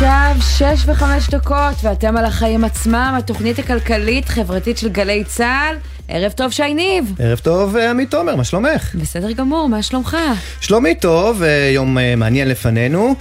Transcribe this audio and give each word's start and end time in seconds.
עכשיו 0.00 0.36
שש 0.40 0.82
וחמש 0.86 1.30
דקות, 1.30 1.74
ואתם 1.82 2.16
על 2.16 2.24
החיים 2.24 2.64
עצמם, 2.64 3.14
התוכנית 3.18 3.58
הכלכלית-חברתית 3.58 4.78
של 4.78 4.88
גלי 4.88 5.24
צה"ל. 5.24 5.76
ערב 6.12 6.32
טוב, 6.32 6.52
שי 6.52 6.74
ניב. 6.74 7.14
ערב 7.18 7.38
טוב, 7.38 7.76
אה, 7.76 7.90
עמית 7.90 8.10
תומר, 8.10 8.36
מה 8.36 8.44
שלומך? 8.44 8.94
בסדר 8.94 9.32
גמור, 9.32 9.68
מה 9.68 9.82
שלומך? 9.82 10.16
שלומי 10.60 10.94
טוב, 10.94 11.42
אה, 11.42 11.70
יום 11.74 11.98
אה, 11.98 12.16
מעניין 12.16 12.48
לפנינו. 12.48 13.14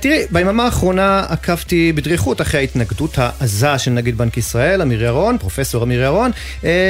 תראי, 0.00 0.18
ביממה 0.30 0.64
האחרונה 0.64 1.24
עקבתי 1.28 1.92
בדריכות 1.92 2.40
אחרי 2.40 2.60
ההתנגדות 2.60 3.18
העזה 3.18 3.78
של 3.78 3.90
נגיד 3.90 4.18
בנק 4.18 4.36
ישראל, 4.36 4.82
אמיר 4.82 5.02
ירון, 5.04 5.38
פרופסור 5.38 5.82
אמיר 5.82 6.02
ירון, 6.02 6.30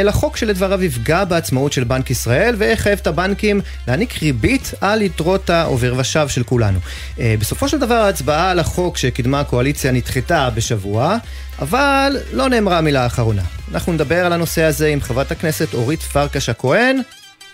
לחוק 0.05 0.37
שלדבריו 0.37 0.85
יפגע 0.85 1.25
בעצמאות 1.25 1.73
של 1.73 1.85
בנק 1.85 2.11
ישראל 2.11 2.55
ויחייב 2.59 2.99
את 3.03 3.07
הבנקים 3.07 3.61
להעניק 3.89 4.23
ריבית 4.23 4.75
על 4.81 5.03
יתרות 5.03 5.51
העובר 5.51 5.95
ושב 5.97 6.29
של 6.29 6.43
כולנו. 6.43 6.79
בסופו 7.19 7.69
של 7.69 7.79
דבר 7.79 7.95
ההצבעה 7.95 8.51
על 8.51 8.59
החוק 8.59 8.97
שקידמה 8.97 9.41
הקואליציה 9.41 9.93
נדחתה 9.93 10.51
בשבוע. 10.55 11.17
אבל 11.59 12.17
לא 12.33 12.49
נאמרה 12.49 12.79
המילה 12.79 13.03
האחרונה. 13.03 13.43
אנחנו 13.73 13.93
נדבר 13.93 14.27
על 14.27 14.33
הנושא 14.33 14.63
הזה 14.63 14.89
עם 14.89 15.01
חברת 15.01 15.31
הכנסת 15.31 15.75
אורית 15.75 16.03
פרקש 16.03 16.49
הכהן, 16.49 17.01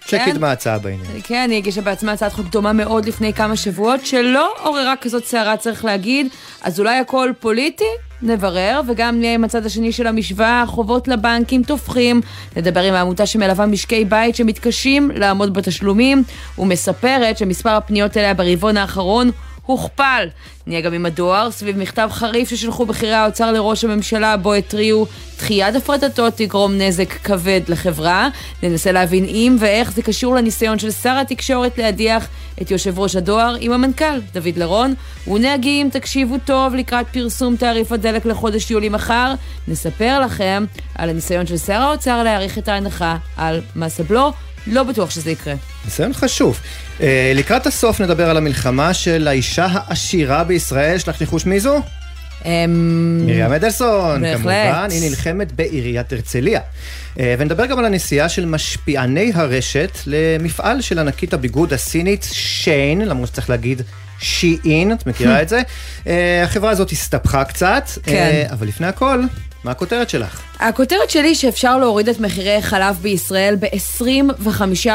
כן. 0.07 0.19
שקידמה 0.25 0.53
הצעה 0.53 0.79
בעניין. 0.79 1.21
כן, 1.25 1.49
היא 1.51 1.59
הגישה 1.59 1.81
בעצמה 1.81 2.13
הצעת 2.13 2.33
חוק 2.33 2.47
דומה 2.47 2.73
מאוד 2.73 3.05
לפני 3.05 3.33
כמה 3.33 3.57
שבועות, 3.57 4.07
שלא 4.07 4.55
עוררה 4.63 4.95
כזאת 5.01 5.25
סערה, 5.25 5.57
צריך 5.57 5.85
להגיד, 5.85 6.27
אז 6.63 6.81
אולי 6.81 6.99
הכל 6.99 7.31
פוליטי? 7.41 7.85
נברר, 8.23 8.81
וגם 8.89 9.19
נהיה 9.19 9.35
עם 9.35 9.45
הצד 9.45 9.67
השני 9.67 9.93
של 9.93 10.07
המשוואה, 10.07 10.65
חובות 10.67 11.09
לבנקים 11.09 11.63
תופחים. 11.63 12.21
נדבר 12.57 12.81
עם 12.81 12.95
העמותה 12.95 13.27
שמלווה 13.27 13.67
משקי 13.67 14.05
בית 14.05 14.37
שמתקשים 14.37 15.11
לעמוד 15.15 15.55
בתשלומים, 15.55 16.23
ומספרת 16.59 17.39
שמספר 17.39 17.71
הפניות 17.71 18.17
אליה 18.17 18.35
ברבעון 18.35 18.77
האחרון 18.77 19.31
הוכפל. 19.67 20.29
נהיה 20.67 20.81
גם 20.81 20.93
עם 20.93 21.07
הדואר, 21.07 21.51
סביב 21.51 21.79
מכתב 21.79 22.09
חריף 22.13 22.51
ששלחו 22.51 22.87
בכירי 22.87 23.13
האוצר 23.13 23.53
לראש 23.53 23.85
הממשלה, 23.85 24.37
בו 24.37 24.55
התריעו 24.55 25.07
דחיית 25.39 25.77
הפרטתו 25.77 26.31
תגרום 26.31 26.73
נזק 26.79 27.13
כבד 27.13 27.61
לחברה. 27.69 28.29
ננסה 28.63 28.93
להבין 28.93 29.25
אם 29.25 29.57
ואיך 29.61 29.93
זה 29.93 30.03
קשור 30.03 30.35
לניסיון 30.35 30.79
של 30.79 30.91
שר 30.91 31.19
התקשורת 31.21 31.79
להדיח 31.79 32.29
את 32.63 32.71
יושב 32.71 32.99
ראש 32.99 33.17
הדואר 33.17 33.57
עם 33.61 33.73
המנכ"ל, 33.73 34.21
דוד 34.33 34.57
לרון. 34.57 34.95
ונהגים, 35.27 35.91
תקשיבו 35.91 36.37
טוב 36.45 36.75
לקראת 36.75 37.07
פרסום 37.13 37.57
תעריף 37.57 37.93
הדלק 37.93 38.27
לחודש 38.27 38.71
יולי 38.71 38.89
מחר. 38.89 39.35
נספר 39.69 40.21
לכם 40.21 40.65
על 40.95 41.11
הניסיון 41.11 41.47
של 41.47 41.57
שר 41.57 41.83
האוצר 41.83 42.23
להאריך 42.23 42.59
את 42.59 42.69
ההנחה 42.69 43.17
על 43.37 43.61
מס 43.77 44.01
הבלו. 44.01 44.33
לא 44.67 44.83
בטוח 44.83 45.11
שזה 45.11 45.31
יקרה. 45.31 45.55
ניסיון 45.85 46.13
חשוב. 46.13 46.61
Uh, 46.99 47.03
לקראת 47.35 47.67
הסוף 47.67 48.01
נדבר 48.01 48.31
על 48.31 48.37
המלחמה 48.37 48.95
של 48.95 49.29
האישה 49.29 49.67
העשירה 49.71 50.45
בישראל, 50.45 50.97
יש 50.97 51.09
לך 51.09 51.21
ניחוש 51.21 51.47
מי 51.47 51.61
זו? 51.61 51.81
Um, 52.43 52.45
מרים 53.27 53.53
אדלסון. 53.53 54.35
כמובן, 54.35 54.89
היא 54.91 55.11
נלחמת 55.11 55.53
בעיריית 55.53 56.13
הרצליה. 56.13 56.61
Uh, 56.61 57.19
ונדבר 57.39 57.67
גם 57.67 57.79
על 57.79 57.85
הנסיעה 57.85 58.29
של 58.29 58.47
משפיעני 58.47 59.33
הרשת 59.35 59.99
למפעל 60.07 60.81
של 60.81 60.99
ענקית 60.99 61.35
הביגוד 61.35 61.73
הסינית 61.73 62.29
שיין, 62.33 63.01
למרות 63.01 63.29
שצריך 63.29 63.51
להגיד 63.51 63.83
שי-אין, 64.19 64.93
את 64.93 65.07
מכירה 65.07 65.43
את 65.43 65.49
זה? 65.49 65.63
Uh, 66.05 66.09
החברה 66.45 66.71
הזאת 66.71 66.91
הסתבכה 66.91 67.45
קצת, 67.45 67.89
כן. 68.03 68.47
אבל 68.51 68.67
לפני 68.67 68.87
הכל, 68.87 69.21
מה 69.65 69.71
הכותרת 69.71 70.11
שלך? 70.11 70.41
הכותרת 70.61 71.11
שלי 71.11 71.35
שאפשר 71.35 71.79
להוריד 71.79 72.09
את 72.09 72.21
מחירי 72.21 72.63
חלב 72.63 72.97
בישראל 73.03 73.57
ב-25% 73.61 74.91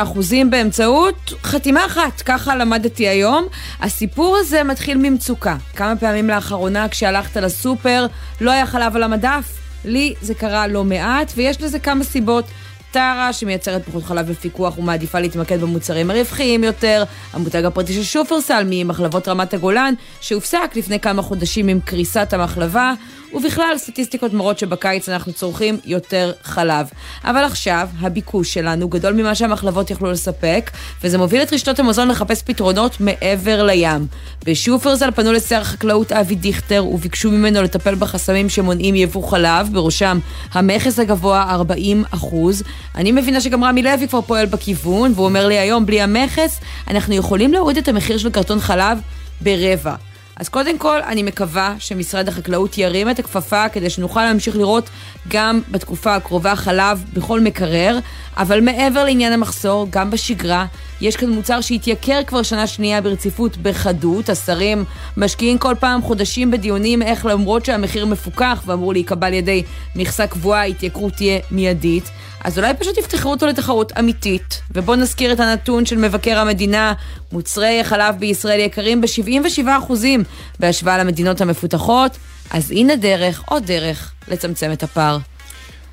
באמצעות 0.50 1.34
חתימה 1.44 1.86
אחת, 1.86 2.22
ככה 2.22 2.56
למדתי 2.56 3.08
היום. 3.08 3.46
הסיפור 3.80 4.38
הזה 4.38 4.64
מתחיל 4.64 4.98
ממצוקה. 4.98 5.58
כמה 5.76 5.96
פעמים 5.96 6.28
לאחרונה 6.28 6.90
כשהלכת 6.90 7.38
לסופר 7.38 8.06
לא 8.42 8.52
היה 8.52 8.66
חלב 8.66 8.96
על 8.96 9.04
המדף? 9.04 9.58
לי 9.86 10.14
זה 10.22 10.34
קרה 10.34 10.68
לא 10.68 10.84
מעט, 10.84 11.32
ויש 11.36 11.62
לזה 11.62 11.80
כמה 11.80 12.04
סיבות. 12.04 12.46
טרה, 12.92 13.34
שמייצרת 13.34 13.86
פחות 13.86 14.04
חלב 14.04 14.32
בפיקוח 14.32 14.78
ומעדיפה 14.78 15.20
להתמקד 15.20 15.62
במוצרים 15.62 16.12
הרווחיים 16.12 16.64
יותר, 16.64 17.04
המותג 17.34 17.66
הפרטי 17.66 17.94
של 17.94 18.04
שופרסל 18.04 18.64
ממחלבות 18.66 19.28
רמת 19.28 19.54
הגולן, 19.54 19.94
שהופסק 20.22 20.72
לפני 20.76 21.00
כמה 21.00 21.22
חודשים 21.22 21.68
עם 21.68 21.80
קריסת 21.80 22.34
המחלבה, 22.34 22.94
ובכלל 23.34 23.78
סטטיסטיקות 23.78 24.34
מראות 24.34 24.60
שבקיץ 24.60 25.10
אנחנו 25.10 25.34
צורכים 25.34 25.78
יותר 25.86 26.32
חלב. 26.44 26.88
אבל 27.24 27.44
עכשיו 27.44 27.90
הביקוש 28.00 28.54
שלנו 28.54 28.90
גדול 28.90 29.14
ממה 29.14 29.36
שהמחלבות 29.36 29.92
יכלו 29.92 30.12
לספק, 30.12 30.72
וזה 31.04 31.18
מוביל 31.18 31.42
את 31.42 31.54
רשתות 31.54 31.80
המזון 31.80 32.08
לחפש 32.08 32.42
פתרונות 32.44 32.98
מעבר 33.00 33.64
לים. 33.64 34.08
בשופרסל 34.46 35.12
פנו 35.12 35.34
לשר 35.34 35.62
החקלאות 35.62 36.12
אבי 36.12 36.36
דיכטר 36.36 36.86
וביקשו 36.86 37.32
ממנו 37.32 37.62
לטפל 37.62 37.96
בחסמים 37.96 38.50
שמונעים 38.50 38.96
יבוא 38.96 39.30
חלב, 39.30 39.70
בראשם 39.74 40.20
המכס 40.52 41.00
הגבוה 41.00 41.46
40 41.50 42.04
אחוז. 42.12 42.64
אני 42.96 43.12
מבינה 43.12 43.42
שגם 43.42 43.64
רמי 43.64 43.84
לוי 43.84 44.08
כבר 44.08 44.22
פועל 44.22 44.46
בכיוון, 44.46 45.12
והוא 45.16 45.26
אומר 45.26 45.48
לי 45.48 45.58
היום, 45.58 45.86
בלי 45.86 46.02
המכס, 46.02 46.60
אנחנו 46.88 47.14
יכולים 47.14 47.54
להוריד 47.54 47.78
את 47.78 47.88
המחיר 47.88 48.18
של 48.18 48.30
קרטון 48.30 48.60
חלב 48.60 49.00
ברבע. 49.42 49.96
אז 50.40 50.50
קודם 50.50 50.78
כל, 50.78 51.00
אני 51.02 51.24
מקווה 51.24 51.76
שמשרד 51.80 52.28
החקלאות 52.28 52.78
ירים 52.78 53.10
את 53.10 53.20
הכפפה 53.20 53.70
כדי 53.70 53.90
שנוכל 53.90 54.26
להמשיך 54.26 54.56
לראות 54.56 54.90
גם 55.28 55.62
בתקופה 55.72 56.16
הקרובה 56.16 56.56
חלב 56.56 57.04
בכל 57.14 57.40
מקרר, 57.40 58.00
אבל 58.38 58.62
מעבר 58.62 59.04
לעניין 59.04 59.34
המחסור, 59.34 59.88
גם 59.90 60.12
בשגרה, 60.12 60.66
יש 61.02 61.16
כאן 61.18 61.30
מוצר 61.30 61.62
שהתייקר 61.62 62.20
כבר 62.28 62.44
שנה 62.44 62.68
שנייה 62.68 63.02
ברציפות 63.02 63.58
בחדות. 63.58 64.30
השרים 64.30 64.86
משקיעים 65.18 65.58
כל 65.58 65.76
פעם 65.80 66.02
חודשים 66.02 66.52
בדיונים 66.52 67.02
איך 67.02 67.26
למרות 67.26 67.66
שהמחיר 67.66 68.06
מפוקח 68.06 68.64
ואמור 68.66 68.94
להיקבע 68.94 69.28
על 69.28 69.34
ידי 69.34 69.64
מכסה 69.96 70.28
קבועה, 70.28 70.62
ההתייקרות 70.62 71.14
תהיה 71.14 71.40
מיידית. 71.52 72.10
אז 72.44 72.58
אולי 72.58 72.74
פשוט 72.74 72.98
יפתחו 72.98 73.30
אותו 73.30 73.48
לתחרות 73.48 73.98
אמיתית. 74.00 74.62
ובואו 74.72 74.98
נזכיר 74.98 75.34
את 75.34 75.40
הנתון 75.40 75.86
של 75.86 75.98
מבקר 75.98 76.40
המדינה, 76.40 76.94
מוצרי 77.32 77.80
החלב 77.80 78.16
בישראל 78.20 78.60
יקרים 78.60 79.02
ב-77% 79.02 79.92
בהשוואה 80.60 80.98
למדינות 80.98 81.42
המפותחות. 81.42 82.18
אז 82.52 82.72
הנה 82.72 82.96
דרך, 82.96 83.44
עוד 83.46 83.66
דרך, 83.66 84.12
לצמצם 84.28 84.72
את 84.72 84.84
הפער. 84.84 85.18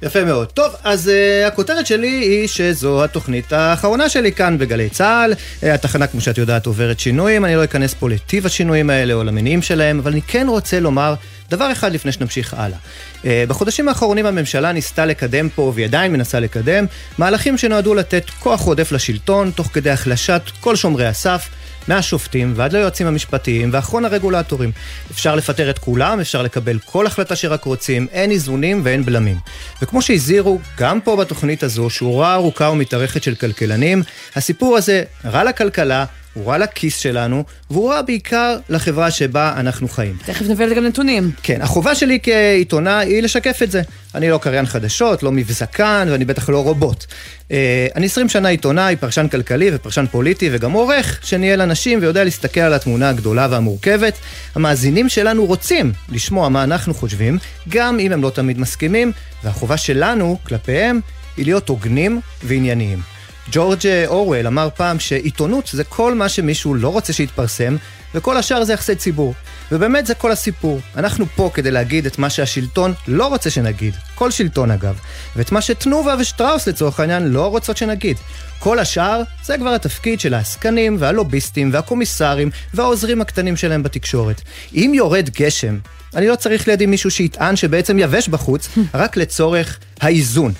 יפה 0.03 0.25
מאוד. 0.25 0.49
טוב, 0.49 0.75
אז 0.84 1.10
uh, 1.10 1.47
הכותרת 1.47 1.87
שלי 1.87 2.09
היא 2.09 2.49
שזו 2.49 3.05
התוכנית 3.05 3.53
האחרונה 3.53 4.09
שלי 4.09 4.32
כאן 4.32 4.59
בגלי 4.59 4.88
צה"ל. 4.88 5.32
Uh, 5.32 5.66
התחנה, 5.66 6.06
כמו 6.06 6.21
שאת 6.21 6.38
יודעת, 6.38 6.66
עוברת 6.66 7.00
שינויים. 7.00 7.44
אני 7.44 7.56
לא 7.56 7.65
אכנס 7.65 7.94
פה 7.94 8.10
לטיב 8.10 8.47
השינויים 8.47 8.91
האלה 8.91 9.15
או 9.15 9.25
למניעים 9.25 9.62
שלהם, 9.62 9.99
אבל 9.99 10.12
אני 10.12 10.22
כן 10.22 10.47
רוצה 10.49 10.81
לומר 10.81 11.15
דבר 11.50 11.72
אחד 11.72 11.93
לפני 11.93 12.12
שנמשיך 12.12 12.55
הלאה. 12.55 12.78
Uh, 13.22 13.27
בחודשים 13.49 13.88
האחרונים 13.88 14.27
הממשלה 14.27 14.72
ניסתה 14.72 15.06
לקדם 15.06 15.49
פה, 15.49 15.72
והיא 15.75 15.87
עדיין 15.87 16.12
מנסה 16.12 16.41
לקדם, 16.41 16.87
מהלכים 17.19 17.59
שנועדו 17.59 17.94
לתת 17.94 18.31
כוח 18.31 18.61
עודף 18.61 18.93
לשלטון, 18.93 19.50
תוך 19.50 19.71
כדי 19.72 19.91
החלשת 19.91 20.43
כל 20.61 20.76
שומרי 20.76 21.06
הסף. 21.06 21.49
מהשופטים 21.88 22.52
ועד 22.56 22.72
ליועצים 22.72 23.06
המשפטיים 23.06 23.70
ואחרון 23.72 24.04
הרגולטורים. 24.04 24.72
אפשר 25.10 25.34
לפטר 25.34 25.70
את 25.70 25.78
כולם, 25.78 26.20
אפשר 26.20 26.42
לקבל 26.42 26.78
כל 26.84 27.06
החלטה 27.06 27.36
שרק 27.36 27.64
רוצים, 27.64 28.06
אין 28.12 28.30
איזונים 28.30 28.80
ואין 28.84 29.04
בלמים. 29.04 29.36
וכמו 29.82 30.02
שהזהירו, 30.02 30.58
גם 30.78 31.00
פה 31.00 31.16
בתוכנית 31.16 31.62
הזו, 31.62 31.90
שורה 31.90 32.34
ארוכה 32.34 32.70
ומתארכת 32.70 33.22
של 33.22 33.34
כלכלנים, 33.34 34.02
הסיפור 34.36 34.76
הזה 34.76 35.02
רע 35.24 35.44
לכלכלה, 35.44 36.04
הוא 36.34 36.46
רע 36.46 36.58
לכיס 36.58 36.98
שלנו, 36.98 37.44
והוא 37.70 37.90
רע 37.90 38.02
בעיקר 38.02 38.56
לחברה 38.68 39.10
שבה 39.10 39.54
אנחנו 39.56 39.88
חיים. 39.88 40.16
תכף 40.24 40.46
נביא 40.48 40.66
לזה 40.66 40.74
גם 40.74 40.84
נתונים. 40.84 41.30
כן, 41.42 41.62
החובה 41.62 41.94
שלי 41.94 42.18
כעיתונאי 42.22 43.06
היא 43.06 43.22
לשקף 43.22 43.62
את 43.62 43.70
זה. 43.70 43.82
אני 44.14 44.30
לא 44.30 44.38
קריין 44.38 44.66
חדשות, 44.66 45.22
לא 45.22 45.32
מבזקן, 45.32 46.08
ואני 46.10 46.25
בטח 46.25 46.48
לא 46.48 46.62
רובוט. 46.62 47.04
אה, 47.50 47.86
אני 47.96 48.06
20 48.06 48.28
שנה 48.28 48.48
עיתונאי, 48.48 48.96
פרשן 48.96 49.28
כלכלי 49.28 49.70
ופרשן 49.75 50.04
פוליטי, 50.10 50.48
וגם 50.52 50.72
עורך 50.72 51.19
שניהל 51.22 51.60
אנשים 51.60 51.98
ויודע 52.02 52.25
להסתכל 52.25 52.60
על 52.60 52.75
התמונה 52.75 53.08
הגדולה 53.08 53.46
והמורכבת. 53.50 54.14
המאזינים 54.54 55.08
שלנו 55.08 55.46
רוצים 55.46 55.92
לשמוע 56.12 56.48
מה 56.48 56.64
אנחנו 56.64 56.94
חושבים, 56.94 57.38
גם 57.69 58.00
אם 58.00 58.12
הם 58.12 58.22
לא 58.22 58.30
תמיד 58.30 58.58
מסכימים, 58.58 59.12
והחובה 59.44 59.76
שלנו 59.76 60.38
כלפיהם 60.42 61.00
היא 61.37 61.44
להיות 61.44 61.69
הוגנים 61.69 62.20
וענייניים. 62.42 63.13
ג'ורג' 63.52 63.87
אורוול 64.06 64.46
אמר 64.46 64.69
פעם 64.76 64.99
שעיתונות 64.99 65.69
זה 65.73 65.85
כל 65.85 66.14
מה 66.14 66.29
שמישהו 66.29 66.75
לא 66.75 66.88
רוצה 66.88 67.12
שיתפרסם, 67.12 67.76
וכל 68.14 68.37
השאר 68.37 68.64
זה 68.64 68.73
יחסי 68.73 68.94
ציבור. 68.94 69.35
ובאמת 69.73 70.06
זה 70.06 70.14
כל 70.14 70.32
הסיפור. 70.32 70.81
אנחנו 70.96 71.26
פה 71.37 71.50
כדי 71.55 71.70
להגיד 71.70 72.06
את 72.06 72.19
מה 72.19 72.31
שהשלטון 72.31 72.94
לא 73.08 73.26
רוצה 73.26 73.50
שנגיד. 73.50 73.94
כל 74.14 74.31
שלטון 74.31 74.70
אגב. 74.70 74.99
ואת 75.37 75.52
מה 75.52 75.61
שתנובה 75.61 76.14
ושטראוס 76.19 76.69
לצורך 76.69 77.00
העניין 77.00 77.23
לא 77.23 77.46
רוצות 77.46 77.76
שנגיד. 77.76 78.17
כל 78.58 78.79
השאר 78.79 79.23
זה 79.44 79.58
כבר 79.58 79.70
התפקיד 79.75 80.20
של 80.20 80.35
העסקנים 80.35 80.97
והלוביסטים 80.99 81.70
והקומיסרים 81.73 82.50
והעוזרים 82.75 83.20
הקטנים 83.20 83.56
שלהם 83.56 83.82
בתקשורת. 83.82 84.40
אם 84.75 84.93
יורד 84.94 85.31
גשם, 85.31 85.79
אני 86.17 86.29
לא 86.29 86.37
צריך 86.37 86.69
לידי 86.69 86.87
מישהו 86.87 87.11
שיטען 87.11 87.56
שבעצם 87.56 87.99
יבש 87.99 88.29
בחוץ, 88.29 88.69
רק 88.94 89.17
לצורך 89.17 89.79
האיזון. 90.00 90.52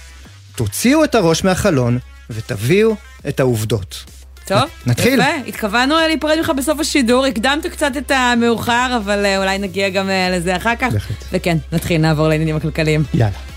תוציאו 0.57 1.05
את 1.05 1.15
הראש 1.15 1.45
מהחלון 1.45 1.99
ותביאו 2.31 2.95
את 3.29 3.41
העובדות. 3.41 4.05
טוב, 4.47 4.63
נתחיל. 4.87 5.21
יפה, 5.21 5.49
התכוונו 5.49 5.95
להיפרד 5.95 6.39
ממך 6.39 6.53
בסוף 6.57 6.81
השידור, 6.81 7.25
הקדמת 7.25 7.67
קצת 7.67 7.97
את 7.97 8.11
המאוחר, 8.11 8.97
אבל 9.05 9.27
אה, 9.27 9.39
אולי 9.39 9.59
נגיע 9.59 9.89
גם 9.89 10.11
אה, 10.11 10.31
לזה 10.31 10.57
אחר 10.57 10.77
כך. 10.77 10.93
בהחלט. 10.93 11.17
וכן, 11.33 11.57
נתחיל, 11.73 12.01
נעבור 12.01 12.29
לעניינים 12.29 12.57
הכלכליים. 12.57 13.03
יאללה. 13.15 13.54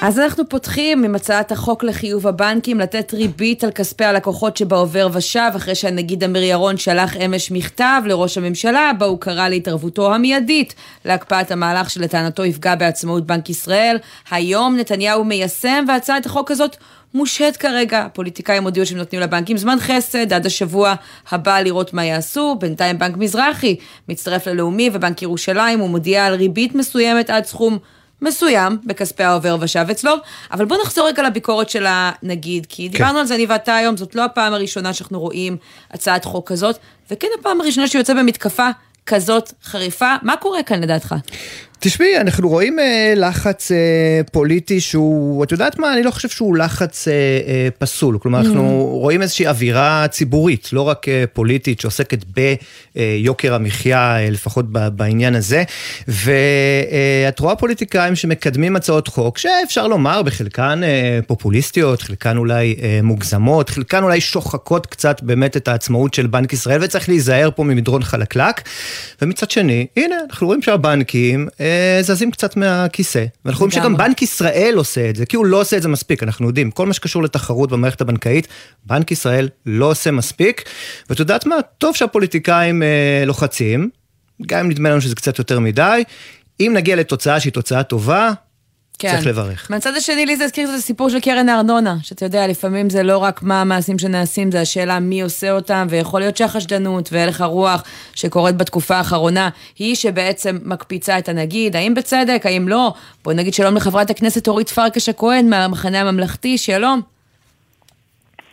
אז 0.00 0.18
אנחנו 0.18 0.48
פותחים 0.48 1.04
עם 1.04 1.14
הצעת 1.14 1.52
החוק 1.52 1.84
לחיוב 1.84 2.26
הבנקים 2.26 2.80
לתת 2.80 3.14
ריבית 3.14 3.64
על 3.64 3.70
כספי 3.70 4.04
הלקוחות 4.04 4.56
שבעובר 4.56 5.08
ושב, 5.12 5.50
אחרי 5.56 5.74
שהנגיד 5.74 6.24
אמיר 6.24 6.42
ירון 6.42 6.76
שלח 6.76 7.16
אמש 7.16 7.50
מכתב 7.50 8.02
לראש 8.06 8.38
הממשלה, 8.38 8.90
בו 8.98 9.04
הוא 9.04 9.20
קרא 9.20 9.48
להתערבותו 9.48 10.14
המיידית 10.14 10.74
להקפאת 11.04 11.50
המהלך 11.50 11.90
שלטענתו 11.90 12.44
יפגע 12.44 12.74
בעצמאות 12.74 13.26
בנק 13.26 13.50
ישראל. 13.50 13.98
היום 14.30 14.76
נתניהו 14.76 15.24
מיישם, 15.24 15.84
והצעת 15.88 16.26
החוק 16.26 16.50
הזאת 16.50 16.76
מושהית 17.14 17.56
כרגע. 17.56 18.02
הפוליטיקאים 18.04 18.64
הודיעו 18.64 18.86
שהם 18.86 18.98
נותנים 18.98 19.22
לבנקים 19.22 19.56
זמן 19.56 19.76
חסד 19.80 20.32
עד 20.32 20.46
השבוע 20.46 20.94
הבא 21.30 21.60
לראות 21.60 21.94
מה 21.94 22.04
יעשו. 22.04 22.56
בינתיים 22.60 22.98
בנק 22.98 23.16
מזרחי 23.16 23.76
מצטרף 24.08 24.46
ללאומי 24.46 24.90
ובנק 24.92 25.22
ירושלים, 25.22 25.78
הוא 25.78 25.90
מודיע 25.90 26.26
על 26.26 26.34
ריבית 26.34 26.74
מסוימת 26.74 27.30
עד 27.30 27.44
סכום 27.44 27.78
מסוים 28.22 28.78
בכספי 28.84 29.22
העובר 29.22 29.56
ושב 29.60 29.86
אצלו, 29.90 30.12
אבל 30.52 30.64
בוא 30.64 30.76
נחזור 30.82 31.06
רגע 31.06 31.22
לביקורת 31.22 31.70
של 31.70 31.86
הנגיד, 31.88 32.66
כי 32.68 32.88
דיברנו 32.88 33.18
על 33.18 33.26
זה 33.26 33.34
אני 33.34 33.46
ואתה 33.46 33.76
היום, 33.76 33.96
זאת 33.96 34.14
לא 34.14 34.24
הפעם 34.24 34.54
הראשונה 34.54 34.92
שאנחנו 34.92 35.20
רואים 35.20 35.56
הצעת 35.90 36.24
חוק 36.24 36.48
כזאת, 36.48 36.76
וכן 37.10 37.28
הפעם 37.40 37.60
הראשונה 37.60 37.88
שיוצא 37.88 38.14
במתקפה 38.14 38.68
כזאת 39.06 39.52
חריפה. 39.64 40.14
מה 40.22 40.36
קורה 40.36 40.62
כאן 40.62 40.80
לדעתך? 40.80 41.14
תשמעי, 41.80 42.20
אנחנו 42.20 42.48
רואים 42.48 42.78
אה, 42.78 43.12
לחץ 43.16 43.72
אה, 43.72 44.20
פוליטי 44.32 44.80
שהוא, 44.80 45.44
את 45.44 45.52
יודעת 45.52 45.78
מה, 45.78 45.92
אני 45.92 46.02
לא 46.02 46.10
חושב 46.10 46.28
שהוא 46.28 46.56
לחץ 46.56 47.08
אה, 47.08 47.12
אה, 47.12 47.68
פסול. 47.78 48.18
כלומר, 48.18 48.40
אנחנו 48.40 48.88
רואים 48.92 49.22
איזושהי 49.22 49.46
אווירה 49.46 50.06
ציבורית, 50.10 50.72
לא 50.72 50.82
רק 50.82 51.08
אה, 51.08 51.24
פוליטית, 51.32 51.80
שעוסקת 51.80 52.24
ביוקר 52.24 53.54
המחיה, 53.54 54.16
אה, 54.18 54.30
לפחות 54.30 54.66
ב, 54.72 54.88
בעניין 54.88 55.34
הזה. 55.34 55.64
ואת 56.08 57.40
רואה 57.40 57.56
פוליטיקאים 57.56 58.16
שמקדמים 58.16 58.76
הצעות 58.76 59.08
חוק, 59.08 59.38
שאפשר 59.38 59.88
לומר, 59.88 60.22
בחלקן 60.22 60.80
אה, 60.84 61.18
פופוליסטיות, 61.26 62.02
חלקן 62.02 62.36
אולי 62.36 62.76
אה, 62.82 63.00
מוגזמות, 63.02 63.70
חלקן 63.70 64.02
אולי 64.02 64.20
שוחקות 64.20 64.86
קצת 64.86 65.22
באמת 65.22 65.56
את 65.56 65.68
העצמאות 65.68 66.14
של 66.14 66.26
בנק 66.26 66.52
ישראל, 66.52 66.84
וצריך 66.84 67.08
להיזהר 67.08 67.50
פה 67.56 67.64
ממדרון 67.64 68.02
חלקלק. 68.02 68.62
ומצד 69.22 69.50
שני, 69.50 69.86
הנה, 69.96 70.16
אנחנו 70.30 70.46
רואים 70.46 70.62
שהבנקים... 70.62 71.48
אה, 71.60 71.67
זזים 72.00 72.30
קצת 72.30 72.56
מהכיסא. 72.56 73.24
ואנחנו 73.44 73.60
רואים 73.60 73.70
שגם 73.70 73.96
בנק 73.96 74.22
ישראל 74.22 74.74
עושה 74.76 75.10
את 75.10 75.16
זה, 75.16 75.26
כי 75.26 75.36
הוא 75.36 75.46
לא 75.46 75.60
עושה 75.60 75.76
את 75.76 75.82
זה 75.82 75.88
מספיק, 75.88 76.22
אנחנו 76.22 76.46
יודעים, 76.46 76.70
כל 76.70 76.86
מה 76.86 76.92
שקשור 76.92 77.22
לתחרות 77.22 77.70
במערכת 77.70 78.00
הבנקאית, 78.00 78.48
בנק 78.86 79.10
ישראל 79.10 79.48
לא 79.66 79.90
עושה 79.90 80.10
מספיק. 80.10 80.64
ואת 81.10 81.18
יודעת 81.18 81.46
מה? 81.46 81.56
טוב 81.78 81.96
שהפוליטיקאים 81.96 82.82
אה, 82.82 83.22
לוחצים, 83.26 83.90
גם 84.46 84.58
אם 84.58 84.70
נדמה 84.70 84.90
לנו 84.90 85.00
שזה 85.00 85.14
קצת 85.14 85.38
יותר 85.38 85.60
מדי. 85.60 86.02
אם 86.60 86.72
נגיע 86.74 86.96
לתוצאה 86.96 87.40
שהיא 87.40 87.52
תוצאה 87.52 87.82
טובה, 87.82 88.30
כן. 88.98 89.10
צריך 89.10 89.26
לברך. 89.26 89.66
מהצד 89.70 89.94
השני, 89.96 90.26
לי 90.26 90.36
זה 90.36 90.44
הזכיר 90.44 90.68
את 90.68 90.74
הסיפור 90.74 91.10
של 91.10 91.20
קרן 91.20 91.48
הארנונה, 91.48 91.96
שאתה 92.02 92.24
יודע, 92.24 92.46
לפעמים 92.46 92.90
זה 92.90 93.02
לא 93.02 93.18
רק 93.18 93.42
מה 93.42 93.60
המעשים 93.60 93.98
שנעשים, 93.98 94.52
זה 94.52 94.60
השאלה 94.60 95.00
מי 95.00 95.20
עושה 95.20 95.50
אותם, 95.50 95.86
ויכול 95.90 96.20
להיות 96.20 96.36
שהחשדנות 96.36 97.08
והלך 97.12 97.40
הרוח 97.40 97.82
שקורית 98.14 98.56
בתקופה 98.56 98.96
האחרונה, 98.96 99.48
היא 99.78 99.94
שבעצם 99.94 100.58
מקפיצה 100.64 101.18
את 101.18 101.28
הנגיד, 101.28 101.76
האם 101.76 101.94
בצדק, 101.94 102.42
האם 102.44 102.68
לא? 102.68 102.92
בואי 103.24 103.36
נגיד 103.36 103.54
שלום 103.54 103.76
לחברת 103.76 104.10
הכנסת 104.10 104.48
אורית 104.48 104.68
פרקש 104.68 105.08
הכהן 105.08 105.50
מהמחנה 105.50 106.00
הממלכתי, 106.00 106.58
שלום. 106.58 107.17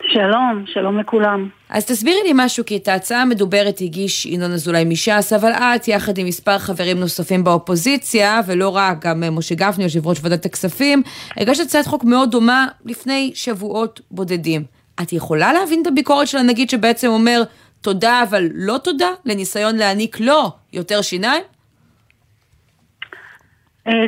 שלום, 0.08 0.64
שלום 0.66 0.98
לכולם. 0.98 1.48
אז 1.70 1.86
תסבירי 1.86 2.22
לי 2.24 2.32
משהו, 2.34 2.64
כי 2.64 2.76
את 2.76 2.88
ההצעה 2.88 3.22
המדוברת 3.22 3.80
הגיש 3.80 4.26
ינון 4.26 4.52
אזולאי 4.52 4.84
מש"ס, 4.84 5.32
אבל 5.32 5.50
את, 5.50 5.88
יחד 5.88 6.18
עם 6.18 6.26
מספר 6.26 6.58
חברים 6.58 7.00
נוספים 7.00 7.44
באופוזיציה, 7.44 8.40
ולא 8.46 8.76
רק, 8.76 9.04
גם 9.06 9.36
משה 9.36 9.54
גפני, 9.54 9.84
יושב 9.84 10.06
ראש 10.06 10.18
ועדת 10.22 10.44
הכספים, 10.44 11.02
הגשת 11.36 11.62
הצעת 11.62 11.86
חוק 11.86 12.04
מאוד 12.04 12.30
דומה 12.30 12.66
לפני 12.84 13.32
שבועות 13.34 14.00
בודדים. 14.10 14.64
את 15.02 15.12
יכולה 15.12 15.52
להבין 15.52 15.82
את 15.82 15.86
הביקורת 15.86 16.28
של 16.28 16.38
הנגיד 16.38 16.70
שבעצם 16.70 17.08
אומר 17.08 17.42
תודה 17.80 18.22
אבל 18.22 18.48
לא 18.54 18.78
תודה, 18.78 19.08
לניסיון 19.24 19.76
להעניק 19.76 20.20
לו 20.20 20.50
יותר 20.72 21.02
שיניים? 21.02 21.42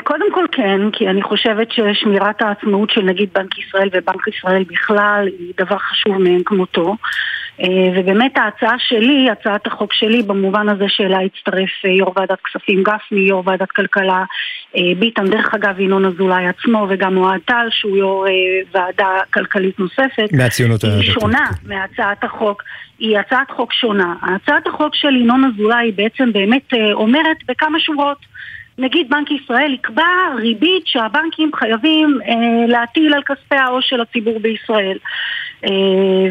קודם 0.05 0.33
כל 0.33 0.45
כן, 0.53 0.81
כי 0.93 1.09
אני 1.09 1.23
חושבת 1.23 1.69
ששמירת 1.73 2.43
העצמאות 2.43 2.91
של 2.91 3.03
נגיד 3.03 3.29
בנק 3.35 3.59
ישראל 3.59 3.89
ובנק 3.93 4.29
ישראל 4.29 4.65
בכלל 4.65 5.29
היא 5.39 5.53
דבר 5.59 5.79
חשוב 5.79 6.19
מאין 6.19 6.43
כמותו. 6.45 6.97
ובאמת 7.97 8.37
ההצעה 8.37 8.75
שלי, 8.79 9.31
הצעת 9.31 9.67
החוק 9.67 9.93
שלי 9.93 10.23
במובן 10.23 10.69
הזה 10.69 10.85
שאליה 10.89 11.19
הצטרף 11.21 11.85
יו"ר 11.85 12.13
ועדת 12.17 12.39
כספים 12.45 12.83
גפני, 12.83 13.21
יו"ר 13.21 13.43
ועדת 13.47 13.71
כלכלה 13.71 14.25
ביטן, 14.99 15.27
דרך 15.31 15.55
אגב 15.55 15.81
ינון 15.81 16.05
אזולאי 16.05 16.47
עצמו 16.47 16.87
וגם 16.89 17.17
אוהד 17.17 17.41
טל 17.45 17.67
שהוא 17.71 17.97
יו"ר 17.97 18.25
ועדה 18.75 19.09
כלכלית 19.33 19.79
נוספת. 19.79 20.33
מהציונות 20.33 20.85
הדתית. 20.85 21.01
היא 21.01 21.13
שונה 21.13 21.47
מהצעת 21.67 22.25
החוק. 22.25 22.63
היא 22.99 23.19
הצעת 23.19 23.51
חוק 23.51 23.73
שונה. 23.73 24.15
הצעת 24.23 24.67
החוק 24.67 24.95
של 24.95 25.17
ינון 25.17 25.45
אזולאי 25.55 25.93
בעצם 25.93 26.33
באמת 26.33 26.75
אומרת 26.93 27.37
בכמה 27.49 27.81
שורות 27.81 28.19
נגיד 28.79 29.11
בנק 29.11 29.31
ישראל 29.31 29.75
יקבע 29.75 30.03
ריבית 30.37 30.87
שהבנקים 30.87 31.51
חייבים 31.55 32.19
אה, 32.29 32.67
להטיל 32.69 33.15
על 33.15 33.23
כספי 33.23 33.57
העו"ש 33.57 33.89
של 33.89 34.01
הציבור 34.01 34.41
בישראל. 34.41 34.99
אה, 35.65 35.71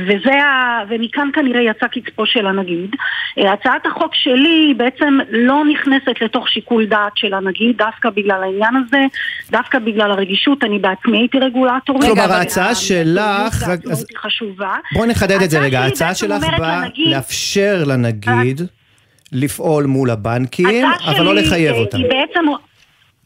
וזה 0.07 0.33
ה... 0.33 0.79
ומכאן 0.89 1.29
כנראה 1.33 1.61
יצא 1.61 1.87
קצפו 1.87 2.25
של 2.25 2.47
הנגיד. 2.47 2.95
אה, 3.37 3.53
הצעת 3.53 3.85
החוק 3.85 4.15
שלי 4.15 4.73
בעצם 4.77 5.17
לא 5.29 5.63
נכנסת 5.71 6.21
לתוך 6.21 6.49
שיקול 6.49 6.85
דעת 6.85 7.11
של 7.15 7.33
הנגיד, 7.33 7.77
דווקא 7.77 8.09
בגלל 8.09 8.43
העניין 8.43 8.75
הזה, 8.75 9.05
דווקא 9.51 9.79
בגלל 9.79 10.11
הרגישות, 10.11 10.63
אני 10.63 10.79
בעצמי 10.79 11.17
הייתי 11.17 11.39
רגולטורית. 11.39 12.03
כלומר 12.03 12.31
ההצעה 12.31 12.75
שלך... 12.75 13.63
אז... 13.91 14.05
חשובה. 14.17 14.73
בואי 14.93 15.09
נחדד 15.09 15.41
את 15.41 15.49
זה 15.49 15.59
רגע, 15.59 15.79
ההצעה 15.79 16.15
שלך 16.15 16.43
באה 16.57 16.83
לאפשר 16.97 17.83
לנגיד... 17.87 18.61
לפעול 19.31 19.85
מול 19.85 20.09
הבנקים, 20.09 20.85
אבל 21.05 21.25
לא 21.25 21.35
לחייב 21.35 21.75
אותם. 21.75 21.97
היא 21.97 22.05
בעצם, 22.05 22.45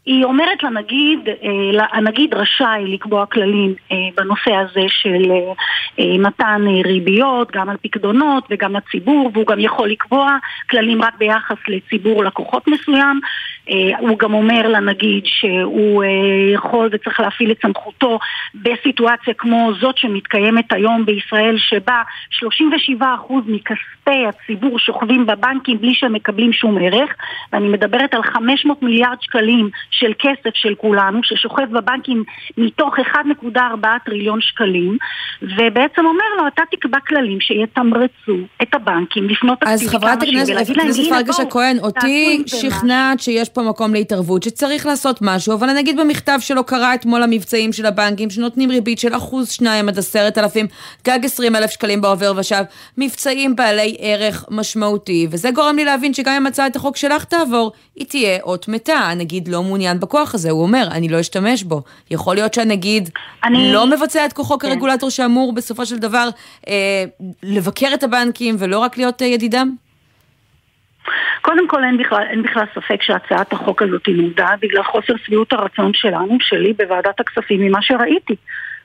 היא 0.06 0.24
אומרת 0.24 0.64
לנגיד, 0.64 1.20
הנגיד 1.92 2.34
רשאי 2.34 2.84
לקבוע 2.88 3.26
כללים 3.26 3.74
בנושא 4.18 4.52
הזה 4.52 4.86
של 4.88 5.32
מתן 6.20 6.66
ריביות, 6.86 7.52
גם 7.52 7.70
על 7.70 7.78
פקדונות 7.82 8.48
וגם 8.50 8.76
לציבור, 8.76 9.32
והוא 9.34 9.46
גם 9.48 9.60
יכול 9.60 9.90
לקבוע 9.90 10.38
כללים 10.70 11.02
רק 11.02 11.18
ביחס 11.18 11.58
לציבור 11.68 12.24
לקוחות 12.24 12.68
מסוים. 12.68 13.20
הוא 14.00 14.20
גם 14.20 14.34
אומר 14.34 14.68
לנגיד 14.68 15.24
שהוא 15.26 16.04
יכול 16.54 16.90
וצריך 16.92 17.20
להפעיל 17.20 17.52
את 17.52 17.62
סמכותו 17.62 18.20
בסיטואציה 18.56 19.34
כמו 19.34 19.72
זאת 19.80 19.98
שמתקיימת 19.98 20.74
היום 20.74 21.06
בישראל 21.06 21.58
שבה 21.58 22.02
37% 22.90 23.04
מכספי 23.46 24.26
הציבור 24.28 24.80
שוכבים 24.80 25.26
בבנקים 25.26 25.78
בלי 25.78 25.94
שהם 25.94 26.14
מקבלים 26.14 26.54
שום 26.54 26.78
ערך 26.82 27.10
ואני 27.54 27.68
מדברת 27.68 28.14
על 28.14 28.24
500 28.24 28.82
מיליארד 28.82 29.18
שקלים 29.22 29.70
של 29.92 30.12
כסף 30.20 30.56
של 30.56 30.76
כולנו 30.76 31.20
ששוכב 31.24 31.64
בבנקים 31.72 32.24
מתוך 32.58 32.96
1.4 33.00 33.88
טריליון 34.06 34.40
שקלים 34.42 34.98
ובעצם 35.42 36.06
אומר 36.06 36.26
לו 36.38 36.48
אתה 36.48 36.64
תקבע 36.72 36.98
כללים 37.08 37.42
שיתמרצו 37.42 38.48
את 38.62 38.76
הבנקים 38.76 39.30
לפנות 39.30 39.58
אז 39.66 39.88
חברת 39.88 40.24
הכנסת 40.24 40.54
פרגש 41.10 41.40
הכהן, 41.40 41.78
אותי 41.80 42.44
שכנעת 42.48 43.20
שיש 43.20 43.50
פה 43.50 43.62
מקום 43.62 43.94
להתערבות, 43.94 44.44
שצריך 44.44 44.86
לעשות 44.86 45.20
משהו, 45.22 45.54
אבל 45.54 45.70
אני 45.70 45.80
אגיד 45.80 46.00
במכתב 46.00 46.38
שלו 46.40 46.64
קרא 46.64 46.94
אתמול 46.94 47.24
המבצעים 47.24 47.74
של 47.74 47.86
הבנקים, 47.86 48.30
שנותנים 48.30 48.72
ריבית 48.72 49.00
של 49.00 49.16
אחוז 49.16 49.50
שניים 49.52 49.90
עד 49.90 49.98
עשרת 49.98 50.38
אלפים, 50.38 50.66
גג 51.06 51.20
עשרים 51.26 51.56
אלף 51.56 51.72
שקלים 51.72 52.02
בעובר 52.02 52.34
ושב, 52.38 52.64
מבצעים 52.98 53.56
בעלי 53.56 53.96
ערך 54.00 54.46
משמעותי, 54.50 55.28
וזה 55.32 55.52
גורם 55.52 55.76
לי 55.76 55.86
להבין 55.86 56.14
שגם 56.14 56.34
אם 56.34 56.48
הצעת 56.48 56.76
החוק 56.76 56.98
שלך 56.98 57.24
תעבור, 57.24 57.72
היא 57.96 58.08
תהיה 58.08 58.40
אות 58.44 58.68
מתה. 58.68 58.94
הנגיד 58.94 59.48
לא 59.48 59.64
מעוניין 59.64 59.81
בכוח 60.00 60.36
הזה, 60.36 60.52
הוא 60.52 60.64
אומר, 60.64 60.88
אני 60.92 61.10
לא 61.10 61.20
אשתמש 61.20 61.64
בו. 61.64 61.82
יכול 62.12 62.36
להיות 62.36 62.54
שהנגיד 62.54 63.10
אני... 63.44 63.74
לא 63.74 63.88
מבצע 63.88 64.26
את 64.26 64.34
כוחו 64.34 64.60
כן. 64.60 64.70
כרגולטור 64.70 65.10
שאמור 65.10 65.54
בסופו 65.54 65.86
של 65.86 65.98
דבר 65.98 66.30
אה, 66.68 67.04
לבקר 67.44 67.88
את 67.94 68.04
הבנקים 68.04 68.56
ולא 68.60 68.80
רק 68.80 68.98
להיות 68.98 69.22
אה, 69.22 69.28
ידידם? 69.28 69.76
קודם 71.42 71.68
כל 71.68 71.84
אין 71.84 71.98
בכלל, 71.98 72.24
אין 72.30 72.44
בכלל 72.44 72.66
ספק 72.76 73.02
שהצעת 73.02 73.54
החוק 73.54 73.82
הזאת 73.82 74.08
נולדה 74.08 74.48
בגלל 74.62 74.84
חוסר 74.84 75.14
שביעות 75.26 75.54
הרצון 75.54 75.92
שלנו, 75.94 76.38
שלי 76.40 76.74
בוועדת 76.74 77.20
הכספים 77.20 77.62
ממה 77.62 77.82
שראיתי. 77.82 78.36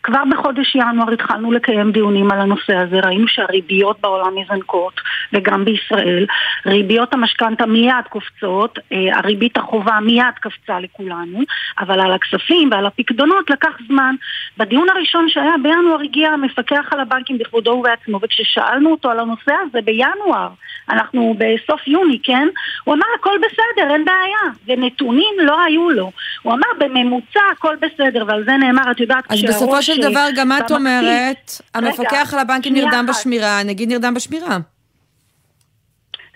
כבר 0.06 0.22
בחודש 0.30 0.75
ינואר 0.75 1.10
התחלנו 1.12 1.52
לקיים 1.52 1.92
דיונים 1.92 2.32
על 2.32 2.40
הנושא 2.40 2.76
הזה, 2.76 3.00
ראינו 3.00 3.28
שהריביות 3.28 4.00
בעולם 4.00 4.34
מזנקות, 4.34 5.00
וגם 5.32 5.64
בישראל. 5.64 6.26
ריביות 6.66 7.14
המשכנתה 7.14 7.66
מיד 7.66 8.04
קופצות, 8.08 8.78
אה, 8.92 9.18
הריבית 9.18 9.56
החובה 9.56 9.98
מיד 10.00 10.34
קפצה 10.40 10.80
לכולנו, 10.80 11.40
אבל 11.80 12.00
על 12.00 12.12
הכספים 12.12 12.68
ועל 12.72 12.86
הפקדונות 12.86 13.50
לקח 13.50 13.78
זמן. 13.88 14.14
בדיון 14.58 14.88
הראשון 14.88 15.28
שהיה 15.28 15.54
בינואר 15.62 16.00
הגיע 16.04 16.30
המפקח 16.30 16.86
על 16.90 17.00
הבנקים 17.00 17.38
בכבודו 17.38 17.70
ובעצמו, 17.70 18.18
וכששאלנו 18.22 18.90
אותו 18.90 19.10
על 19.10 19.20
הנושא 19.20 19.52
הזה 19.68 19.78
בינואר, 19.84 20.48
אנחנו 20.88 21.34
בסוף 21.38 21.88
יוני, 21.88 22.18
כן? 22.22 22.48
הוא 22.84 22.94
אמר 22.94 23.06
הכל 23.20 23.36
בסדר, 23.38 23.94
אין 23.94 24.04
בעיה, 24.04 24.52
ונתונים 24.66 25.34
לא 25.38 25.62
היו 25.62 25.90
לו. 25.90 26.10
הוא 26.42 26.52
אמר 26.52 26.68
בממוצע 26.78 27.40
הכל 27.52 27.76
בסדר, 27.76 28.25
ועל 28.26 28.44
זה 28.44 28.52
נאמר, 28.52 28.90
את 28.90 29.00
יודעת, 29.00 29.25
בסופו 29.48 29.82
של 29.82 29.95
דבר 30.00 30.26
גם 30.36 30.52
את 30.52 30.70
אומרת, 30.70 31.52
המפקח 31.74 32.34
על 32.34 32.38
הבנקים 32.38 32.74
נרדם 32.74 33.06
בשמירה, 33.08 33.62
נגיד 33.64 33.88
נרדם 33.88 34.14
בשמירה. 34.14 34.58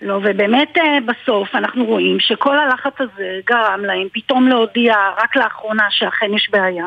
לא, 0.01 0.19
ובאמת 0.23 0.77
אה, 0.77 0.97
בסוף 1.05 1.55
אנחנו 1.55 1.85
רואים 1.85 2.17
שכל 2.19 2.59
הלחץ 2.59 2.93
הזה 2.99 3.39
גרם 3.45 3.85
להם 3.85 4.07
פתאום 4.13 4.47
להודיע 4.47 4.95
רק 5.23 5.35
לאחרונה 5.35 5.83
שאכן 5.89 6.33
יש 6.33 6.49
בעיה. 6.51 6.85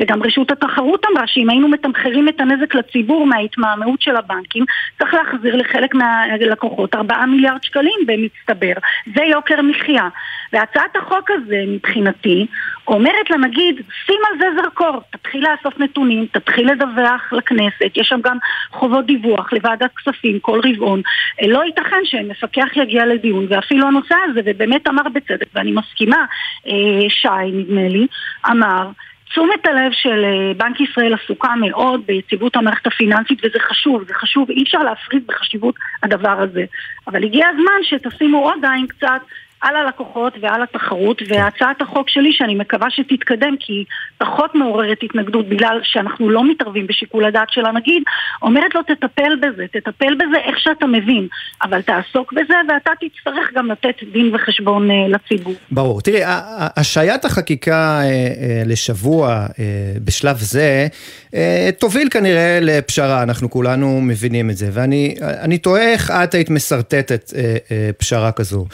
וגם 0.00 0.22
רשות 0.22 0.50
התחרות 0.50 1.04
אמרה 1.12 1.26
שאם 1.26 1.50
היינו 1.50 1.68
מתמחרים 1.68 2.28
את 2.28 2.40
הנזק 2.40 2.74
לציבור 2.74 3.26
מההתמהמהות 3.26 4.02
של 4.02 4.16
הבנקים 4.16 4.64
צריך 4.98 5.14
להחזיר 5.14 5.56
לחלק 5.56 5.94
מהלקוחות 5.94 6.94
4 6.94 7.26
מיליארד 7.26 7.62
שקלים 7.62 8.06
במצטבר. 8.06 8.74
זה 9.16 9.22
יוקר 9.24 9.62
מחיה. 9.62 10.08
והצעת 10.52 10.96
החוק 10.96 11.30
הזה 11.30 11.64
מבחינתי 11.66 12.46
אומרת 12.88 13.30
לנגיד 13.30 13.82
שים 14.06 14.20
על 14.30 14.38
זה 14.38 14.46
זרקור, 14.62 15.00
תתחיל 15.10 15.46
לאסוף 15.50 15.80
נתונים, 15.80 16.26
תתחיל 16.32 16.72
לדווח 16.72 17.32
לכנסת, 17.32 17.96
יש 17.96 18.08
שם 18.08 18.20
גם 18.22 18.38
חובות 18.70 19.06
דיווח 19.06 19.52
לוועדת 19.52 19.90
כספים 19.96 20.38
כל 20.40 20.60
רבעון. 20.64 21.02
אה, 21.42 21.46
לא 21.48 21.64
ייתכן 21.64 22.00
שמפקח 22.04 22.68
יגיע 22.76 23.06
לדיון 23.06 23.46
ואפילו 23.48 23.86
הנושא 23.86 24.14
הזה, 24.24 24.40
ובאמת 24.44 24.88
אמר 24.88 25.02
בצדק, 25.12 25.46
ואני 25.54 25.72
מסכימה, 25.72 26.24
אה, 26.66 27.08
שי 27.08 27.52
נדמה 27.52 27.88
לי, 27.88 28.06
אמר 28.50 28.90
תשומת 29.34 29.66
הלב 29.66 29.92
של 29.92 30.24
אה, 30.24 30.54
בנק 30.56 30.80
ישראל 30.80 31.14
עסוקה 31.14 31.54
מאוד 31.54 32.00
ביציבות 32.06 32.56
המערכת 32.56 32.86
הפיננסית 32.86 33.38
וזה 33.44 33.58
חשוב, 33.58 34.04
זה 34.08 34.14
חשוב, 34.14 34.50
אי 34.50 34.62
אפשר 34.62 34.78
להפריד 34.78 35.26
בחשיבות 35.26 35.74
הדבר 36.02 36.40
הזה. 36.40 36.64
אבל 37.06 37.24
הגיע 37.24 37.48
הזמן 37.48 37.80
שתשימו 37.82 38.38
עוד 38.38 38.64
עין 38.64 38.86
קצת 38.86 39.20
על 39.64 39.76
הלקוחות 39.76 40.32
ועל 40.40 40.62
התחרות, 40.62 41.22
והצעת 41.28 41.82
החוק 41.82 42.08
שלי, 42.08 42.32
שאני 42.32 42.54
מקווה 42.54 42.90
שתתקדם, 42.90 43.54
כי 43.60 43.84
פחות 44.18 44.54
מעוררת 44.54 44.98
התנגדות 45.02 45.48
בגלל 45.48 45.80
שאנחנו 45.82 46.30
לא 46.30 46.50
מתערבים 46.50 46.86
בשיקול 46.86 47.24
הדעת 47.24 47.48
של 47.50 47.66
הנגיד, 47.66 48.02
אומרת 48.42 48.74
לו 48.74 48.82
תטפל 48.82 49.36
בזה, 49.42 49.64
תטפל 49.72 50.14
בזה 50.14 50.36
איך 50.44 50.58
שאתה 50.58 50.86
מבין, 50.86 51.28
אבל 51.62 51.82
תעסוק 51.82 52.32
בזה 52.32 52.54
ואתה 52.68 52.90
תצטרך 53.00 53.50
גם 53.54 53.70
לתת 53.70 53.94
דין 54.12 54.34
וחשבון 54.34 54.90
uh, 54.90 54.94
לציבור. 55.08 55.54
ברור. 55.70 56.00
תראי, 56.00 56.20
השעיית 56.76 57.24
החקיקה 57.24 58.00
uh, 58.00 58.04
uh, 58.04 58.68
לשבוע 58.68 59.46
בשלב 60.04 60.36
זה 60.36 60.86
תוביל 61.78 62.08
כנראה 62.10 62.58
לפשרה, 62.62 63.22
אנחנו 63.22 63.50
כולנו 63.50 64.00
מבינים 64.00 64.50
את 64.50 64.56
זה, 64.56 64.68
ואני 64.72 65.58
תוהה 65.58 65.92
איך 65.92 66.10
את 66.10 66.34
היית 66.34 66.50
משרטטת 66.50 67.32
פשרה 67.98 68.32
כזו. 68.32 68.64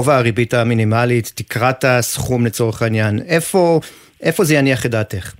גובה 0.00 0.18
הריבית 0.18 0.54
המינימלית, 0.54 1.32
תקרת 1.36 1.84
הסכום 1.84 2.46
לצורך 2.46 2.82
העניין, 2.82 3.18
איפה, 3.28 3.80
איפה 4.22 4.44
זה 4.44 4.54
יניח 4.54 4.86
את 4.86 4.90
דעתך? 4.90 5.32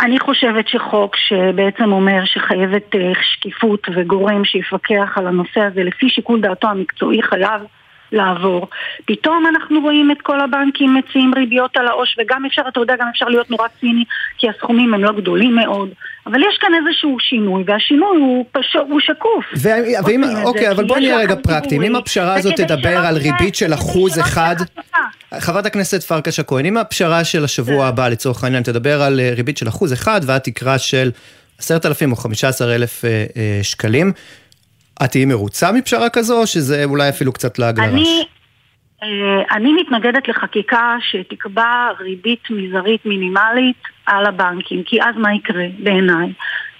אני 0.00 0.18
חושבת 0.18 0.68
שחוק 0.68 1.16
שבעצם 1.16 1.92
אומר 1.92 2.24
שחייבת 2.24 2.94
אה, 2.94 3.12
שקיפות 3.22 3.86
וגורם 3.96 4.44
שיפקח 4.44 5.08
על 5.16 5.26
הנושא 5.26 5.60
הזה 5.60 5.82
לפי 5.82 6.08
שיקול 6.08 6.40
דעתו 6.40 6.68
המקצועי 6.68 7.22
חייב 7.22 7.62
לעבור. 8.12 8.68
פתאום 9.04 9.46
אנחנו 9.46 9.80
רואים 9.80 10.10
את 10.10 10.22
כל 10.22 10.40
הבנקים 10.40 10.94
מציעים 10.94 11.32
ריביות 11.36 11.76
על 11.76 11.88
העו"ש 11.88 12.16
וגם 12.18 12.44
אפשר, 12.44 12.62
אתה 12.68 12.80
יודע, 12.80 12.94
גם 13.00 13.08
אפשר 13.08 13.26
להיות 13.26 13.50
נורא 13.50 13.68
ציני 13.80 14.04
כי 14.38 14.48
הסכומים 14.48 14.94
הם 14.94 15.04
לא 15.04 15.12
גדולים 15.12 15.54
מאוד. 15.54 15.88
אבל 16.26 16.40
יש 16.40 16.58
כאן 16.60 16.70
איזשהו 16.74 17.16
שינוי, 17.20 17.64
והשינוי 17.66 18.18
הוא, 18.18 18.44
פש... 18.52 18.76
הוא 18.88 19.00
שקוף. 19.00 19.44
ו- 19.56 20.04
ואם, 20.06 20.22
אוקיי, 20.44 20.70
אבל 20.70 20.86
בואי 20.86 21.00
נהיה 21.00 21.18
רגע 21.18 21.34
פרקטיים. 21.42 21.82
אם 21.82 21.96
הפשרה 21.96 22.34
הזאת 22.34 22.54
תדבר 22.56 22.98
על 22.98 23.16
ריבית 23.16 23.54
של 23.54 23.74
אחוז 23.74 24.18
אחד... 24.18 24.56
חברת 25.38 25.66
הכנסת 25.66 26.02
פרקש 26.02 26.40
הכהן, 26.40 26.66
אם 26.66 26.76
הפשרה 26.76 27.24
של 27.24 27.44
השבוע 27.44 27.82
כן. 27.82 27.86
הבא, 27.86 28.08
לצורך 28.08 28.44
העניין, 28.44 28.62
תדבר 28.62 29.02
על 29.02 29.20
אה, 29.20 29.32
ריבית 29.36 29.56
של 29.56 29.68
אחוז 29.68 29.92
אחד 29.92 30.20
ועד 30.26 30.40
תקרה 30.40 30.78
של 30.78 31.10
עשרת 31.58 31.86
אלפים 31.86 32.10
או 32.10 32.16
חמישה 32.16 32.48
עשר 32.48 32.74
אלף 32.74 33.04
אה, 33.04 33.24
אה, 33.36 33.60
שקלים, 33.62 34.12
את 35.04 35.10
תהיי 35.10 35.24
מרוצה 35.24 35.72
מפשרה 35.72 36.08
כזו, 36.08 36.40
או 36.40 36.46
שזה 36.46 36.84
אולי 36.84 37.08
אפילו 37.08 37.32
קצת 37.32 37.58
לעג 37.58 37.80
לרש? 37.80 37.92
אני 37.92 38.24
מתנגדת 39.80 40.28
לחקיקה 40.28 40.96
שתקבע 41.00 41.88
ריבית 42.00 42.50
מזערית 42.50 43.06
מינימלית 43.06 43.82
על 44.06 44.26
הבנקים, 44.26 44.82
כי 44.82 45.02
אז 45.02 45.16
מה 45.16 45.34
יקרה 45.34 45.64
בעיניי? 45.78 46.32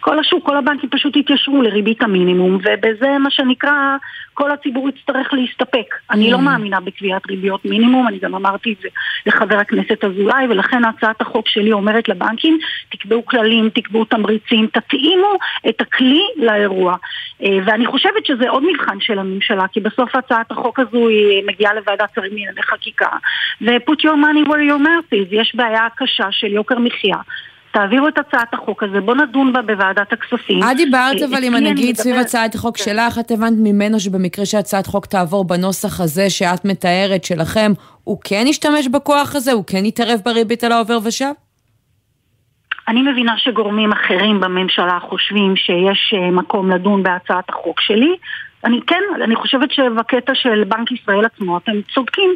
כל 0.02 0.18
השוק, 0.18 0.46
כל 0.46 0.56
הבנקים 0.56 0.90
פשוט 0.90 1.16
יתיישרו 1.16 1.62
לריבית 1.62 2.02
המינימום, 2.02 2.54
ובזה 2.54 3.18
מה 3.18 3.30
שנקרא, 3.30 3.96
כל 4.34 4.50
הציבור 4.50 4.88
יצטרך 4.88 5.32
להסתפק. 5.32 5.94
אני 6.10 6.30
לא 6.30 6.36
mm. 6.36 6.40
מאמינה 6.40 6.80
בקביעת 6.80 7.26
ריביות 7.30 7.64
מינימום, 7.64 8.08
אני 8.08 8.18
גם 8.18 8.34
אמרתי 8.34 8.72
את 8.72 8.78
זה 8.82 8.88
לחבר 9.26 9.56
הכנסת 9.56 10.04
אזולאי, 10.04 10.46
ולכן 10.50 10.84
הצעת 10.84 11.20
החוק 11.20 11.48
שלי 11.48 11.72
אומרת 11.72 12.08
לבנקים, 12.08 12.58
תקבעו 12.88 13.26
כללים, 13.26 13.68
תקבעו 13.68 14.04
תמריצים, 14.04 14.66
תתאימו 14.66 15.36
את 15.68 15.80
הכלי 15.80 16.22
לאירוע. 16.36 16.96
אה, 17.42 17.58
ואני 17.64 17.86
חושבת 17.86 18.26
שזה 18.26 18.50
עוד 18.50 18.62
מבחן 18.72 19.00
של 19.00 19.18
הממשלה, 19.18 19.68
כי 19.72 19.80
בסוף 19.80 20.14
הצעת 20.14 20.50
החוק 20.50 20.78
הזו 20.78 21.08
היא 21.08 21.42
מגיעה 21.46 21.74
לוועדת 21.74 22.08
שרים 22.14 22.30
לענייני 22.30 22.62
חקיקה, 22.62 23.08
ו-put 23.60 24.00
your 24.00 24.16
money 24.24 24.48
where 24.48 24.64
your 24.70 24.82
mouth 24.86 25.14
is, 25.14 25.28
יש 25.30 25.54
בעיה 25.54 25.86
קשה 25.96 26.26
של 26.30 26.52
יוקר 26.52 26.78
מחיה. 26.78 27.16
תעבירו 27.72 28.08
את 28.08 28.18
הצעת 28.18 28.54
החוק 28.54 28.82
הזה, 28.82 29.00
בואו 29.00 29.16
נדון 29.16 29.52
בה 29.52 29.62
בוועדת 29.62 30.12
הכספים. 30.12 30.62
את 30.62 30.76
דיברת 30.76 31.22
אה, 31.22 31.26
אבל 31.26 31.44
עם 31.44 31.54
הנגיד 31.54 31.96
סביב 31.96 32.16
הצעת 32.16 32.54
החוק 32.54 32.76
כן. 32.76 32.84
שלך, 32.84 33.18
את 33.18 33.30
הבנת 33.30 33.58
ממנו 33.58 34.00
שבמקרה 34.00 34.46
שהצעת 34.46 34.86
חוק 34.86 35.06
תעבור 35.06 35.44
בנוסח 35.44 36.00
הזה 36.00 36.30
שאת 36.30 36.64
מתארת 36.64 37.24
שלכם, 37.24 37.72
הוא 38.04 38.18
כן 38.24 38.44
ישתמש 38.46 38.88
בכוח 38.88 39.36
הזה? 39.36 39.52
הוא 39.52 39.64
כן 39.66 39.84
יתערב 39.84 40.20
בריבית 40.24 40.64
על 40.64 40.72
העובר 40.72 40.98
ושב? 41.04 41.32
אני 42.88 43.02
מבינה 43.02 43.32
שגורמים 43.36 43.92
אחרים 43.92 44.40
בממשלה 44.40 44.98
חושבים 45.00 45.56
שיש 45.56 46.14
אה, 46.16 46.30
מקום 46.30 46.70
לדון 46.70 47.02
בהצעת 47.02 47.50
החוק 47.50 47.80
שלי. 47.80 48.16
אני 48.64 48.80
כן, 48.86 49.02
אני 49.24 49.36
חושבת 49.36 49.70
שבקטע 49.70 50.34
של 50.34 50.64
בנק 50.64 50.92
ישראל 50.92 51.24
עצמו 51.24 51.58
אתם 51.58 51.72
צודקים. 51.94 52.34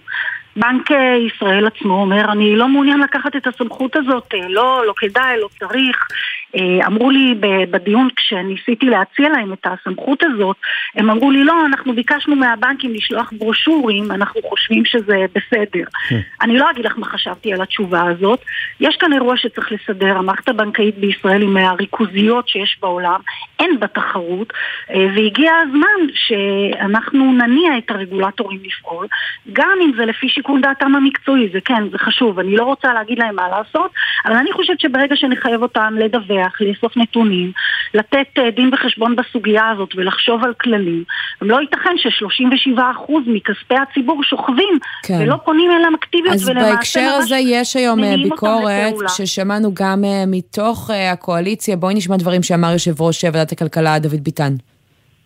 בנק 0.57 0.93
אה, 0.93 1.17
ישראל 1.17 1.67
עצמו 1.67 2.01
אומר, 2.01 2.33
אני 2.33 2.57
לא 2.57 2.69
מעוניין 2.69 3.01
לקחת 3.01 3.37
את 3.37 3.47
הסמכות 3.47 3.97
הזאת, 3.97 4.35
אה, 4.35 4.49
לא, 4.49 4.87
לא 4.87 4.95
כדאי, 4.97 5.41
לא 5.41 5.49
צריך. 5.59 6.09
אה, 6.57 6.87
אמרו 6.87 7.11
לי 7.11 7.35
בדיון 7.71 8.09
כשניסיתי 8.17 8.87
להציע 8.87 9.29
להם 9.29 9.53
את 9.53 9.67
הסמכות 9.67 10.23
הזאת, 10.23 10.57
הם 10.95 11.11
אמרו 11.11 11.31
לי 11.31 11.45
לא, 11.45 11.67
אנחנו 11.67 11.95
ביקשנו 11.95 12.37
מהבנקים 12.37 12.95
לשלוח 12.95 13.33
ברושורים, 13.39 14.11
אנחנו 14.11 14.41
חושבים 14.43 14.85
שזה 14.85 15.25
בסדר. 15.35 15.85
כן. 16.09 16.21
אני 16.43 16.59
לא 16.59 16.71
אגיד 16.71 16.85
לך 16.85 16.99
מה 16.99 17.07
חשבתי 17.07 17.53
על 17.53 17.63
התשובה 17.63 18.03
הזאת. 18.03 18.41
יש 18.81 18.97
כאן 18.97 19.13
אירוע 19.13 19.37
שצריך 19.37 19.73
לסדר, 19.73 20.19
המערכת 20.19 20.49
הבנקאית 20.49 20.99
בישראל 20.99 21.41
היא 21.41 21.49
מהריכוזיות 21.49 22.49
שיש 22.49 22.79
בעולם, 22.81 23.21
אין 23.59 23.81
בה 23.81 23.87
תחרות, 23.87 24.53
והגיע 24.91 25.53
הזמן 25.63 26.13
שאנחנו 26.15 27.33
נניע 27.33 27.79
את 27.79 27.91
הרגולטורים 27.91 28.61
לפעול, 28.65 29.07
גם 29.53 29.79
אם 29.85 29.93
זה 29.97 30.05
לפי 30.05 30.29
שיקול 30.29 30.61
דעתם 30.61 30.95
המקצועי, 30.95 31.49
זה 31.53 31.59
כן, 31.65 31.89
זה 31.91 31.99
חשוב, 31.99 32.39
אני 32.39 32.57
לא 32.57 32.65
רוצה 32.65 32.93
להגיד 32.93 33.19
להם 33.19 33.35
מה 33.37 33.49
לעשות, 33.49 33.91
אבל 34.27 34.35
אני 34.35 34.53
חושבת 34.53 34.81
שברגע 34.81 35.17
שנחייב 35.17 35.63
אותם 35.63 35.95
לדווח, 35.99 36.46
לאסוף 36.61 36.97
נתונים, 36.97 37.53
לתת 37.95 38.27
uh, 38.39 38.57
דין 38.57 38.71
וחשבון 38.75 39.17
בסוגיה 39.17 39.71
הזאת 39.71 39.89
ולחשוב 39.97 40.45
על 40.45 40.55
כללים, 40.61 41.05
לא 41.43 41.61
ייתכן 41.61 41.95
ש-37% 41.97 43.13
מכספי 43.27 43.75
הציבור 43.75 44.23
שוכבים 44.23 44.79
כן. 45.03 45.19
ולא 45.23 45.37
פונים 45.45 45.71
אליהם 45.71 45.95
אקטיביות 45.95 46.35
אז 46.35 46.49
בהקשר 46.49 47.11
הזה 47.19 47.37
יש 47.37 47.77
היום 47.77 48.05
אה, 48.05 48.15
ביקורת 48.23 48.95
ששמענו 49.09 49.71
גם 49.75 50.05
uh, 50.05 50.07
מתוך 50.27 50.91
הקואליציה, 51.13 51.77
בואי 51.77 51.95
נשמע 51.95 52.17
דברים 52.17 52.43
שאמר 52.43 52.73
יושב 52.73 53.03
ראש 53.03 53.25
ועדת 53.25 53.53
הכלכלה 53.53 53.99
דוד 53.99 54.25
ביטן. 54.25 54.53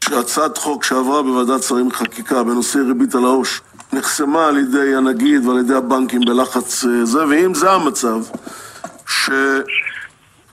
שהצעת 0.04 0.58
חוק 0.58 0.84
שעברה 0.84 1.22
בוועדת 1.22 1.62
שרים 1.62 1.88
לחקיקה 1.88 2.42
בנושא 2.42 2.78
ריבית 2.78 3.14
על 3.14 3.24
העו"ש 3.24 3.60
נחסמה 3.92 4.46
על 4.48 4.58
ידי 4.58 4.94
הנגיד 4.96 5.46
ועל 5.46 5.58
ידי 5.58 5.74
הבנקים 5.74 6.20
בלחץ 6.20 6.84
אה, 6.84 7.04
זה, 7.04 7.26
ואם 7.26 7.54
זה 7.54 7.70
המצב, 7.70 8.18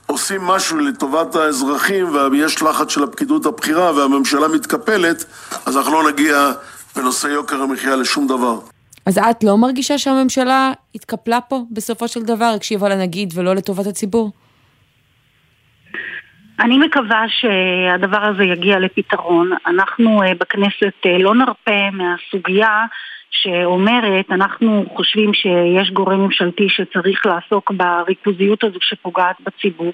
שעושים 0.08 0.42
משהו 0.42 0.78
לטובת 0.78 1.34
האזרחים 1.34 2.06
ויש 2.32 2.62
לחץ 2.62 2.90
של 2.90 3.02
הפקידות 3.04 3.46
הבכירה 3.46 3.92
והממשלה 3.92 4.48
מתקפלת, 4.54 5.24
אז 5.66 5.76
אנחנו 5.76 5.92
לא 5.92 6.10
נגיע 6.10 6.52
בנושא 6.96 7.26
יוקר 7.26 7.62
המחיה 7.62 7.96
לשום 7.96 8.26
דבר. 8.26 8.58
אז 9.06 9.18
את 9.18 9.44
לא 9.44 9.56
מרגישה 9.56 9.98
שהממשלה 9.98 10.72
התקפלה 10.94 11.40
פה 11.40 11.62
בסופו 11.70 12.08
של 12.08 12.22
דבר, 12.22 12.52
הקשיבה 12.56 12.88
לנגיד 12.88 13.32
ולא 13.36 13.54
לטובת 13.54 13.86
הציבור? 13.86 14.32
אני 16.60 16.78
מקווה 16.78 17.24
שהדבר 17.28 18.24
הזה 18.24 18.44
יגיע 18.44 18.78
לפתרון. 18.78 19.50
אנחנו 19.66 20.20
בכנסת 20.40 21.06
לא 21.18 21.34
נרפה 21.34 21.90
מהסוגיה 21.92 22.84
שאומרת, 23.30 24.30
אנחנו 24.30 24.84
חושבים 24.96 25.34
שיש 25.34 25.90
גורם 25.90 26.20
ממשלתי 26.20 26.68
שצריך 26.68 27.26
לעסוק 27.26 27.70
בריכוזיות 27.70 28.64
הזו 28.64 28.78
שפוגעת 28.80 29.36
בציבור. 29.40 29.92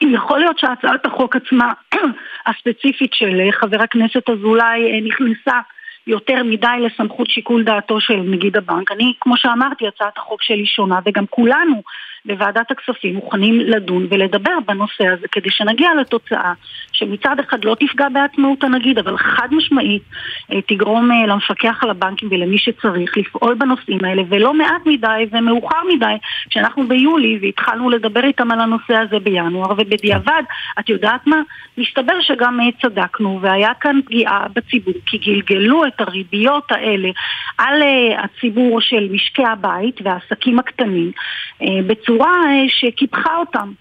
יכול 0.00 0.38
להיות 0.38 0.58
שהצעת 0.58 1.06
החוק 1.06 1.36
עצמה, 1.36 1.72
הספציפית 2.46 3.14
של 3.14 3.48
חבר 3.52 3.82
הכנסת 3.82 4.30
אזולאי, 4.30 5.00
נכנסה 5.00 5.60
יותר 6.06 6.42
מדי 6.42 6.66
לסמכות 6.80 7.30
שיקול 7.30 7.64
דעתו 7.64 8.00
של 8.00 8.16
נגיד 8.16 8.56
הבנק. 8.56 8.92
אני, 8.92 9.12
כמו 9.20 9.36
שאמרתי, 9.36 9.86
הצעת 9.86 10.18
החוק 10.18 10.42
שלי 10.42 10.66
שונה, 10.66 10.98
וגם 11.06 11.24
כולנו 11.30 11.82
בוועדת 12.24 12.70
הכספים 12.70 13.14
מוכנים 13.14 13.60
לדון 13.60 14.06
ולדבר 14.10 14.60
בנושא 14.66 15.06
הזה 15.06 15.28
כדי 15.32 15.50
שנגיע 15.50 15.88
לתוצאה 16.00 16.52
שמצד 16.94 17.36
אחד 17.40 17.64
לא 17.64 17.76
תפגע 17.80 18.08
בעצמאות 18.08 18.64
הנגיד, 18.64 18.98
אבל 18.98 19.16
חד 19.16 19.48
משמעית 19.50 20.02
אה, 20.52 20.60
תגרום 20.62 21.12
אה, 21.12 21.26
למפקח 21.26 21.82
על 21.82 21.90
הבנקים 21.90 22.28
ולמי 22.32 22.58
שצריך 22.58 23.18
לפעול 23.18 23.54
בנושאים 23.54 23.98
האלה, 24.04 24.22
ולא 24.28 24.54
מעט 24.54 24.86
מדי 24.86 25.26
ומאוחר 25.30 25.82
מדי, 25.94 26.14
כשאנחנו 26.50 26.88
ביולי 26.88 27.38
והתחלנו 27.42 27.90
לדבר 27.90 28.24
איתם 28.24 28.50
על 28.50 28.60
הנושא 28.60 28.94
הזה 28.94 29.18
בינואר, 29.18 29.72
ובדיעבד, 29.72 30.42
את 30.78 30.88
יודעת 30.88 31.26
מה? 31.26 31.40
מסתבר 31.78 32.20
שגם 32.20 32.60
אה, 32.60 32.66
צדקנו, 32.82 33.38
והיה 33.42 33.74
כאן 33.80 34.00
פגיעה 34.06 34.46
בציבור, 34.54 34.94
כי 35.06 35.18
גלגלו 35.18 35.86
את 35.86 36.00
הריביות 36.00 36.72
האלה 36.72 37.08
על 37.58 37.82
הציבור 38.18 38.80
של 38.80 39.08
משקי 39.10 39.44
הבית 39.44 40.00
והעסקים 40.04 40.58
הקטנים 40.58 41.12
בצורה... 41.86 42.34
שקיפחה 42.68 43.36
אותם. 43.36 43.72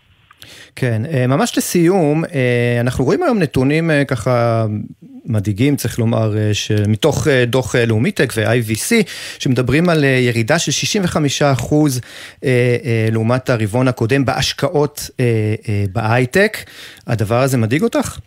כן, 0.76 1.02
אה, 1.14 1.28
ממש 1.28 1.58
לסיום, 1.58 2.26
אה, 2.26 2.80
אנחנו 2.80 3.06
רואים 3.06 3.24
היום 3.24 3.40
נתונים 3.40 3.92
ככה 4.08 4.66
מדאיגים, 5.26 5.76
צריך 5.76 6.00
לומר, 6.00 6.34
שמתוך 6.54 7.28
דוח 7.48 7.76
לאומיטק 7.76 8.34
ו-IVC, 8.38 8.92
שמדברים 9.40 9.90
על 9.90 10.04
ירידה 10.04 10.60
של 10.60 10.72
65 10.72 11.42
אחוז 11.42 12.02
לעומת 13.12 13.50
הרבעון 13.50 13.88
הקודם 13.88 14.26
בהשקעות 14.26 15.10
בהייטק. 15.94 16.58
הדבר 17.08 17.42
הזה 17.42 17.58
מדאיג 17.58 17.84
אותך? 17.84 18.18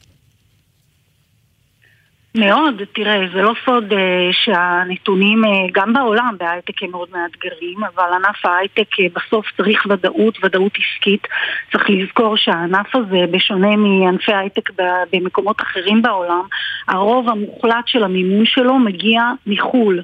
מאוד, 2.37 2.83
תראה, 2.93 3.27
זה 3.35 3.43
לא 3.43 3.55
סוד 3.65 3.93
uh, 3.93 3.97
שהנתונים 4.33 5.45
uh, 5.45 5.49
גם 5.73 5.93
בעולם 5.93 6.35
בהייטק 6.39 6.83
הם 6.83 6.91
מאוד 6.91 7.09
מאתגרים, 7.13 7.85
אבל 7.95 8.13
ענף 8.15 8.47
ההייטק 8.47 8.93
uh, 8.93 9.03
בסוף 9.15 9.47
צריך 9.57 9.87
ודאות, 9.91 10.39
ודאות 10.45 10.73
עסקית. 10.73 11.27
צריך 11.73 11.91
לזכור 11.91 12.37
שהענף 12.37 12.97
הזה, 12.97 13.25
בשונה 13.31 13.77
מענפי 13.77 14.35
הייטק 14.35 14.71
במקומות 15.13 15.61
אחרים 15.61 16.03
בעולם, 16.03 16.43
הרוב 16.89 17.29
המוחלט 17.29 17.87
של 17.87 18.05
המימון 18.05 18.47
שלו 18.47 18.79
מגיע 18.79 19.23
מחו"ל. 19.47 20.03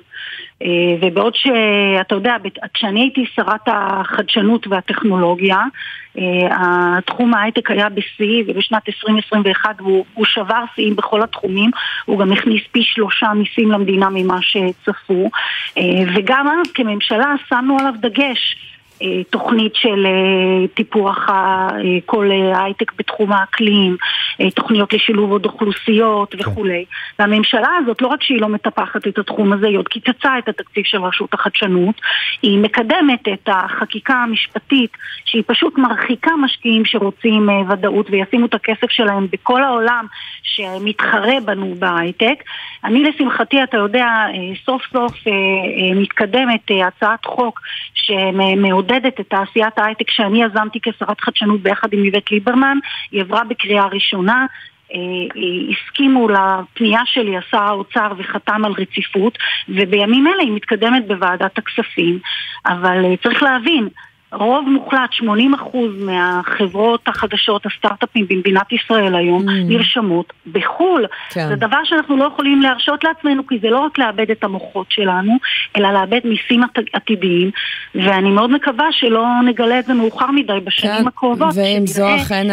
אה, 0.62 0.96
ובעוד 1.00 1.34
שאתה 1.34 2.14
יודע, 2.14 2.36
כשאני 2.74 3.00
הייתי 3.00 3.24
שרת 3.34 3.60
החדשנות 3.66 4.66
והטכנולוגיה, 4.66 5.58
אה, 6.18 6.98
התחום 6.98 7.34
ההייטק 7.34 7.70
היה 7.70 7.88
בשיא 7.88 8.44
ובשנת 8.46 8.88
2021 8.88 9.80
הוא, 9.80 10.04
הוא 10.14 10.24
שבר 10.24 10.64
שיאים 10.74 10.96
בכל 10.96 11.22
התחומים, 11.22 11.70
הוא 12.04 12.18
גם 12.18 12.32
הכניס 12.32 12.62
פי 12.72 12.82
שלושה 12.82 13.26
מיסים 13.34 13.70
למדינה 13.70 14.08
ממה 14.10 14.38
שצפו. 14.42 15.30
אה, 15.78 15.82
וגם 16.14 16.48
אז 16.48 16.72
כממשלה 16.72 17.34
שמנו 17.48 17.76
עליו 17.80 17.94
דגש 18.00 18.56
תוכנית 19.30 19.74
של 19.74 20.06
אה, 20.06 20.68
טיפוח 20.74 21.28
אה, 21.28 21.68
כל 22.06 22.30
ההייטק 22.54 22.92
בתחום 22.98 23.32
האקלים, 23.32 23.96
תוכניות 24.54 24.92
לשילוב 24.92 25.30
עוד 25.30 25.44
אוכלוסיות 25.44 26.34
כן. 26.34 26.38
וכולי. 26.40 26.84
והממשלה 27.18 27.68
הזאת, 27.82 28.02
לא 28.02 28.06
רק 28.06 28.22
שהיא 28.22 28.40
לא 28.40 28.48
מטפחת 28.48 29.08
את 29.08 29.18
התחום 29.18 29.52
הזה, 29.52 29.66
היא 29.66 29.78
עוד 29.78 29.88
קיצצה 29.88 30.38
את 30.38 30.48
התקציב 30.48 30.84
של 30.84 31.04
רשות 31.04 31.34
החדשנות, 31.34 32.00
היא 32.42 32.58
מקדמת 32.58 33.28
את 33.32 33.48
החקיקה 33.48 34.14
המשפטית 34.14 34.90
שהיא 35.24 35.42
פשוט 35.46 35.78
מרחיקה 35.78 36.30
משקיעים 36.36 36.84
שרוצים 36.84 37.48
ודאות 37.70 38.06
וישימו 38.10 38.46
את 38.46 38.54
הכסף 38.54 38.90
שלהם 38.90 39.26
בכל 39.32 39.64
העולם 39.64 40.06
שמתחרה 40.42 41.40
בנו 41.44 41.74
בהייטק. 41.78 42.42
אני 42.84 43.02
לשמחתי, 43.02 43.62
אתה 43.62 43.76
יודע, 43.76 44.06
סוף 44.64 44.82
סוף 44.92 45.12
מתקדמת 45.96 46.70
הצעת 46.86 47.24
חוק 47.24 47.60
שמעודדת 47.94 48.91
מעודדת 48.92 49.20
את 49.20 49.26
תעשיית 49.28 49.78
ההייטק 49.78 50.10
שאני 50.10 50.44
יזמתי 50.44 50.78
כשרת 50.82 51.20
חדשנות 51.20 51.62
ביחד 51.62 51.92
עם 51.92 52.04
איווט 52.04 52.30
ליברמן, 52.30 52.78
היא 53.12 53.20
עברה 53.20 53.44
בקריאה 53.44 53.86
ראשונה. 53.86 54.46
אה, 54.94 54.98
אה, 55.36 55.72
הסכימו 55.72 56.28
לפנייה 56.28 57.00
שלי, 57.04 57.36
עשה 57.36 57.58
האוצר 57.58 58.12
וחתם 58.18 58.64
על 58.64 58.72
רציפות 58.72 59.38
ובימים 59.68 60.26
אלה 60.26 60.42
היא 60.42 60.52
מתקדמת 60.52 61.06
בוועדת 61.06 61.58
הכספים 61.58 62.18
אבל 62.66 63.04
אה, 63.04 63.14
צריך 63.22 63.42
להבין, 63.42 63.88
רוב 64.32 64.68
מוחלט, 64.68 65.10
80% 65.20 65.24
מהחברות 65.98 67.00
החדשות, 67.08 67.66
הסטארט-אפים 67.66 68.26
במדינת 68.28 68.72
ישראל 68.72 69.14
היום, 69.14 69.48
mm. 69.48 69.52
נרשמות 69.52 70.32
בחו"ל. 70.52 71.06
כן. 71.30 71.48
זה 71.48 71.56
דבר 71.56 71.76
שאנחנו 71.84 72.16
לא 72.16 72.24
יכולים 72.24 72.62
להרשות 72.62 73.04
לעצמנו, 73.04 73.46
כי 73.46 73.58
זה 73.62 73.68
לא 73.70 73.78
רק 73.78 73.98
לאבד 73.98 74.30
את 74.30 74.44
המוחות 74.44 74.86
שלנו, 74.90 75.32
אלא 75.76 75.92
לאבד 75.92 76.20
מיסים 76.24 76.62
עתידיים, 76.92 77.50
ואני 77.94 78.30
מאוד 78.30 78.50
מקווה 78.50 78.86
שלא 78.90 79.26
נגלה 79.46 79.78
את 79.78 79.84
זה 79.84 79.94
מאוחר 79.94 80.30
מדי 80.30 80.52
בשנים 80.64 81.02
כן. 81.02 81.06
הקרובות, 81.06 81.54
ואם 81.54 81.86
זו 81.86 82.16
אכן 82.16 82.46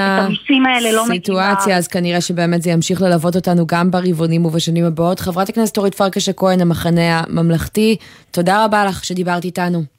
הסיטואציה, 0.97 1.73
לא 1.73 1.77
אז 1.77 1.87
כנראה 1.87 2.21
שבאמת 2.21 2.61
זה 2.61 2.71
ימשיך 2.71 3.01
ללוות 3.01 3.35
אותנו 3.35 3.67
גם 3.67 3.91
ברבעונים 3.91 4.45
ובשנים 4.45 4.85
הבאות. 4.85 5.19
חברת 5.19 5.49
הכנסת 5.49 5.77
אורית 5.77 5.95
פרקש 5.95 6.29
הכהן, 6.29 6.61
המחנה 6.61 7.19
הממלכתי, 7.19 7.95
תודה 8.31 8.65
רבה 8.65 8.85
לך 8.85 9.05
שדיברת 9.05 9.45
איתנו. 9.45 9.98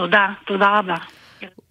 תודה, 0.00 0.26
תודה 0.46 0.78
רבה. 0.78 0.94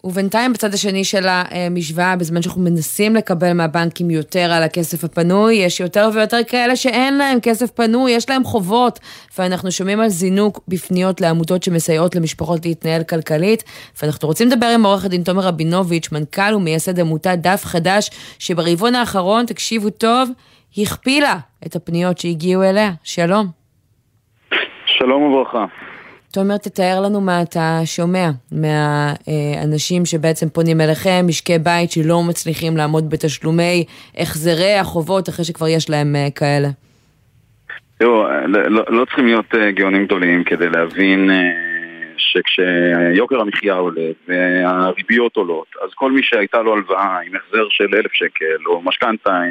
ובינתיים 0.03 0.53
בצד 0.53 0.73
השני 0.73 1.03
של 1.03 1.25
המשוואה, 1.27 2.15
בזמן 2.15 2.41
שאנחנו 2.41 2.61
מנסים 2.61 3.15
לקבל 3.15 3.53
מהבנקים 3.53 4.09
יותר 4.09 4.51
על 4.51 4.63
הכסף 4.63 5.03
הפנוי, 5.03 5.55
יש 5.55 5.79
יותר 5.79 6.09
ויותר 6.13 6.37
כאלה 6.47 6.75
שאין 6.75 7.17
להם 7.17 7.39
כסף 7.39 7.71
פנוי, 7.71 8.11
יש 8.11 8.29
להם 8.29 8.43
חובות, 8.43 8.99
ואנחנו 9.37 9.71
שומעים 9.71 9.99
על 9.99 10.07
זינוק 10.07 10.59
בפניות 10.67 11.21
לעמותות 11.21 11.63
שמסייעות 11.63 12.15
למשפחות 12.15 12.65
להתנהל 12.65 13.03
כלכלית, 13.03 13.63
ואנחנו 14.01 14.27
רוצים 14.27 14.47
לדבר 14.47 14.67
עם 14.75 14.85
עורך 14.85 15.05
הדין 15.05 15.23
תומר 15.23 15.41
רבינוביץ', 15.43 16.11
מנכ"ל 16.11 16.55
ומייסד 16.55 16.99
עמותת 16.99 17.37
דף 17.41 17.61
חדש, 17.65 18.09
שברבעון 18.39 18.95
האחרון, 18.95 19.45
תקשיבו 19.45 19.89
טוב, 19.89 20.29
הכפילה 20.77 21.37
את 21.65 21.75
הפניות 21.75 22.17
שהגיעו 22.17 22.63
אליה. 22.63 22.91
שלום. 23.03 23.47
שלום 24.85 25.21
וברכה. 25.23 25.78
תומר, 26.33 26.57
תתאר 26.57 27.01
לנו 27.05 27.21
מה 27.21 27.41
אתה 27.41 27.79
שומע 27.85 28.29
מהאנשים 28.51 30.05
שבעצם 30.05 30.49
פונים 30.49 30.81
אליכם, 30.81 31.25
משקי 31.27 31.59
בית 31.59 31.91
שלא 31.91 32.23
מצליחים 32.29 32.77
לעמוד 32.77 33.09
בתשלומי 33.09 33.85
החזרי 34.17 34.73
החובות 34.73 35.29
אחרי 35.29 35.45
שכבר 35.45 35.67
יש 35.67 35.89
להם 35.89 36.15
אה, 36.15 36.27
כאלה. 36.35 36.67
תראו, 37.97 38.23
לא, 38.47 38.61
לא, 38.63 38.83
לא 38.89 39.05
צריכים 39.05 39.25
להיות 39.25 39.55
אה, 39.55 39.71
גאונים 39.71 40.05
גדולים 40.05 40.43
כדי 40.43 40.69
להבין 40.69 41.31
אה, 41.31 41.35
שכשיוקר 42.17 43.41
המחיה 43.41 43.73
עולה 43.73 44.09
והריביות 44.27 45.35
עולות, 45.35 45.67
אז 45.83 45.89
כל 45.95 46.11
מי 46.11 46.23
שהייתה 46.23 46.61
לו 46.61 46.73
הלוואה 46.73 47.19
עם 47.25 47.35
החזר 47.35 47.65
של 47.69 47.95
אלף 47.95 48.13
שקל 48.13 48.65
או 48.65 48.81
משכנתה 48.81 49.41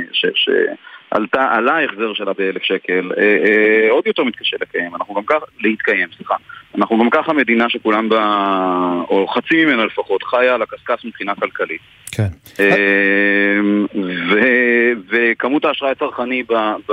עלתה, 1.10 1.48
עלה 1.52 1.76
ההחזר 1.76 2.14
שלה 2.14 2.32
באלף 2.32 2.62
שקל, 2.62 3.12
אה, 3.18 3.22
אה, 3.22 3.90
עוד 3.90 4.06
יותר 4.06 4.24
מתקשה 4.24 4.56
לקיים, 4.60 4.94
אנחנו 4.94 5.14
גם 5.14 5.22
ככה, 5.26 5.44
להתקיים, 5.60 6.08
סליחה. 6.16 6.34
אנחנו 6.74 6.98
גם 6.98 7.10
ככה 7.10 7.32
מדינה 7.32 7.68
שכולם 7.68 8.08
בה, 8.08 8.22
או 9.10 9.28
חצי 9.28 9.64
ממנה 9.64 9.84
לפחות, 9.84 10.22
חיה 10.22 10.54
על 10.54 10.62
הקשקש 10.62 11.04
מבחינה 11.04 11.34
כלכלית. 11.34 11.80
כן. 12.12 12.28
אה, 12.60 13.60
ו, 14.30 14.38
וכמות 15.10 15.64
האשראי 15.64 15.90
הצרכני 15.90 16.42
ב-10-12 16.42 16.92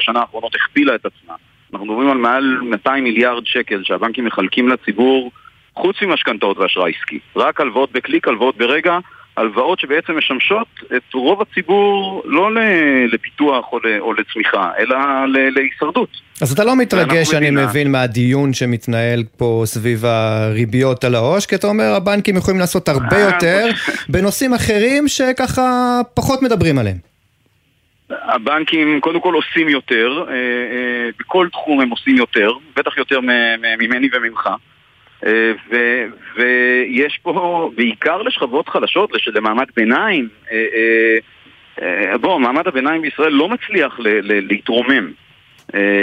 שנה 0.00 0.20
האחרונות 0.20 0.54
הכפילה 0.54 0.94
את 0.94 1.06
עצמה. 1.06 1.34
אנחנו 1.72 1.86
מדברים 1.86 2.10
על 2.10 2.18
מעל 2.18 2.58
200 2.62 3.04
מיליארד 3.04 3.46
שקל 3.46 3.82
שהבנקים 3.84 4.24
מחלקים 4.24 4.68
לציבור, 4.68 5.30
חוץ 5.74 6.02
ממשכנתאות 6.02 6.58
ואשראי 6.58 6.92
עסקי. 6.98 7.18
רק 7.36 7.60
הלוואות 7.60 7.92
בקליק, 7.92 8.28
הלוואות 8.28 8.56
ברגע. 8.56 8.98
הלוואות 9.36 9.80
שבעצם 9.80 10.18
משמשות 10.18 10.66
את 10.96 11.14
רוב 11.14 11.42
הציבור 11.42 12.22
לא 12.24 12.50
לפיתוח 13.12 13.72
או 14.00 14.12
לצמיחה, 14.12 14.70
אלא 14.78 14.96
להישרדות. 15.26 16.08
אז 16.42 16.52
אתה 16.52 16.64
לא 16.64 16.76
מתרגש, 16.76 17.34
אני 17.34 17.50
מדינה... 17.50 17.66
מבין, 17.66 17.92
מהדיון 17.92 18.52
שמתנהל 18.52 19.24
פה 19.36 19.62
סביב 19.64 20.04
הריביות 20.04 21.04
על 21.04 21.14
העו"ש, 21.14 21.46
כי 21.46 21.54
אתה 21.54 21.66
אומר, 21.66 21.94
הבנקים 21.96 22.36
יכולים 22.36 22.60
לעשות 22.60 22.88
הרבה 22.88 23.16
אה, 23.16 23.20
יותר 23.20 23.66
בנושאים 24.12 24.54
אחרים 24.54 25.08
שככה 25.08 26.00
פחות 26.14 26.42
מדברים 26.42 26.78
עליהם. 26.78 26.96
הבנקים 28.10 29.00
קודם 29.00 29.20
כל 29.20 29.34
עושים 29.34 29.68
יותר, 29.68 30.24
אה, 30.28 30.34
אה, 30.34 31.08
בכל 31.18 31.48
תחום 31.52 31.80
הם 31.80 31.90
עושים 31.90 32.16
יותר, 32.16 32.50
בטח 32.76 32.98
יותר 32.98 33.20
ממני 33.78 34.08
וממך. 34.12 34.48
ויש 36.36 37.18
פה 37.22 37.70
בעיקר 37.76 38.22
לשכבות 38.22 38.68
חלשות, 38.68 39.10
למעמד 39.34 39.66
ביניים, 39.76 40.28
בוא, 42.20 42.38
מעמד 42.38 42.68
הביניים 42.68 43.02
בישראל 43.02 43.32
לא 43.32 43.48
מצליח 43.48 44.00
להתרומם. 44.22 45.10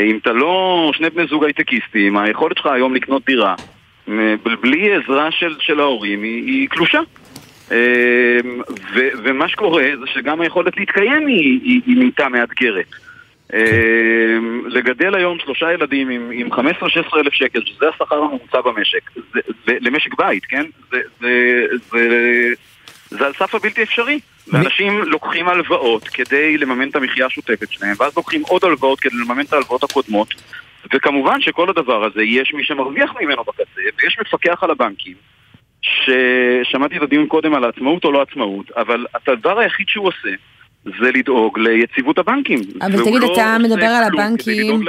אם 0.09 0.17
אתה 0.21 0.33
לא 0.33 0.91
שני 0.93 1.09
בני 1.09 1.27
זוג 1.27 1.43
הייטקיסטים, 1.43 2.17
היכולת 2.17 2.57
שלך 2.57 2.65
היום 2.65 2.95
לקנות 2.95 3.25
דירה 3.25 3.55
בלי 4.61 4.95
עזרה 4.95 5.31
של, 5.31 5.55
של 5.59 5.79
ההורים 5.79 6.23
היא, 6.23 6.45
היא 6.45 6.69
קלושה. 6.69 6.99
ו, 8.93 9.07
ומה 9.23 9.47
שקורה 9.47 9.83
זה 9.99 10.05
שגם 10.13 10.41
היכולת 10.41 10.77
להתקיים 10.77 11.27
היא, 11.27 11.59
היא, 11.63 11.81
היא 11.85 11.97
נהייתה 11.97 12.29
מאתגרת. 12.29 12.85
לגדל 14.67 15.15
היום 15.15 15.39
שלושה 15.39 15.73
ילדים 15.73 16.09
עם, 16.09 16.31
עם 16.33 16.53
15-16 16.53 16.57
אלף 17.17 17.33
שקל, 17.33 17.61
שזה 17.65 17.85
השכר 17.89 18.15
הממוצע 18.15 18.61
במשק, 18.61 19.11
זה, 19.33 19.39
זה, 19.65 19.77
למשק 19.81 20.13
בית, 20.17 20.45
כן? 20.45 20.65
זה, 20.91 20.97
זה, 21.19 21.63
זה, 21.91 21.99
זה 23.09 23.25
על 23.25 23.33
סף 23.33 23.55
הבלתי 23.55 23.83
אפשרי. 23.83 24.19
ואנשים 24.53 25.01
לוקחים 25.01 25.47
הלוואות 25.47 26.07
כדי 26.07 26.57
לממן 26.57 26.89
את 26.89 26.95
המחיה 26.95 27.25
השוטפת 27.25 27.71
שלהם, 27.71 27.95
ואז 27.99 28.17
לוקחים 28.17 28.41
עוד 28.41 28.63
הלוואות 28.63 28.99
כדי 28.99 29.15
לממן 29.17 29.45
את 29.45 29.53
ההלוואות 29.53 29.83
הקודמות, 29.83 30.33
וכמובן 30.93 31.41
שכל 31.41 31.69
הדבר 31.69 32.03
הזה, 32.03 32.23
יש 32.23 32.53
מי 32.53 32.63
שמרוויח 32.63 33.13
ממנו 33.21 33.43
בקצה, 33.43 33.81
ויש 34.01 34.17
מפקח 34.21 34.63
על 34.63 34.71
הבנקים, 34.71 35.13
ששמעתי 35.81 36.97
את 36.97 37.01
הדיון 37.01 37.27
קודם 37.27 37.53
על 37.53 37.63
עצמאות 37.63 38.03
או 38.05 38.11
לא 38.11 38.21
עצמאות, 38.21 38.71
אבל 38.71 39.05
הדבר 39.27 39.59
היחיד 39.59 39.87
שהוא 39.89 40.07
עושה 40.07 40.29
זה 41.01 41.11
לדאוג 41.11 41.59
ליציבות 41.59 42.17
הבנקים. 42.17 42.59
אבל 42.81 43.03
תגיד, 43.05 43.21
לא 43.21 43.33
אתה 43.33 43.57
מדבר 43.59 43.85
על 43.85 44.03
הבנקים 44.03 44.81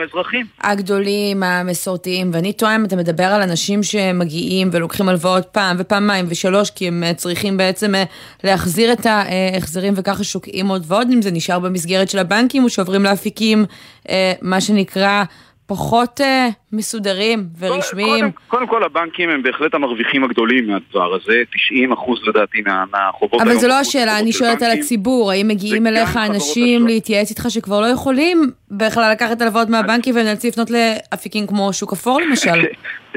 הגדולים, 0.60 1.42
המסורתיים, 1.42 2.30
ואני 2.32 2.52
טועה 2.52 2.76
אם 2.76 2.84
אתה 2.84 2.96
מדבר 2.96 3.24
על 3.24 3.42
אנשים 3.42 3.82
שמגיעים 3.82 4.68
ולוקחים 4.72 5.08
הלוואות 5.08 5.46
פעם 5.52 5.76
ופעמיים 5.78 6.26
ושלוש, 6.28 6.70
כי 6.70 6.88
הם 6.88 7.04
צריכים 7.16 7.56
בעצם 7.56 7.94
אה, 7.94 8.04
להחזיר 8.44 8.92
את 8.92 9.06
ההחזרים 9.06 9.92
וככה 9.96 10.24
שוקעים 10.24 10.68
עוד 10.68 10.84
ועוד, 10.86 11.08
אם 11.12 11.22
זה 11.22 11.30
נשאר 11.30 11.58
במסגרת 11.58 12.08
של 12.08 12.18
הבנקים 12.18 12.64
או 12.64 12.70
שעוברים 12.70 13.02
לאפיקים, 13.02 13.64
אה, 14.08 14.32
מה 14.42 14.60
שנקרא... 14.60 15.24
פחות 15.68 16.20
uh, 16.20 16.24
מסודרים 16.72 17.44
ורשמיים. 17.58 18.20
קודם, 18.20 18.30
קודם 18.48 18.66
כל 18.66 18.84
הבנקים 18.84 19.30
הם 19.30 19.42
בהחלט 19.42 19.74
המרוויחים 19.74 20.24
הגדולים 20.24 20.66
מהדבר 20.66 21.14
הזה, 21.14 21.42
90 21.68 21.92
אחוז 21.92 22.18
לדעתי 22.26 22.60
מה, 22.66 22.84
מהחובות 22.92 23.40
אבל 23.40 23.54
זו 23.54 23.68
לא 23.68 23.74
השאלה, 23.74 24.18
אני 24.18 24.32
שואלת 24.32 24.62
על 24.62 24.70
הציבור, 24.70 25.30
האם 25.30 25.48
מגיעים 25.48 25.86
אליך 25.86 26.16
אנשים 26.16 26.86
להתייעץ 26.86 27.30
איתך 27.30 27.46
שכבר 27.48 27.80
לא 27.80 27.86
יכולים 27.86 28.50
בכלל 28.70 29.12
לקחת 29.12 29.42
הלוואות 29.42 29.68
מהבנקים 29.68 30.14
ונאלצים 30.16 30.50
לפנות 30.50 30.70
לאפיקים 30.70 31.46
כמו 31.46 31.72
שוק 31.72 31.92
אפור 31.92 32.20
למשל? 32.20 32.64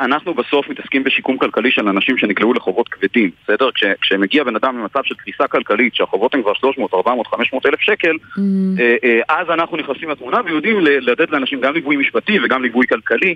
אנחנו 0.00 0.34
בסוף 0.34 0.68
מתעסקים 0.68 1.04
בשיקום 1.04 1.38
כלכלי 1.38 1.70
של 1.70 1.88
אנשים 1.88 2.18
שנקלעו 2.18 2.54
לחובות 2.54 2.88
כבדים, 2.88 3.30
בסדר? 3.44 3.70
כשמגיע 4.00 4.44
בן 4.44 4.56
אדם 4.56 4.76
במצב 4.78 5.00
של 5.04 5.14
קריסה 5.14 5.46
כלכלית, 5.46 5.94
שהחובות 5.94 6.34
הם 6.34 6.42
כבר 6.42 6.54
300, 6.54 6.94
400, 6.94 7.26
500 7.26 7.66
אלף 7.66 7.80
שקל, 7.80 8.12
mm. 8.12 8.40
אה, 8.80 8.96
אה, 9.04 9.20
אז 9.28 9.50
אנחנו 9.50 9.76
נכנסים 9.76 10.10
לתמונה 10.10 10.40
ויודעים 10.44 10.76
לתת 10.80 11.30
לאנשים 11.30 11.60
גם 11.60 11.74
ליווי 11.74 11.96
משפטי 11.96 12.38
וגם 12.44 12.62
ליווי 12.62 12.86
כלכלי. 12.86 13.34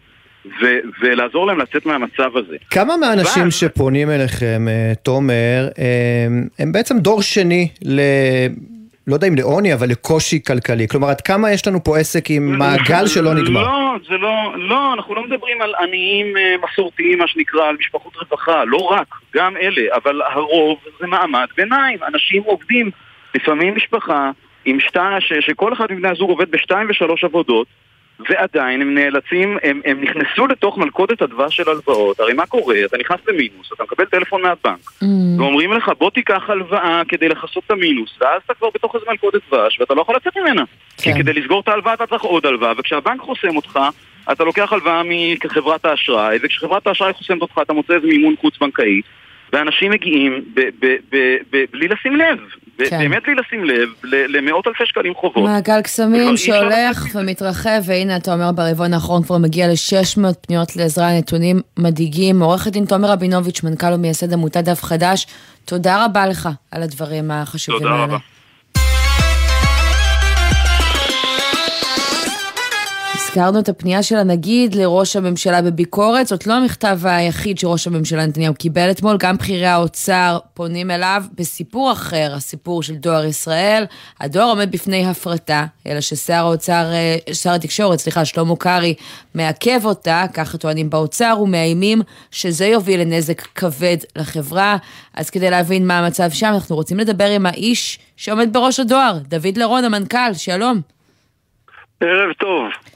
ו- 0.62 0.80
ולעזור 1.00 1.46
להם 1.46 1.58
לצאת 1.58 1.86
מהמצב 1.86 2.36
הזה. 2.36 2.56
כמה 2.70 2.96
מהאנשים 2.96 3.42
ואז... 3.42 3.54
שפונים 3.54 4.10
אליכם, 4.10 4.68
אה, 4.68 4.92
תומר, 5.02 5.68
הם, 5.78 6.48
הם 6.58 6.72
בעצם 6.72 6.98
דור 6.98 7.22
שני 7.22 7.68
ל... 7.84 8.00
לא 9.06 9.14
יודע 9.14 9.28
אם 9.28 9.34
לעוני, 9.36 9.74
אבל 9.74 9.88
לקושי 9.88 10.42
כלכלי. 10.42 10.88
כלומר, 10.88 11.08
עד 11.08 11.20
כמה 11.20 11.52
יש 11.52 11.66
לנו 11.66 11.84
פה 11.84 11.98
עסק 11.98 12.30
עם 12.30 12.58
מעגל 12.58 13.06
שלא 13.06 13.34
נגמר? 13.34 13.62
לא, 13.62 13.96
זה 14.08 14.16
לא, 14.16 14.58
לא, 14.58 14.94
אנחנו 14.94 15.14
לא 15.14 15.24
מדברים 15.24 15.62
על 15.62 15.74
עניים 15.74 16.36
אה, 16.36 16.54
מסורתיים, 16.64 17.18
מה 17.18 17.28
שנקרא, 17.28 17.68
על 17.68 17.76
משפחות 17.80 18.16
רווחה, 18.16 18.64
לא 18.64 18.76
רק, 18.76 19.06
גם 19.34 19.56
אלה, 19.56 19.82
אבל 19.94 20.22
הרוב 20.22 20.78
זה 21.00 21.06
מעמד 21.06 21.46
ביניים, 21.56 21.98
אנשים 22.02 22.42
עובדים, 22.42 22.90
לפעמים 23.34 23.76
משפחה 23.76 24.30
עם 24.64 24.80
שתיים, 24.80 25.20
שכל 25.40 25.72
אחד 25.72 25.86
מבני 25.90 26.08
הזוג 26.08 26.30
עובד 26.30 26.50
בשתיים 26.50 26.86
ושלוש 26.90 27.24
עבודות, 27.24 27.66
ועדיין 28.20 28.82
הם 28.82 28.94
נאלצים, 28.94 29.58
הם, 29.62 29.80
הם 29.84 30.00
נכנסו 30.00 30.46
לתוך 30.46 30.78
מלכודת 30.78 31.22
הדבש 31.22 31.56
של 31.56 31.70
הלוואות. 31.70 32.20
הרי 32.20 32.32
מה 32.32 32.46
קורה? 32.46 32.76
אתה 32.84 32.96
נכנס 32.98 33.20
למינוס, 33.28 33.72
אתה 33.72 33.82
מקבל 33.82 34.04
טלפון 34.04 34.42
מהבנק, 34.42 34.90
mm. 35.02 35.06
ואומרים 35.38 35.72
לך 35.72 35.90
בוא 35.98 36.10
תיקח 36.10 36.50
הלוואה 36.50 37.02
כדי 37.08 37.28
לכסות 37.28 37.62
את 37.66 37.70
המינוס, 37.70 38.16
ואז 38.20 38.40
אתה 38.44 38.54
כבר 38.54 38.68
בתוך 38.74 38.94
איזה 38.94 39.06
מלכודת 39.10 39.40
דבש, 39.48 39.80
ואתה 39.80 39.94
לא 39.94 40.00
יכול 40.00 40.16
לצאת 40.16 40.36
ממנה. 40.36 40.64
כן. 40.96 41.12
כי 41.12 41.18
כדי 41.18 41.32
לסגור 41.32 41.60
את 41.60 41.68
ההלוואה 41.68 41.94
אתה 41.94 42.06
צריך 42.06 42.22
עוד 42.22 42.46
הלוואה, 42.46 42.72
וכשהבנק 42.78 43.20
חוסם 43.20 43.56
אותך, 43.56 43.78
אתה 44.32 44.44
לוקח 44.44 44.72
הלוואה 44.72 45.02
מחברת 45.44 45.84
האשראי, 45.84 46.38
וכשחברת 46.42 46.86
האשראי 46.86 47.12
חוסמת 47.12 47.42
אותך 47.42 47.58
אתה 47.62 47.72
מוצא 47.72 47.94
איזה 47.94 48.06
מימון 48.06 48.34
חוץ-בנקאי, 48.40 49.00
ואנשים 49.52 49.90
מגיעים 49.90 50.44
בלי 51.72 51.88
לשים 51.88 52.16
לב, 52.16 52.38
כן. 52.78 52.98
באמת 52.98 53.22
בלי 53.22 53.34
לשים 53.34 53.64
לב 53.64 53.88
למאות 54.04 54.66
אלפי 54.66 54.86
שקלים 54.86 55.14
חובות. 55.14 55.44
מעגל 55.44 55.82
קסמים 55.82 56.36
שהולך 56.36 57.06
ומתרחב, 57.14 57.80
והנה 57.84 58.16
אתה 58.16 58.34
אומר 58.34 58.52
ברבעון 58.52 58.94
האחרון 58.94 59.22
כבר 59.22 59.38
מגיע 59.38 59.68
ל-600 59.68 60.34
פניות 60.46 60.76
לעזרה, 60.76 61.18
נתונים 61.18 61.60
מדאיגים. 61.76 62.42
עורכת 62.42 62.72
דין 62.72 62.84
תומר 62.84 63.08
רבינוביץ', 63.08 63.62
מנכ"ל 63.62 63.92
ומייסד 63.92 64.32
עמותת 64.32 64.64
דף 64.64 64.82
חדש, 64.82 65.26
תודה 65.64 66.04
רבה 66.04 66.26
לך 66.26 66.48
על 66.70 66.82
הדברים 66.82 67.30
החשובים 67.30 67.86
האלה. 67.86 67.96
תודה 67.96 68.04
רבה. 68.04 68.35
הזכרנו 73.36 73.58
את 73.58 73.68
הפנייה 73.68 74.02
של 74.02 74.16
הנגיד 74.16 74.74
לראש 74.74 75.16
הממשלה 75.16 75.62
בביקורת, 75.62 76.26
זאת 76.26 76.46
לא 76.46 76.52
המכתב 76.52 76.98
היחיד 77.04 77.58
שראש 77.58 77.86
הממשלה 77.86 78.26
נתניהו 78.26 78.54
קיבל 78.54 78.90
אתמול, 78.90 79.16
גם 79.20 79.36
בכירי 79.36 79.66
האוצר 79.66 80.38
פונים 80.54 80.90
אליו 80.90 81.22
בסיפור 81.34 81.92
אחר, 81.92 82.32
הסיפור 82.34 82.82
של 82.82 82.94
דואר 82.94 83.24
ישראל. 83.24 83.84
הדואר 84.20 84.44
עומד 84.44 84.72
בפני 84.72 85.06
הפרטה, 85.06 85.64
אלא 85.86 86.00
ששר 86.00 86.34
האוצר, 86.34 86.84
אה, 86.92 87.34
שר 87.34 87.52
התקשורת, 87.52 87.98
סליחה, 87.98 88.24
שלמה 88.24 88.56
קרעי, 88.56 88.94
מעכב 89.34 89.80
אותה, 89.84 90.24
ככה 90.34 90.58
טוענים 90.58 90.90
באוצר, 90.90 91.36
ומאיימים 91.42 92.02
שזה 92.30 92.66
יוביל 92.66 93.00
לנזק 93.00 93.40
כבד 93.40 93.96
לחברה. 94.16 94.76
אז 95.14 95.30
כדי 95.30 95.50
להבין 95.50 95.86
מה 95.86 95.98
המצב 95.98 96.30
שם, 96.30 96.50
אנחנו 96.54 96.76
רוצים 96.76 96.98
לדבר 96.98 97.30
עם 97.30 97.46
האיש 97.46 97.98
שעומד 98.16 98.52
בראש 98.52 98.80
הדואר, 98.80 99.18
דוד 99.22 99.56
לרון, 99.56 99.84
המנכ"ל, 99.84 100.34
שלום. 100.34 100.80
ערב 102.00 102.32
טוב. 102.32 102.95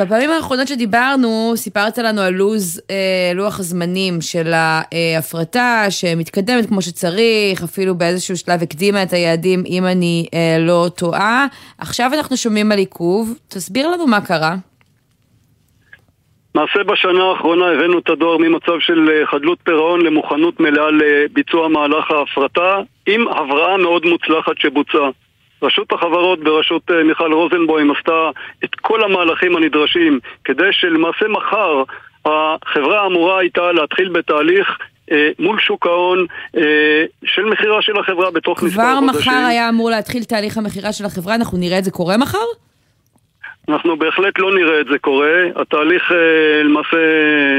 בפעמים 0.00 0.30
האחרונות 0.30 0.68
שדיברנו, 0.68 1.52
סיפרת 1.56 1.98
לנו 1.98 2.20
על 2.20 2.34
לוז, 2.34 2.82
אה, 2.90 3.32
לוח 3.34 3.60
הזמנים 3.60 4.20
של 4.20 4.52
ההפרטה, 4.52 5.84
שמתקדמת 5.90 6.66
כמו 6.68 6.82
שצריך, 6.82 7.62
אפילו 7.62 7.94
באיזשהו 7.94 8.36
שלב 8.36 8.62
הקדימה 8.62 9.02
את 9.02 9.12
היעדים, 9.12 9.62
אם 9.66 9.86
אני 9.86 10.26
אה, 10.34 10.56
לא 10.58 10.86
טועה. 10.96 11.46
עכשיו 11.78 12.10
אנחנו 12.14 12.36
שומעים 12.36 12.72
על 12.72 12.78
עיכוב, 12.78 13.38
תסביר 13.48 13.88
לנו 13.88 14.06
מה 14.06 14.20
קרה. 14.20 14.54
למעשה 16.54 16.84
בשנה 16.84 17.24
האחרונה 17.24 17.66
הבאנו 17.66 17.98
את 17.98 18.10
הדואר 18.10 18.38
ממצב 18.38 18.80
של 18.80 19.08
אה, 19.10 19.26
חדלות 19.26 19.58
פירעון 19.64 20.00
למוכנות 20.00 20.60
מלאה 20.60 20.90
לביצוע 20.90 21.68
מהלך 21.68 22.10
ההפרטה, 22.10 22.76
עם 23.06 23.28
הבראה 23.28 23.76
מאוד 23.76 24.06
מוצלחת 24.06 24.58
שבוצעה. 24.58 25.10
רשות 25.62 25.92
החברות 25.92 26.40
בראשות 26.40 26.82
אה, 26.90 27.04
מיכל 27.04 27.32
רוזנבוים 27.32 27.90
עשתה 27.90 28.30
את 28.64 28.74
כל 28.74 29.04
המהלכים 29.04 29.56
הנדרשים 29.56 30.18
כדי 30.44 30.72
שלמעשה 30.72 31.28
מחר 31.28 31.82
החברה 32.24 33.06
אמורה 33.06 33.38
הייתה 33.38 33.72
להתחיל 33.72 34.08
בתהליך 34.08 34.78
אה, 35.12 35.30
מול 35.38 35.60
שוק 35.60 35.86
ההון 35.86 36.26
אה, 36.56 37.04
של 37.24 37.44
מכירה 37.44 37.82
של 37.82 37.98
החברה 37.98 38.30
בתוך 38.30 38.62
מספר 38.62 38.82
חודשים. 38.82 39.10
כבר 39.10 39.18
מחר 39.18 39.46
היה 39.48 39.68
אמור 39.68 39.90
להתחיל 39.90 40.24
תהליך 40.24 40.58
המכירה 40.58 40.92
של 40.92 41.04
החברה, 41.04 41.34
אנחנו 41.34 41.58
נראה 41.58 41.78
את 41.78 41.84
זה 41.84 41.90
קורה 41.90 42.16
מחר? 42.16 42.38
אנחנו 43.68 43.96
בהחלט 43.96 44.38
לא 44.38 44.54
נראה 44.54 44.80
את 44.80 44.86
זה 44.86 44.98
קורה. 44.98 45.42
התהליך 45.56 46.12
אה, 46.12 46.62
למעשה 46.62 46.96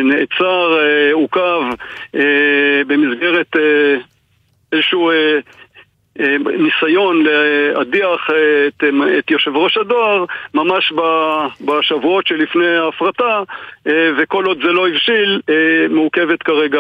נעצר, 0.03 0.79
אה, 0.79 1.13
עוכב 1.13 1.61
אה, 2.15 2.81
במסגרת 2.87 3.55
אה, 3.55 3.95
איזשהו... 4.73 5.09
אה, 5.09 5.39
ניסיון 6.39 7.24
להדיח 7.24 8.30
את, 8.67 8.84
את 9.20 9.32
יושב 9.32 9.56
ראש 9.56 9.78
הדואר 9.78 10.26
ממש 10.54 10.94
בשבועות 11.62 12.28
שלפני 12.28 12.78
ההפרטה 12.78 13.44
אה, 13.88 13.94
וכל 14.17 14.46
עוד 14.46 14.58
זה 14.63 14.72
לא 14.72 14.88
הבשיל 14.88 15.41
אה, 15.50 15.54
מעוכבת 15.89 16.44
כרגע, 16.44 16.80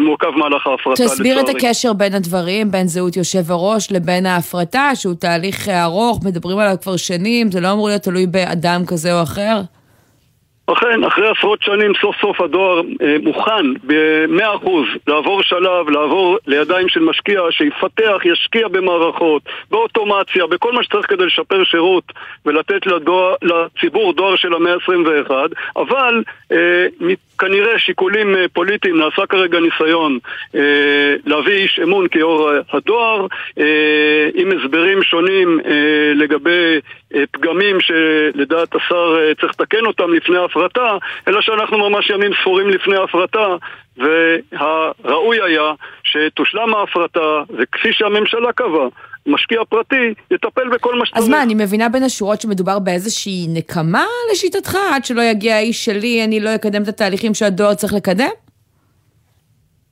מעוכב 0.00 0.30
מהלך 0.30 0.66
ההפרטה 0.66 1.04
תסביר 1.04 1.38
לצערי. 1.38 1.58
את 1.58 1.64
הקשר 1.64 1.92
בין 1.92 2.14
הדברים, 2.14 2.70
בין 2.70 2.86
זהות 2.86 3.16
יושב 3.16 3.50
הראש 3.50 3.92
לבין 3.92 4.26
ההפרטה 4.26 4.90
שהוא 4.94 5.14
תהליך 5.20 5.68
ארוך, 5.68 6.20
מדברים 6.24 6.58
עליו 6.58 6.76
כבר 6.82 6.96
שנים, 6.96 7.50
זה 7.50 7.60
לא 7.60 7.72
אמור 7.72 7.88
להיות 7.88 8.02
תלוי 8.02 8.26
באדם 8.26 8.82
כזה 8.86 9.18
או 9.18 9.22
אחר? 9.22 9.60
אכן, 10.72 11.04
אחרי 11.04 11.28
עשרות 11.28 11.62
שנים 11.62 11.92
סוף 12.00 12.16
סוף 12.20 12.40
הדואר 12.40 12.80
אה, 13.02 13.16
מוכן 13.22 13.74
ב-100% 13.86 14.68
לעבור 15.06 15.42
שלב, 15.42 15.90
לעבור 15.90 16.38
לידיים 16.46 16.88
של 16.88 17.00
משקיע 17.00 17.40
שיפתח, 17.50 18.18
ישקיע 18.24 18.68
במערכות, 18.68 19.42
באוטומציה, 19.70 20.46
בכל 20.46 20.72
מה 20.72 20.82
שצריך 20.82 21.06
כדי 21.06 21.26
לשפר 21.26 21.64
שירות 21.64 22.04
ולתת 22.46 22.86
לדואר, 22.86 23.34
לציבור 23.42 24.12
דואר 24.12 24.36
של 24.36 24.54
המאה 24.54 24.72
ה-21, 24.72 25.30
אבל 25.76 26.22
אה, 26.52 26.86
כנראה 27.38 27.78
שיקולים 27.78 28.36
אה, 28.36 28.44
פוליטיים 28.52 28.98
נעשה 28.98 29.26
כרגע 29.26 29.58
ניסיון 29.60 30.18
אה, 30.54 31.14
להביא 31.26 31.54
איש 31.54 31.80
אמון 31.82 32.08
כיו"ר 32.08 32.50
הדואר 32.72 33.26
אה, 33.58 34.28
עם 34.34 34.48
הסברים 34.52 35.02
שונים 35.02 35.60
לגבי 36.14 36.80
פגמים 37.30 37.80
שלדעת 37.80 38.74
השר 38.74 39.32
צריך 39.40 39.52
לתקן 39.52 39.86
אותם 39.86 40.12
לפני 40.14 40.36
ההפרטה, 40.38 40.96
אלא 41.28 41.40
שאנחנו 41.40 41.90
ממש 41.90 42.10
ימים 42.10 42.32
ספורים 42.40 42.68
לפני 42.68 42.96
ההפרטה 42.96 43.46
והראוי 43.96 45.42
היה 45.42 45.72
שתושלם 46.04 46.74
ההפרטה 46.74 47.42
וכפי 47.58 47.92
שהממשלה 47.92 48.52
קבעה 48.52 48.88
משקיע 49.26 49.60
פרטי 49.68 50.14
יטפל 50.30 50.68
בכל 50.68 50.98
מה 50.98 51.06
שצריך. 51.06 51.22
אז 51.22 51.28
מה, 51.28 51.42
אני 51.42 51.54
מבינה 51.54 51.88
בין 51.88 52.02
השורות 52.02 52.40
שמדובר 52.40 52.78
באיזושהי 52.78 53.46
נקמה 53.48 54.04
לשיטתך? 54.32 54.78
עד 54.92 55.04
שלא 55.04 55.22
יגיע 55.22 55.54
האיש 55.56 55.84
שלי, 55.84 56.24
אני 56.24 56.40
לא 56.40 56.54
אקדם 56.54 56.82
את 56.82 56.88
התהליכים 56.88 57.34
שהדואר 57.34 57.74
צריך 57.74 57.94
לקדם? 57.94 58.30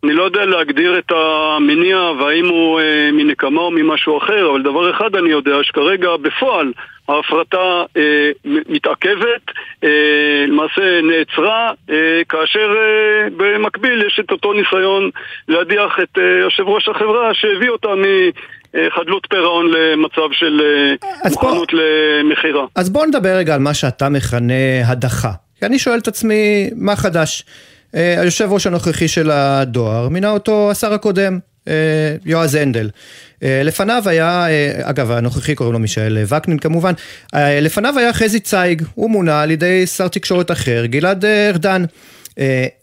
אני 0.04 0.12
לא 0.12 0.22
יודע 0.22 0.44
להגדיר 0.44 0.98
את 0.98 1.12
המניע 1.12 1.96
והאם 1.96 2.48
הוא 2.48 2.80
אה, 2.80 3.10
מנקמה 3.12 3.60
או 3.60 3.70
ממשהו 3.70 4.18
אחר, 4.18 4.50
אבל 4.50 4.62
דבר 4.62 4.90
אחד 4.90 5.16
אני 5.16 5.30
יודע, 5.30 5.56
שכרגע 5.62 6.16
בפועל 6.16 6.72
ההפרטה 7.08 7.82
אה, 7.96 8.30
מתעכבת, 8.44 9.42
אה, 9.84 10.44
למעשה 10.48 11.00
נעצרה, 11.02 11.70
אה, 11.90 12.22
כאשר 12.28 12.74
אה, 12.76 13.28
במקביל 13.36 14.02
יש 14.06 14.20
את 14.24 14.30
אותו 14.30 14.52
ניסיון 14.52 15.10
להדיח 15.48 15.98
את 16.02 16.18
אה, 16.18 16.38
יושב 16.40 16.68
ראש 16.68 16.88
החברה 16.88 17.34
שהביא 17.34 17.70
אותה 17.70 17.88
מחדלות 18.74 19.26
פירעון 19.30 19.66
למצב 19.70 20.32
של 20.32 20.60
אה, 21.24 21.30
מוכנות 21.30 21.68
למכירה. 21.72 22.66
אז 22.74 22.90
בוא 22.90 23.06
נדבר 23.06 23.36
רגע 23.36 23.54
על 23.54 23.60
מה 23.60 23.74
שאתה 23.74 24.08
מכנה 24.08 24.54
הדחה. 24.86 25.32
כי 25.58 25.66
אני 25.66 25.78
שואל 25.78 25.98
את 25.98 26.08
עצמי, 26.08 26.70
מה 26.76 26.96
חדש? 26.96 27.44
אה, 27.94 28.20
היושב 28.20 28.48
ראש 28.52 28.66
הנוכחי 28.66 29.08
של 29.08 29.30
הדואר 29.30 30.08
מינה 30.08 30.30
אותו 30.30 30.70
השר 30.70 30.92
הקודם, 30.92 31.38
אה, 31.68 31.72
יועז 32.24 32.54
הנדל. 32.54 32.90
אה, 33.42 33.60
לפניו 33.64 34.02
היה, 34.06 34.46
אגב 34.82 35.10
הנוכחי 35.10 35.54
קוראים 35.54 35.72
לו 35.72 35.78
מישאל 35.78 36.18
וקנין 36.28 36.58
כמובן, 36.58 36.92
לפניו 37.34 37.98
היה 37.98 38.12
חזי 38.12 38.40
צייג, 38.40 38.82
הוא 38.94 39.10
מונה 39.10 39.42
על 39.42 39.50
ידי 39.50 39.86
שר 39.86 40.08
תקשורת 40.08 40.50
אחר, 40.50 40.86
גלעד 40.86 41.24
ארדן. 41.24 41.84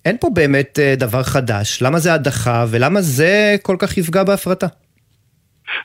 אין 0.06 0.18
פה 0.20 0.30
באמת 0.34 0.80
דבר 0.98 1.24
חדש, 1.24 1.82
למה 1.82 2.00
זה 2.00 2.14
הדחה 2.14 2.66
ולמה 2.70 3.02
זה 3.02 3.56
כל 3.62 3.76
כך 3.80 3.98
יפגע 3.98 4.24
בהפרטה? 4.24 4.68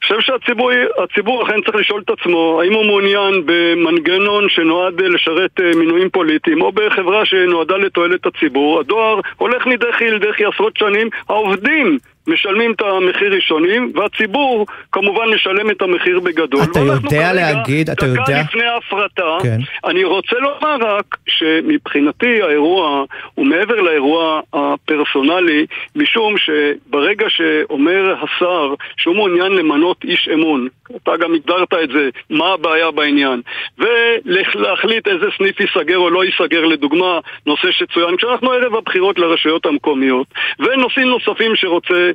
חושב 0.03 0.21
שהציבור 0.21 1.43
אכן 1.43 1.61
צריך 1.61 1.77
לשאול 1.77 2.03
את 2.05 2.11
עצמו 2.11 2.61
האם 2.63 2.73
הוא 2.73 2.87
מעוניין 2.87 3.43
במנגנון 3.47 4.49
שנועד 4.49 5.01
לשרת 5.01 5.61
אה, 5.61 5.71
מינויים 5.77 6.11
פוליטיים 6.11 6.63
או 6.63 6.73
בחברה 6.73 7.25
שנועדה 7.25 7.77
לתועלת 7.77 8.27
הציבור. 8.27 8.81
הדואר 8.81 9.21
הולך 9.37 9.67
מדחי 9.67 10.11
לדחי 10.11 10.45
עשרות 10.45 10.77
שנים, 10.77 11.09
העובדים 11.29 11.99
משלמים 12.27 12.73
את 12.73 12.81
המחיר 12.81 13.35
ראשונים, 13.35 13.93
והציבור 13.95 14.67
כמובן 14.93 15.29
משלם 15.35 15.71
את 15.71 15.83
המחיר 15.83 16.21
בגדול. 16.21 16.61
אתה 16.63 16.81
יודע 16.81 17.33
להגיד, 17.33 17.91
אתה 17.91 18.07
יודע... 18.07 18.23
דקה 18.23 18.41
לפני 18.41 18.65
ההפרטה, 18.65 19.37
כן. 19.43 19.59
אני 19.85 20.05
רוצה 20.05 20.37
לומר 20.37 20.77
רק 20.81 21.17
שמבחינתי 21.29 22.43
האירוע 22.43 23.05
הוא 23.35 23.47
מעבר 23.47 23.81
לאירוע 23.81 24.41
הפרסונלי, 24.53 25.67
משום 25.97 26.35
שברגע 26.39 27.27
שאומר 27.29 28.15
השר 28.23 28.75
שהוא 28.97 29.15
מעוניין 29.15 29.53
למנות 29.53 29.97
איש 30.05 30.29
אמון, 30.35 30.69
אתה 30.97 31.17
גם 31.17 31.35
הגדרת 31.35 31.75
את 31.83 31.89
זה, 31.89 32.09
מה 32.31 32.53
הבעיה 32.53 32.91
בעניין, 32.91 33.41
ולהחליט 33.79 35.09
איזה 35.09 35.27
סניף 35.37 35.61
ייסגר 35.61 35.99
או 35.99 36.11
לא 36.11 36.25
ייסגר, 36.25 36.65
לדוגמה, 36.65 37.19
נושא 37.47 37.69
שצוין, 37.71 38.17
כשאנחנו 38.17 38.53
ערב 38.53 38.75
הבחירות 38.75 39.19
לרשויות 39.19 39.67
המקומיות, 39.67 40.27
ונושאים 40.59 41.09
נוספים 41.09 41.57
שרוצה 41.57 42.11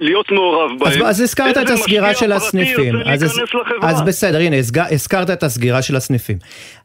להיות 0.00 0.30
מעורב 0.30 0.70
בהם. 0.78 0.92
אז, 0.92 0.98
אז 1.04 1.20
הזכרת 1.20 1.58
את 1.58 1.70
הסגירה 1.70 2.14
של 2.14 2.32
הסניפים. 2.32 2.94
אז, 3.06 3.24
אז, 3.24 3.40
אז 3.82 4.02
בסדר, 4.02 4.38
הנה, 4.38 4.56
הזכרת 4.90 5.30
את 5.30 5.42
הסגירה 5.42 5.82
של 5.82 5.96
הסניפים. 5.96 6.38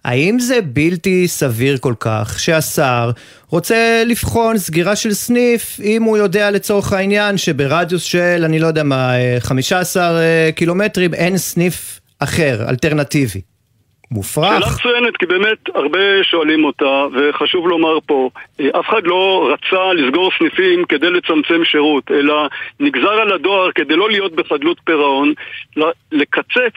האם 0.03 0.39
זה 0.39 0.59
בלתי 0.61 1.27
סביר 1.27 1.77
כל 1.77 1.93
כך 1.99 2.39
שהשר 2.39 3.11
רוצה 3.49 4.03
לבחון 4.05 4.57
סגירה 4.57 4.95
של 4.95 5.13
סניף 5.13 5.79
אם 5.83 6.03
הוא 6.03 6.17
יודע 6.17 6.51
לצורך 6.51 6.93
העניין 6.93 7.37
שברדיוס 7.37 8.03
של, 8.03 8.41
אני 8.45 8.59
לא 8.59 8.67
יודע 8.67 8.83
מה, 8.83 9.11
15 9.39 10.03
אה, 10.03 10.19
אה, 10.19 10.51
קילומטרים 10.51 11.13
אין 11.13 11.37
סניף 11.37 11.99
אחר, 12.19 12.69
אלטרנטיבי? 12.69 13.41
מופרך. 14.11 14.45
שאלה 14.45 14.65
מצוינת, 14.75 15.17
כי 15.17 15.25
באמת 15.25 15.69
הרבה 15.75 16.23
שואלים 16.23 16.65
אותה, 16.65 17.05
וחשוב 17.13 17.67
לומר 17.67 17.99
פה, 18.05 18.29
אה, 18.59 18.79
אף 18.79 18.89
אחד 18.89 19.01
לא 19.03 19.49
רצה 19.53 19.93
לסגור 19.93 20.31
סניפים 20.39 20.85
כדי 20.85 21.09
לצמצם 21.09 21.65
שירות, 21.65 22.11
אלא 22.11 22.47
נגזר 22.79 23.21
על 23.21 23.33
הדואר 23.33 23.71
כדי 23.71 23.95
לא 23.95 24.09
להיות 24.09 24.35
בחדלות 24.35 24.77
פירעון, 24.83 25.33
לקצץ 26.11 26.75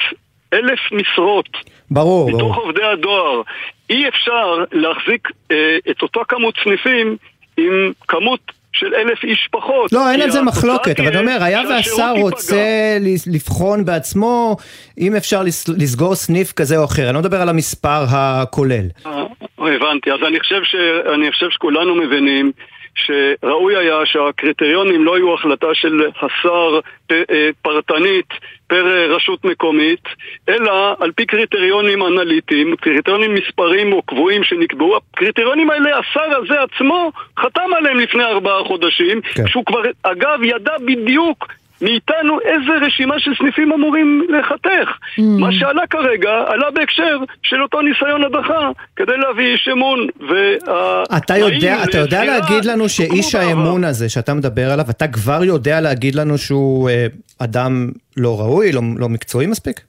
אלף 0.53 0.81
משרות. 0.93 1.49
ברור, 1.91 2.29
מתוך 2.29 2.41
ברור. 2.41 2.53
מתוך 2.53 2.65
עובדי 2.65 2.85
הדואר. 2.85 3.43
אי 3.91 4.09
אפשר 4.09 4.65
להחזיק 4.73 5.29
אה, 5.51 5.77
את 5.91 6.03
אותה 6.03 6.21
כמות 6.29 6.55
סניפים 6.65 7.17
עם 7.57 7.93
כמות 8.09 8.41
של 8.79 8.95
אלף 8.95 9.25
איש 9.25 9.49
פחות. 9.51 9.93
לא, 9.93 10.11
אין 10.11 10.21
על 10.21 10.31
זה 10.31 10.43
מחלוקת, 10.43 11.01
אבל 11.01 11.09
אני 11.09 11.19
אומר, 11.19 11.39
היה 11.41 11.63
והשר 11.71 12.13
רוצה 12.21 12.97
לבחון 13.27 13.85
בעצמו 13.85 14.57
אם 14.99 15.17
אפשר 15.17 15.43
לסגור 15.79 16.15
סניף 16.15 16.53
כזה 16.53 16.77
או 16.77 16.85
אחר, 16.85 17.05
אני 17.07 17.15
לא 17.15 17.21
מדבר 17.21 17.41
על 17.43 17.49
המספר 17.49 18.05
הכולל. 18.09 18.85
אה, 19.07 19.25
הבנתי, 19.59 20.13
אז 20.13 20.19
אני 20.29 20.41
חושב, 20.41 20.61
ש... 20.65 20.75
אני 21.15 21.33
חושב 21.33 21.51
שכולנו 21.51 21.95
מבינים 21.95 22.53
שראוי 22.95 23.77
היה 23.77 23.97
שהקריטריונים 24.05 25.05
לא 25.05 25.19
יהיו 25.19 25.35
החלטה 25.35 25.67
של 25.73 26.03
השר 26.17 26.81
אה, 27.11 27.49
פרטנית 27.63 28.29
פר 28.69 29.15
רשות 29.17 29.45
מקומית, 29.45 30.03
אלא 30.49 30.97
על 31.01 31.13
פי 31.13 31.27
קריטריונים 31.27 32.03
אנליטיים, 32.03 32.77
קריטריונים 32.77 33.35
מספרים 33.35 33.93
או 33.93 34.03
קבועים 34.03 34.45
שנקבעו. 34.45 34.97
הקריטריונים 34.97 35.71
האלה, 35.71 35.99
השר 35.99 36.37
הזה 36.43 36.55
עצמו 36.63 37.13
חתם 37.39 37.71
עליהם 37.77 37.99
לפני 37.99 38.25
ארבעה 38.25 38.65
חודשים, 38.65 39.21
כן. 39.21 39.45
כשהוא 39.45 39.65
כבר, 39.65 39.83
אגב, 40.03 40.43
ידע 40.43 40.73
בדיוק 40.85 41.49
מאיתנו 41.83 42.41
איזה 42.41 42.87
רשימה 42.87 43.15
של 43.19 43.31
סניפים 43.39 43.73
אמורים 43.73 44.27
לחתך. 44.29 44.89
Mm. 45.19 45.23
מה 45.39 45.53
שעלה 45.53 45.87
כרגע, 45.87 46.31
עלה 46.47 46.71
בהקשר 46.71 47.19
של 47.43 47.63
אותו 47.63 47.83
ניסיון 47.83 48.25
הדחה, 48.25 48.71
כדי 48.97 49.17
להביא 49.17 49.53
איש 49.53 49.69
אמון. 49.73 50.07
וה... 50.29 51.03
אתה 51.17 51.37
יודע, 51.37 51.85
אתה 51.85 51.99
יודע 51.99 52.25
להגיד 52.25 52.65
לנו 52.65 52.89
שאיש 52.89 53.35
האמון 53.35 53.85
הזה 53.85 54.09
שאתה 54.09 54.35
מדבר 54.35 54.71
עליו, 54.73 54.85
אתה 54.91 55.09
כבר 55.09 55.45
יודע 55.45 55.81
להגיד 55.81 56.15
לנו 56.15 56.39
שהוא 56.39 56.91
אה, 56.91 57.07
אדם 57.39 57.89
לא 58.17 58.41
ראוי, 58.41 58.73
לא, 58.73 58.81
לא 58.99 59.09
מקצועי 59.09 59.47
מספיק? 59.47 59.81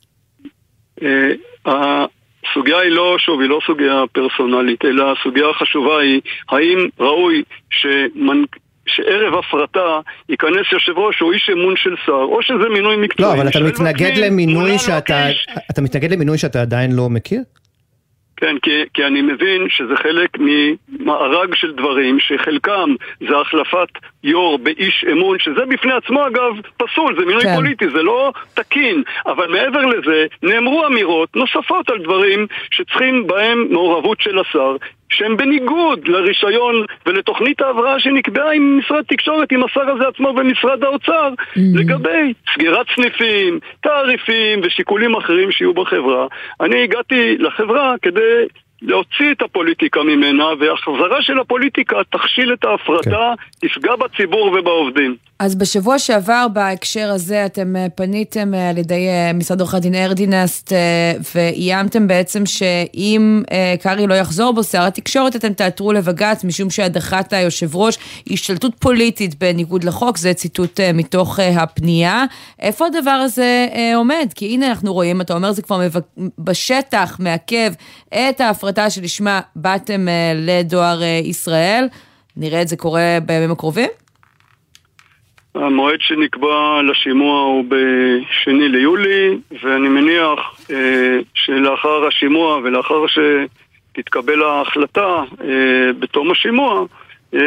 אה, 1.04 1.32
הסוגיה 1.65 2.80
היא 2.80 2.91
לא, 2.91 3.15
שוב, 3.19 3.41
היא 3.41 3.49
לא 3.49 3.60
סוגיה 3.67 4.04
פרסונלית, 4.12 4.86
אלא 4.86 5.12
הסוגיה 5.12 5.49
החשובה 5.49 5.99
היא 5.99 6.21
האם 6.49 6.88
ראוי 6.99 7.43
שמנ... 7.69 8.43
שערב 8.95 9.34
הפרטה 9.34 9.99
ייכנס 10.30 10.71
יושב 10.71 10.97
ראש 10.97 11.21
או 11.21 11.32
איש 11.32 11.49
אמון 11.54 11.73
של 11.78 11.95
שר, 12.06 12.12
או 12.12 12.41
שזה 12.41 12.69
מינוי 12.73 12.95
מקצועי. 12.95 13.28
לא, 13.28 13.34
אבל 13.34 13.47
אתה 13.47 13.60
מתנגד 13.60 14.17
למינוי 14.17 14.78
שאתה... 14.78 15.25
אתה 15.71 15.82
מתנגד 15.82 16.12
למינוי 16.12 16.38
שאתה 16.38 16.62
עדיין 16.62 16.91
לא 16.91 17.10
מכיר? 17.10 17.41
כן, 18.38 18.56
כי, 18.62 18.71
כי 18.93 19.06
אני 19.06 19.21
מבין 19.21 19.67
שזה 19.69 19.95
חלק 19.95 20.30
ממארג 20.39 21.56
של 21.56 21.75
דברים 21.75 22.17
שחלקם 22.19 22.89
זה 23.19 23.38
החלפת 23.41 23.89
יו"ר 24.23 24.58
באיש 24.58 25.05
אמון, 25.12 25.39
שזה 25.39 25.65
בפני 25.65 25.93
עצמו 25.93 26.27
אגב 26.27 26.53
פסול, 26.77 27.15
זה 27.19 27.25
מינוי 27.25 27.43
כן. 27.43 27.55
פוליטי, 27.55 27.86
זה 27.89 28.03
לא 28.03 28.32
תקין, 28.53 29.03
אבל 29.25 29.51
מעבר 29.51 29.86
לזה 29.86 30.25
נאמרו 30.43 30.86
אמירות 30.86 31.36
נוספות 31.36 31.89
על 31.89 31.97
דברים 32.03 32.47
שצריכים 32.71 33.27
בהם 33.27 33.67
מעורבות 33.69 34.21
של 34.21 34.39
השר, 34.39 34.75
שהם 35.10 35.38
בניגוד 35.38 36.08
לרישיון 36.08 36.86
ולתוכנית 37.05 37.62
ההבראה 37.62 37.99
שנקבעה 37.99 38.53
עם 38.53 38.79
משרד 38.79 39.03
תקשורת, 39.08 39.51
עם 39.51 39.63
השר 39.63 39.89
הזה 39.89 40.08
עצמו 40.08 40.34
ומשרד 40.38 40.84
האוצר, 40.84 41.29
mm-hmm. 41.29 41.60
לגבי 41.75 42.34
סגירת 42.53 42.86
סניפים, 42.95 43.60
תעריפים 43.82 44.60
ושיקולים 44.63 45.15
אחרים 45.15 45.51
שיהיו 45.51 45.73
בחברה. 45.73 46.27
אני 46.62 46.84
הגעתי 46.84 47.38
לחברה 47.38 47.95
כדי 48.01 48.45
להוציא 48.82 49.32
את 49.32 49.42
הפוליטיקה 49.42 50.04
ממנה, 50.04 50.46
והחזרה 50.60 51.22
של 51.22 51.39
הפוליטיקה 51.39 51.98
תכשיל 52.10 52.54
את 52.54 52.65
ההפרטה, 52.65 53.34
כן. 53.62 53.68
תפגע 53.68 53.96
בציבור 53.96 54.56
ובעובדים. 54.60 55.15
אז 55.39 55.56
בשבוע 55.56 56.00
שעבר 56.00 56.48
בהקשר 56.54 57.12
הזה 57.15 57.46
אתם 57.46 57.76
אה, 57.76 57.88
פניתם 57.96 58.54
אה, 58.54 58.70
על 58.70 58.78
ידי 58.78 59.08
אה, 59.08 59.34
משרד 59.34 59.62
עורכי 59.62 59.80
דין 59.80 59.96
ארדינסט 59.96 60.74
ואיימתם 61.36 62.08
בעצם 62.08 62.46
שאם 62.46 63.44
קרעי 63.82 64.08
לא 64.08 64.13
יחזור 64.13 64.54
בו 64.54 64.63
שר 64.63 64.82
התקשורת 64.82 65.36
אתם 65.36 65.54
תעתרו 65.54 65.94
לבג"ץ 65.94 66.44
משום 66.44 66.70
שהדחת 66.70 67.34
היושב 67.34 67.76
ראש 67.76 67.98
היא 68.26 68.34
השתלטות 68.34 68.72
פוליטית 68.80 69.39
בניגוד 69.39 69.84
לחוק, 69.84 70.18
זה 70.18 70.34
ציטוט 70.34 70.80
מתוך 70.94 71.39
הפנייה. 71.39 72.24
איפה 72.60 72.86
הדבר 72.86 73.12
הזה 73.12 73.68
עומד? 73.96 74.28
כי 74.36 74.46
הנה 74.46 74.68
אנחנו 74.68 74.94
רואים, 74.94 75.22
אתה 75.22 75.34
אומר 75.34 75.52
זה 75.52 75.62
כבר 75.62 75.82
בשטח 76.39 77.18
מעכב 77.20 77.72
את 78.13 78.42
ההפרטה 78.42 78.68
שלשמה 78.89 79.39
באתם 79.55 80.08
לדואר 80.36 80.99
ישראל. 81.23 81.88
נראה 82.38 82.62
את 82.62 82.67
זה 82.67 82.77
קורה 82.77 83.17
בימים 83.25 83.51
הקרובים? 83.51 83.89
המועד 85.55 85.99
שנקבע 85.99 86.82
לשימוע 86.82 87.41
הוא 87.41 87.63
בשני 87.67 88.69
ליולי, 88.69 89.38
ואני 89.63 89.88
מניח 89.88 90.39
אה, 90.71 91.17
שלאחר 91.34 92.08
השימוע 92.08 92.58
ולאחר 92.63 93.05
שתתקבל 93.08 94.43
ההחלטה 94.43 95.23
אה, 95.41 95.93
בתום 95.99 96.32
השימוע, 96.32 96.86
אה, 97.34 97.39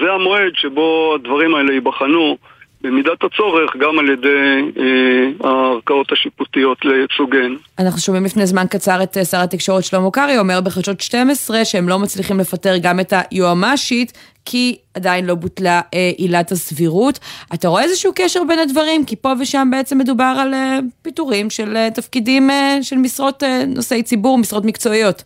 זה 0.00 0.12
המועד 0.12 0.52
שבו 0.54 1.14
הדברים 1.14 1.54
האלה 1.54 1.72
ייבחנו 1.72 2.36
במידת 2.82 3.24
הצורך 3.24 3.76
גם 3.76 3.98
על 3.98 4.08
ידי 4.08 4.70
אה, 4.78 5.48
הערכאות 5.48 6.12
השיפוטיות 6.12 6.78
לייצוגן. 6.84 7.54
אנחנו 7.78 8.00
שומעים 8.00 8.24
לפני 8.24 8.46
זמן 8.46 8.64
קצר 8.70 9.02
את 9.02 9.16
אה, 9.16 9.24
שר 9.24 9.40
התקשורת 9.40 9.84
שלמה 9.84 10.10
קרעי 10.10 10.38
אומר 10.38 10.60
בחדשות 10.60 11.00
12 11.00 11.64
שהם 11.64 11.88
לא 11.88 11.98
מצליחים 11.98 12.40
לפטר 12.40 12.74
גם 12.82 13.00
את 13.00 13.12
היועמ"שית 13.30 14.12
כי 14.50 14.76
עדיין 14.94 15.26
לא 15.26 15.34
בוטלה 15.34 15.80
אה, 15.94 16.10
עילת 16.16 16.52
הסבירות. 16.52 17.18
אתה 17.54 17.68
רואה 17.68 17.82
איזשהו 17.82 18.12
קשר 18.14 18.40
בין 18.48 18.58
הדברים? 18.58 19.04
כי 19.04 19.16
פה 19.16 19.32
ושם 19.40 19.68
בעצם 19.70 19.98
מדובר 19.98 20.34
על 20.38 20.54
אה, 20.54 20.78
פיטורים 21.02 21.50
של 21.50 21.76
אה, 21.76 21.90
תפקידים 21.90 22.50
אה, 22.50 22.78
של 22.82 22.96
משרות 22.96 23.42
אה, 23.42 23.62
נושאי 23.66 24.02
ציבור, 24.02 24.38
משרות 24.38 24.64
מקצועיות. 24.64 25.24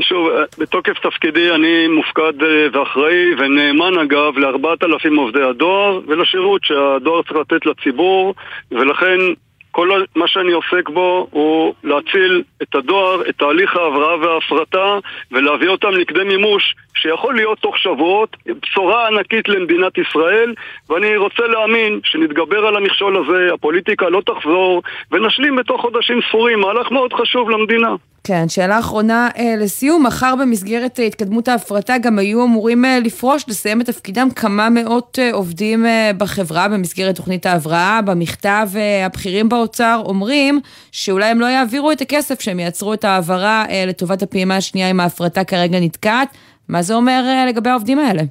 שוב, 0.00 0.28
אה, 0.28 0.44
בתוקף 0.58 0.98
תפקידי 0.98 1.50
אני 1.50 1.88
מופקד 1.88 2.42
אה, 2.42 2.66
ואחראי 2.72 3.34
ונאמן 3.38 3.98
אגב 3.98 4.38
לארבעת 4.38 4.82
אלפים 4.82 5.16
עובדי 5.16 5.42
הדואר 5.42 6.00
ולשירות 6.06 6.64
שהדואר 6.64 7.22
צריך 7.22 7.36
לתת 7.36 7.66
לציבור 7.66 8.34
ולכן 8.70 9.18
כל 9.70 10.04
מה 10.16 10.28
שאני 10.28 10.52
עוסק 10.52 10.88
בו 10.88 11.26
הוא 11.30 11.74
להציל 11.84 12.42
את 12.62 12.74
הדואר, 12.74 13.28
את 13.28 13.34
תהליך 13.38 13.76
ההבראה 13.76 14.16
וההפרטה 14.16 14.98
ולהביא 15.32 15.68
אותם 15.68 15.90
לכדי 15.90 16.24
מימוש 16.24 16.74
שיכול 16.96 17.34
להיות 17.34 17.58
תוך 17.58 17.78
שבועות, 17.78 18.36
בשורה 18.62 19.08
ענקית 19.08 19.48
למדינת 19.48 19.98
ישראל 19.98 20.54
ואני 20.90 21.16
רוצה 21.16 21.42
להאמין 21.46 22.00
שנתגבר 22.04 22.66
על 22.66 22.76
המכשול 22.76 23.16
הזה, 23.16 23.54
הפוליטיקה 23.54 24.08
לא 24.08 24.22
תחזור 24.26 24.82
ונשלים 25.10 25.56
בתוך 25.56 25.80
חודשים 25.80 26.20
ספורים, 26.28 26.60
מהלך 26.60 26.90
מאוד 26.90 27.12
חשוב 27.12 27.50
למדינה. 27.50 27.94
כן, 28.26 28.48
שאלה 28.48 28.78
אחרונה 28.78 29.28
אה, 29.38 29.54
לסיום, 29.60 30.06
מחר 30.06 30.34
במסגרת 30.40 31.00
אה, 31.00 31.04
התקדמות 31.04 31.48
ההפרטה 31.48 31.98
גם 31.98 32.18
היו 32.18 32.44
אמורים 32.44 32.84
אה, 32.84 32.98
לפרוש, 33.04 33.44
לסיים 33.48 33.80
את 33.80 33.86
תפקידם 33.86 34.28
כמה 34.36 34.68
מאות 34.70 35.18
אה, 35.18 35.32
עובדים 35.32 35.86
אה, 35.86 36.10
בחברה 36.18 36.68
במסגרת 36.68 37.16
תוכנית 37.16 37.46
ההבראה. 37.46 38.00
במכתב 38.06 38.68
אה, 38.76 39.06
הבכירים 39.06 39.48
באוצר 39.48 40.02
אומרים 40.04 40.60
שאולי 40.92 41.26
הם 41.26 41.40
לא 41.40 41.46
יעבירו 41.46 41.92
את 41.92 42.00
הכסף, 42.00 42.40
שהם 42.40 42.60
יעצרו 42.60 42.94
את 42.94 43.04
ההעברה 43.04 43.64
אה, 43.70 43.84
לטובת 43.86 44.22
הפעימה 44.22 44.56
השנייה 44.56 44.90
אם 44.90 45.00
ההפרטה 45.00 45.44
כרגע 45.44 45.80
נתקעת. 45.80 46.36
מה 46.68 46.82
זה 46.82 46.94
אומר 46.94 47.22
אה, 47.26 47.46
לגבי 47.48 47.70
העובדים 47.70 47.98
האלה? 47.98 48.22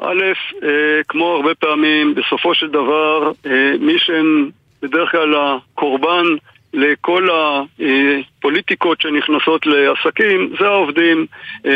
א', 0.00 0.22
אה, 0.62 1.02
כמו 1.08 1.24
הרבה 1.24 1.54
פעמים, 1.54 2.14
בסופו 2.14 2.54
של 2.54 2.68
דבר, 2.68 3.32
אה, 3.46 3.72
מי 3.80 3.98
שהם 3.98 4.50
בדרך 4.82 5.10
כלל 5.10 5.34
הקורבן 5.34 6.24
לכל 6.72 7.28
הפוליטיקות 8.48 9.00
שנכנסות 9.00 9.66
לעסקים, 9.66 10.52
זה 10.60 10.66
העובדים, 10.66 11.26
אה, 11.66 11.72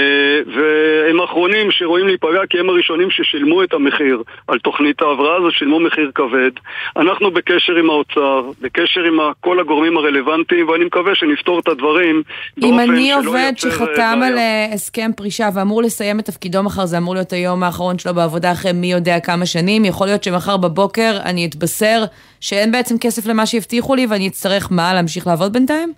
והם 0.46 1.20
האחרונים 1.20 1.70
שרואים 1.70 2.06
להיפגע 2.06 2.40
כי 2.50 2.58
הם 2.58 2.68
הראשונים 2.68 3.10
ששילמו 3.10 3.62
את 3.62 3.72
המחיר 3.72 4.22
על 4.48 4.58
תוכנית 4.58 5.02
ההבראה 5.02 5.36
הזו, 5.36 5.50
שילמו 5.50 5.80
מחיר 5.80 6.10
כבד. 6.14 6.50
אנחנו 6.96 7.30
בקשר 7.30 7.76
עם 7.76 7.90
האוצר, 7.90 8.50
בקשר 8.60 9.00
עם 9.00 9.18
כל 9.40 9.60
הגורמים 9.60 9.96
הרלוונטיים, 9.96 10.68
ואני 10.68 10.84
מקווה 10.84 11.14
שנפתור 11.14 11.60
את 11.60 11.68
הדברים 11.68 12.22
אם 12.62 12.80
אני 12.80 13.12
עובד 13.12 13.52
שחתם 13.56 14.20
על 14.24 14.38
אה, 14.38 14.66
הסכם 14.72 15.10
פרישה 15.16 15.48
ואמור 15.54 15.82
לסיים 15.82 16.20
את 16.20 16.24
תפקידו 16.24 16.62
מחר, 16.62 16.86
זה 16.86 16.98
אמור 16.98 17.14
להיות 17.14 17.32
היום 17.32 17.62
האחרון 17.62 17.98
שלו 17.98 18.14
בעבודה 18.14 18.52
אחרי 18.52 18.72
מי 18.72 18.92
יודע 18.92 19.20
כמה 19.20 19.46
שנים, 19.46 19.84
יכול 19.84 20.06
להיות 20.06 20.24
שמחר 20.24 20.56
בבוקר 20.56 21.16
אני 21.24 21.46
אתבשר 21.46 22.04
שאין 22.40 22.72
בעצם 22.72 22.98
כסף 23.00 23.26
למה 23.26 23.46
שהבטיחו 23.46 23.94
לי 23.94 24.06
ואני 24.06 24.28
אצטרך 24.28 24.68
מה, 24.70 24.94
להמשיך 24.94 25.26
לעבוד 25.26 25.52
בינתיים? 25.52 25.92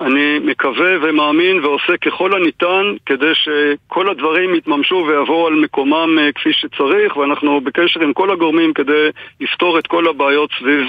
אני 0.00 0.38
מקווה 0.38 0.90
ומאמין 1.02 1.64
ועושה 1.64 1.96
ככל 1.96 2.36
הניתן 2.36 2.96
כדי 3.06 3.32
שכל 3.34 4.10
הדברים 4.10 4.54
יתממשו 4.54 5.06
ויבואו 5.08 5.46
על 5.46 5.54
מקומם 5.54 6.18
אה, 6.18 6.32
כפי 6.32 6.52
שצריך 6.52 7.16
ואנחנו 7.16 7.60
בקשר 7.60 8.00
עם 8.02 8.12
כל 8.12 8.32
הגורמים 8.32 8.74
כדי 8.74 9.08
לפתור 9.40 9.78
את 9.78 9.86
כל 9.86 10.08
הבעיות 10.08 10.50
סביב 10.58 10.86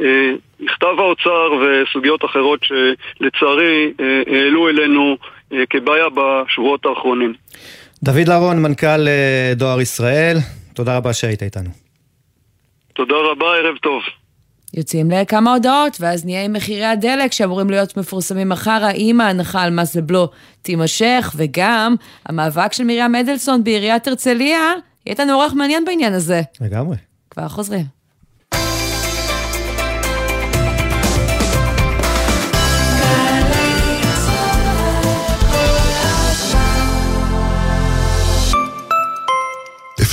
אה, 0.00 0.32
מכתב 0.60 0.94
האוצר 0.98 1.52
וסוגיות 1.62 2.24
אחרות 2.24 2.60
שלצערי 2.62 3.92
אה, 4.00 4.22
העלו 4.26 4.68
אלינו 4.68 5.16
אה, 5.52 5.66
כבעיה 5.70 6.06
בשבועות 6.08 6.86
האחרונים. 6.86 7.34
דוד 8.02 8.28
לרון, 8.28 8.62
מנכ"ל 8.62 9.08
אה, 9.08 9.52
דואר 9.54 9.80
ישראל, 9.80 10.36
תודה 10.74 10.96
רבה 10.96 11.12
שהיית 11.12 11.42
איתנו. 11.42 11.70
תודה 12.92 13.14
רבה, 13.14 13.46
ערב 13.56 13.76
טוב. 13.76 14.02
יוצאים 14.74 15.10
לכמה 15.10 15.52
הודעות, 15.52 15.96
ואז 16.00 16.24
נהיה 16.24 16.44
עם 16.44 16.52
מחירי 16.52 16.84
הדלק 16.84 17.32
שאמורים 17.32 17.70
להיות 17.70 17.96
מפורסמים 17.96 18.48
מחר, 18.48 18.84
האם 18.84 19.20
ההנחה 19.20 19.62
על 19.62 19.70
מס 19.70 19.96
לבלו 19.96 20.28
תימשך, 20.62 21.32
וגם 21.36 21.94
המאבק 22.26 22.72
של 22.72 22.84
מרים 22.84 23.14
אדלסון 23.14 23.64
בעיריית 23.64 24.08
הרצליה, 24.08 24.72
יהיה 25.06 25.16
לנו 25.18 25.32
אורח 25.32 25.52
מעניין 25.52 25.84
בעניין 25.84 26.12
הזה. 26.12 26.42
לגמרי. 26.60 26.96
כבר 27.30 27.48
חוזרים. 27.48 27.96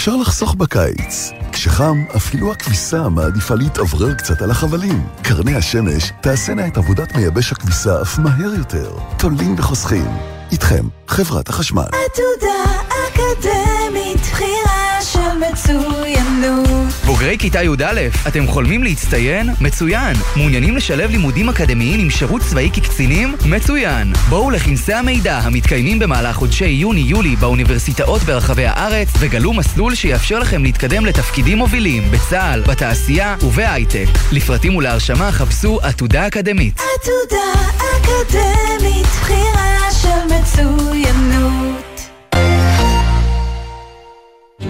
אפשר 0.04 0.16
לחסוך 0.16 0.56
בקיץ. 0.56 1.43
כשחם, 1.64 2.04
אפילו 2.16 2.52
הכביסה 2.52 3.10
מעדיפה 3.10 3.56
להתאוורר 3.56 4.14
קצת 4.14 4.42
על 4.42 4.52
החבלים. 4.52 5.08
קרני 5.22 5.56
השמש 5.56 6.12
תעשינה 6.22 6.68
את 6.68 6.78
עבודת 6.78 7.16
מייבש 7.16 7.52
הכביסה 7.52 8.02
אף 8.02 8.20
מהר 8.20 8.54
יותר. 8.58 8.98
תולים 9.18 9.56
וחוסכים. 9.58 10.33
איתכם, 10.54 10.86
חברת 11.08 11.50
החשמל. 11.50 11.82
עתודה 11.82 12.82
אקדמית, 12.88 14.20
בחירה 14.32 15.02
של 15.02 15.52
מצוינות. 15.52 16.90
בוגרי 17.06 17.38
כיתה 17.38 17.64
י"א, 17.64 18.02
אתם 18.28 18.48
חולמים 18.48 18.84
להצטיין? 18.84 19.50
מצוין. 19.62 20.16
מעוניינים 20.36 20.78
לשלב 20.78 21.10
לימודים 21.10 21.50
אקדמיים 21.50 22.00
עם 22.00 22.10
שירות 22.10 22.42
צבאי 22.42 22.70
כקצינים? 22.74 23.36
מצוין. 23.46 24.14
בואו 24.30 24.52
לכנסי 24.52 24.94
המידע 24.94 25.38
המתקיימים 25.38 26.00
במהלך 26.00 26.36
חודשי 26.36 26.66
יוני-יולי 26.66 27.36
באוניברסיטאות 27.36 28.22
ברחבי 28.22 28.66
הארץ 28.66 29.08
וגלו 29.20 29.54
מסלול 29.54 29.96
שיאפשר 29.96 30.40
לכם 30.40 30.64
להתקדם 30.64 31.06
לתפקידים 31.06 31.58
מובילים 31.58 32.12
בצה"ל, 32.12 32.62
בתעשייה 32.62 33.36
ובהייטק. 33.42 34.08
לפרטים 34.32 34.76
ולהרשמה 34.76 35.32
חפשו 35.32 35.80
עתודה 35.82 36.28
אקדמית. 36.28 36.74
עתודה 36.80 37.70
אקדמית, 37.78 39.06
בחירה 39.22 39.92
של 40.02 40.08
מצוינות. 40.26 40.43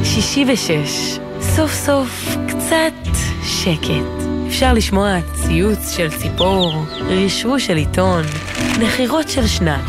שישי 0.04 0.46
ושש, 0.54 1.20
סוף 1.42 1.74
סוף 1.74 2.38
קצת 2.48 2.94
שקט. 3.44 4.24
אפשר 4.48 4.74
לשמוע 4.74 5.18
ציוץ 5.34 5.92
של 5.98 6.10
ציפור, 6.18 6.74
רשרוש 7.00 7.66
של 7.66 7.76
עיתון, 7.78 8.24
נחירות 8.80 9.30
של 9.30 9.48
שנץ. 9.48 9.80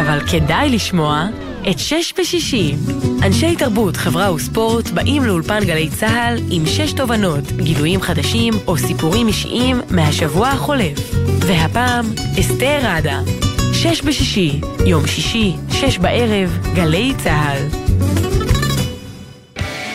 אבל 0.00 0.20
כדאי 0.30 0.68
לשמוע 0.68 1.26
את 1.70 1.78
שש 1.78 2.14
בשישי. 2.18 2.74
אנשי 3.22 3.56
תרבות, 3.56 3.96
חברה 3.96 4.34
וספורט 4.34 4.88
באים 4.88 5.24
לאולפן 5.24 5.64
גלי 5.64 5.90
צה"ל 5.90 6.38
עם 6.50 6.66
שש 6.66 6.92
תובנות, 6.92 7.52
גילויים 7.52 8.02
חדשים 8.02 8.54
או 8.66 8.76
סיפורים 8.78 9.28
אישיים 9.28 9.80
מהשבוע 9.90 10.48
החולף. 10.48 11.14
והפעם, 11.40 12.06
אסתר 12.40 12.78
ראדה. 12.82 13.45
שש 13.94 14.02
בשישי, 14.02 14.60
יום 14.86 15.06
שישי, 15.06 15.52
שש 15.70 15.98
בערב, 15.98 16.58
גלי 16.74 17.12
צה"ל. 17.24 17.62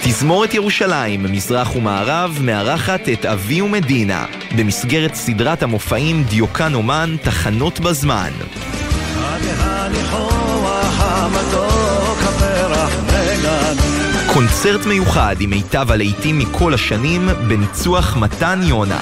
תזמורת 0.03 0.53
ירושלים, 0.53 1.23
מזרח 1.23 1.75
ומערב, 1.75 2.37
מארחת 2.41 3.09
את 3.13 3.25
אבי 3.25 3.61
ומדינה, 3.61 4.25
במסגרת 4.57 5.15
סדרת 5.15 5.63
המופעים 5.63 6.23
דיוקן 6.23 6.73
אומן, 6.73 7.15
תחנות 7.23 7.79
בזמן. 7.79 8.31
קונצרט 14.33 14.85
מיוחד 14.85 15.35
עם 15.39 15.49
מיטב 15.49 15.91
הלהיטים 15.91 16.39
מכל 16.39 16.73
השנים 16.73 17.29
בניצוח 17.47 18.17
מתן 18.17 18.59
יונה. 18.63 19.01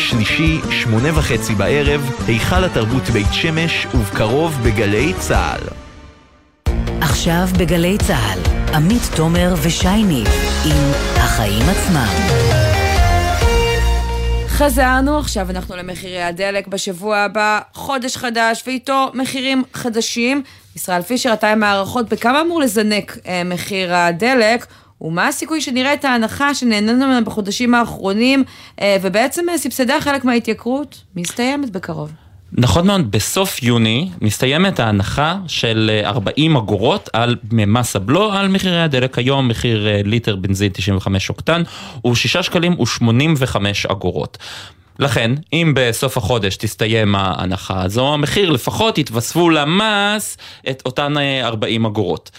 שלישי, 0.00 0.60
שמונה 0.70 1.18
וחצי 1.18 1.54
בערב, 1.54 2.10
היכל 2.26 2.64
התרבות 2.64 3.02
בית 3.02 3.26
שמש, 3.32 3.86
ובקרוב 3.94 4.58
בגלי 4.64 5.12
צה"ל. 5.18 5.60
עכשיו 7.00 7.48
בגלי 7.58 7.98
צה"ל, 7.98 8.38
עמית 8.74 9.02
תומר 9.16 9.54
ושייני 9.62 10.24
עם 10.66 10.92
החיים 11.16 11.62
עצמם. 11.68 12.40
חזרנו, 14.48 15.18
עכשיו 15.18 15.50
אנחנו 15.50 15.76
למחירי 15.76 16.22
הדלק 16.22 16.66
בשבוע 16.66 17.16
הבא, 17.16 17.60
חודש 17.72 18.16
חדש 18.16 18.62
ואיתו 18.66 19.10
מחירים 19.14 19.62
חדשים. 19.74 20.42
ישראל 20.76 21.02
פישר, 21.02 21.32
אתה 21.32 21.52
עם 21.52 21.62
הערכות 21.62 22.08
בכמה 22.08 22.40
אמור 22.40 22.60
לזנק 22.60 23.18
אה, 23.26 23.42
מחיר 23.44 23.94
הדלק, 23.94 24.66
ומה 25.00 25.28
הסיכוי 25.28 25.60
שנראה 25.60 25.94
את 25.94 26.04
ההנחה 26.04 26.54
שנהנינו 26.54 27.06
ממנה 27.06 27.20
בחודשים 27.20 27.74
האחרונים, 27.74 28.44
אה, 28.80 28.96
ובעצם 29.02 29.48
אה, 29.48 29.58
סבסדה 29.58 30.00
חלק 30.00 30.24
מההתייקרות, 30.24 31.02
מסתיימת 31.16 31.70
בקרוב. 31.70 32.12
נכון 32.52 32.86
מאוד, 32.86 33.10
בסוף 33.10 33.62
יוני 33.62 34.10
מסתיימת 34.20 34.80
ההנחה 34.80 35.36
של 35.46 36.00
40 36.04 36.56
אגורות 36.56 37.08
על 37.12 37.36
מס 37.52 37.96
הבלו 37.96 38.32
על 38.32 38.48
מחירי 38.48 38.82
הדלק 38.82 39.18
היום, 39.18 39.48
מחיר 39.48 39.86
ליטר 40.04 40.36
בנזין 40.36 40.72
95 40.72 41.28
אוקטן 41.28 41.62
הוא 42.02 42.14
6 42.14 42.36
שקלים 42.36 42.80
ו-85 42.80 43.56
אגורות. 43.88 44.38
לכן, 44.98 45.30
אם 45.52 45.72
בסוף 45.76 46.16
החודש 46.16 46.56
תסתיים 46.56 47.14
ההנחה 47.14 47.82
הזו, 47.82 48.14
המחיר 48.14 48.50
לפחות 48.50 48.98
יתווספו 48.98 49.50
למס 49.50 50.36
את 50.70 50.82
אותן 50.86 51.14
40 51.42 51.86
אגורות. 51.86 52.30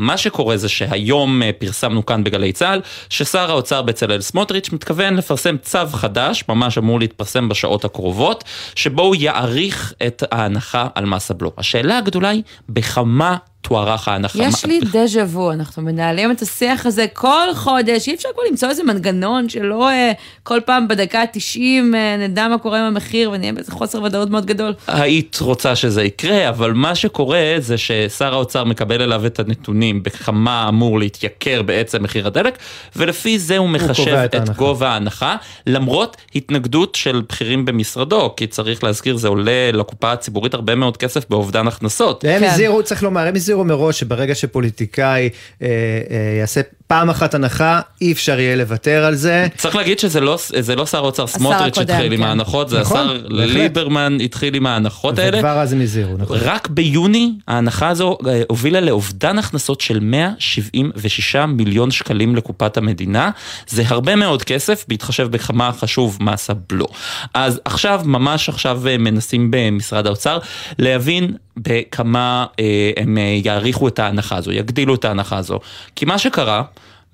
מה 0.00 0.16
שקורה 0.16 0.56
זה 0.56 0.68
שהיום 0.68 1.42
אה, 1.42 1.50
פרסמנו 1.58 2.06
כאן 2.06 2.24
בגלי 2.24 2.52
צה"ל, 2.52 2.80
ששר 3.10 3.50
האוצר 3.50 3.82
בצלאל 3.82 4.20
סמוטריץ' 4.20 4.72
מתכוון 4.72 5.16
לפרסם 5.16 5.56
צו 5.58 5.86
חדש, 5.92 6.44
ממש 6.48 6.78
אמור 6.78 7.00
להתפרסם 7.00 7.48
בשעות 7.48 7.84
הקרובות, 7.84 8.44
שבו 8.74 9.02
הוא 9.02 9.16
יעריך 9.18 9.94
את 10.06 10.22
ההנחה 10.30 10.88
על 10.94 11.04
מס 11.06 11.30
הבלו. 11.30 11.52
השאלה 11.58 11.98
הגדולה 11.98 12.28
היא, 12.28 12.42
בכמה 12.68 13.36
תוארך 13.60 14.08
ההנחה. 14.08 14.38
יש 14.42 14.64
לי 14.64 14.80
דז'ה 14.92 15.22
וו, 15.22 15.52
אנחנו 15.52 15.82
מנהלים 15.82 16.30
את 16.30 16.42
השיח 16.42 16.86
הזה 16.86 17.06
כל 17.12 17.54
חודש, 17.54 18.08
אי 18.08 18.14
אפשר 18.14 18.28
כבר 18.34 18.42
למצוא 18.50 18.68
איזה 18.68 18.84
מנגנון 18.84 19.48
שלא 19.48 19.90
אה, 19.90 20.12
כל 20.42 20.60
פעם 20.64 20.88
בדקה 20.88 21.20
ה-90 21.20 21.60
אה, 21.94 22.16
נדע 22.28 22.48
מה 22.48 22.58
קורה 22.58 22.78
עם 22.78 22.84
המחיר 22.84 23.30
ונהיה 23.30 23.52
באיזה 23.52 23.72
חוסר 23.72 24.02
ודאות 24.02 24.30
מאוד 24.30 24.46
גדול. 24.46 24.74
היית 24.86 25.38
רוצה 25.40 25.76
שזה 25.76 26.02
יקרה, 26.02 26.48
אבל 26.48 26.72
מה 26.72 26.94
שקורה 26.94 27.54
זה 27.58 27.78
ששר 27.78 28.34
האוצר 28.34 28.64
מקבל 28.64 29.02
אליו 29.02 29.26
את 29.26 29.38
הנתונים 29.38 30.02
בכמה 30.02 30.68
אמור 30.68 30.98
להתייקר 30.98 31.62
בעצם 31.62 32.02
מחיר 32.02 32.26
הדלק, 32.26 32.58
ולפי 32.96 33.38
זה 33.38 33.58
הוא 33.58 33.68
מחשב 33.68 34.14
הוא 34.14 34.24
את, 34.24 34.34
את 34.34 34.50
גובה 34.56 34.88
ההנחה, 34.88 35.36
למרות 35.66 36.16
התנגדות 36.34 36.94
של 36.94 37.22
בכירים 37.28 37.64
במשרדו, 37.64 38.34
כי 38.36 38.46
צריך 38.46 38.84
להזכיר, 38.84 39.16
זה 39.16 39.28
עולה 39.28 39.72
לקופה 39.72 40.12
הציבורית 40.12 40.54
הרבה 40.54 40.74
מאוד 40.74 40.96
כסף 40.96 41.30
באובדן 41.30 41.68
הכנסות. 41.68 42.24
הם 42.28 42.44
הזהירו, 42.44 42.76
כן. 42.78 42.82
צריך 42.82 43.02
לומר, 43.02 43.26
הם 43.26 43.36
הזהירו. 43.36 43.49
הזהירו 43.50 43.64
מראש 43.64 44.00
שברגע 44.00 44.34
שפוליטיקאי 44.34 45.28
אה, 45.62 45.66
אה, 46.10 46.38
יעשה 46.40 46.60
פעם 46.90 47.10
אחת 47.10 47.34
הנחה, 47.34 47.80
אי 48.00 48.12
אפשר 48.12 48.40
יהיה 48.40 48.56
לוותר 48.56 49.04
על 49.04 49.14
זה. 49.14 49.46
צריך 49.56 49.76
להגיד 49.76 49.98
שזה 49.98 50.20
לא, 50.20 50.38
לא 50.76 50.86
שר 50.86 50.98
האוצר 50.98 51.26
סמוטריץ' 51.26 51.74
שהתחיל 51.74 52.06
כן. 52.06 52.12
עם 52.12 52.22
ההנחות, 52.22 52.68
זה 52.68 52.80
נכון, 52.80 53.00
השר 53.00 53.12
בהחלט. 53.22 53.56
ליברמן 53.56 54.18
התחיל 54.24 54.54
עם 54.54 54.66
ההנחות 54.66 55.18
האלה. 55.18 55.38
וכבר 55.38 55.58
אז 55.60 55.72
הם 55.72 55.80
הזהירו, 55.80 56.16
נכון. 56.18 56.38
רק 56.40 56.68
ביוני 56.68 57.32
ההנחה 57.48 57.88
הזו 57.88 58.18
אה, 58.26 58.42
הובילה 58.48 58.80
לאובדן 58.80 59.38
הכנסות 59.38 59.80
של 59.80 60.00
176 60.00 61.36
מיליון 61.36 61.90
שקלים 61.90 62.36
לקופת 62.36 62.76
המדינה. 62.76 63.30
זה 63.68 63.82
הרבה 63.86 64.16
מאוד 64.16 64.42
כסף, 64.42 64.84
בהתחשב 64.88 65.28
בכמה 65.30 65.72
חשוב 65.72 66.18
מס 66.20 66.50
הבלו. 66.50 66.86
אז 67.34 67.60
עכשיו, 67.64 68.00
ממש 68.04 68.48
עכשיו 68.48 68.88
אה, 68.88 68.98
מנסים 68.98 69.48
במשרד 69.50 70.06
האוצר 70.06 70.38
להבין 70.78 71.32
בכמה 71.56 72.46
אה, 72.60 72.90
הם 72.96 73.18
אה, 73.18 73.22
יעריכו 73.44 73.88
את 73.88 73.98
ההנחה 73.98 74.36
הזו, 74.36 74.52
יגדילו 74.52 74.94
את 74.94 75.04
ההנחה 75.04 75.36
הזו. 75.36 75.58
כי 75.96 76.04
מה 76.04 76.18
שקרה, 76.18 76.62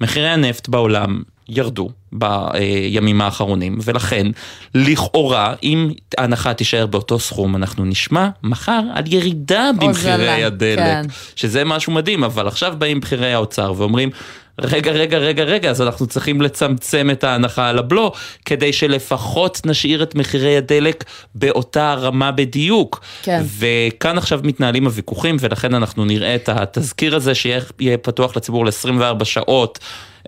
מחירי 0.00 0.28
הנפט 0.28 0.68
בעולם 0.68 1.22
ירדו 1.48 1.88
בימים 2.12 3.20
האחרונים, 3.20 3.78
ולכן 3.84 4.26
לכאורה, 4.74 5.54
אם 5.62 5.90
ההנחה 6.18 6.54
תישאר 6.54 6.86
באותו 6.86 7.18
סכום, 7.18 7.56
אנחנו 7.56 7.84
נשמע 7.84 8.28
מחר 8.42 8.80
על 8.94 9.04
ירידה 9.06 9.70
במחירי 9.80 10.44
הדלק, 10.44 10.78
כן. 10.78 11.02
שזה 11.36 11.64
משהו 11.64 11.92
מדהים, 11.92 12.24
אבל 12.24 12.48
עכשיו 12.48 12.74
באים 12.78 13.00
בכירי 13.00 13.32
האוצר 13.32 13.72
ואומרים, 13.76 14.10
רגע, 14.60 14.92
רגע, 14.92 15.18
רגע, 15.18 15.44
רגע, 15.44 15.70
אז 15.70 15.82
אנחנו 15.82 16.06
צריכים 16.06 16.40
לצמצם 16.40 17.08
את 17.12 17.24
ההנחה 17.24 17.68
על 17.68 17.78
הבלו, 17.78 18.12
כדי 18.44 18.72
שלפחות 18.72 19.60
נשאיר 19.66 20.02
את 20.02 20.14
מחירי 20.14 20.56
הדלק 20.56 21.04
באותה 21.34 21.94
רמה 21.94 22.32
בדיוק. 22.32 23.00
כן. 23.22 23.42
וכאן 23.58 24.18
עכשיו 24.18 24.40
מתנהלים 24.42 24.84
הוויכוחים, 24.84 25.36
ולכן 25.40 25.74
אנחנו 25.74 26.04
נראה 26.04 26.34
את 26.34 26.48
התזכיר 26.48 27.16
הזה 27.16 27.34
שיהיה 27.34 27.98
פתוח 28.02 28.36
לציבור 28.36 28.66
ל-24 28.66 29.24
שעות. 29.24 29.78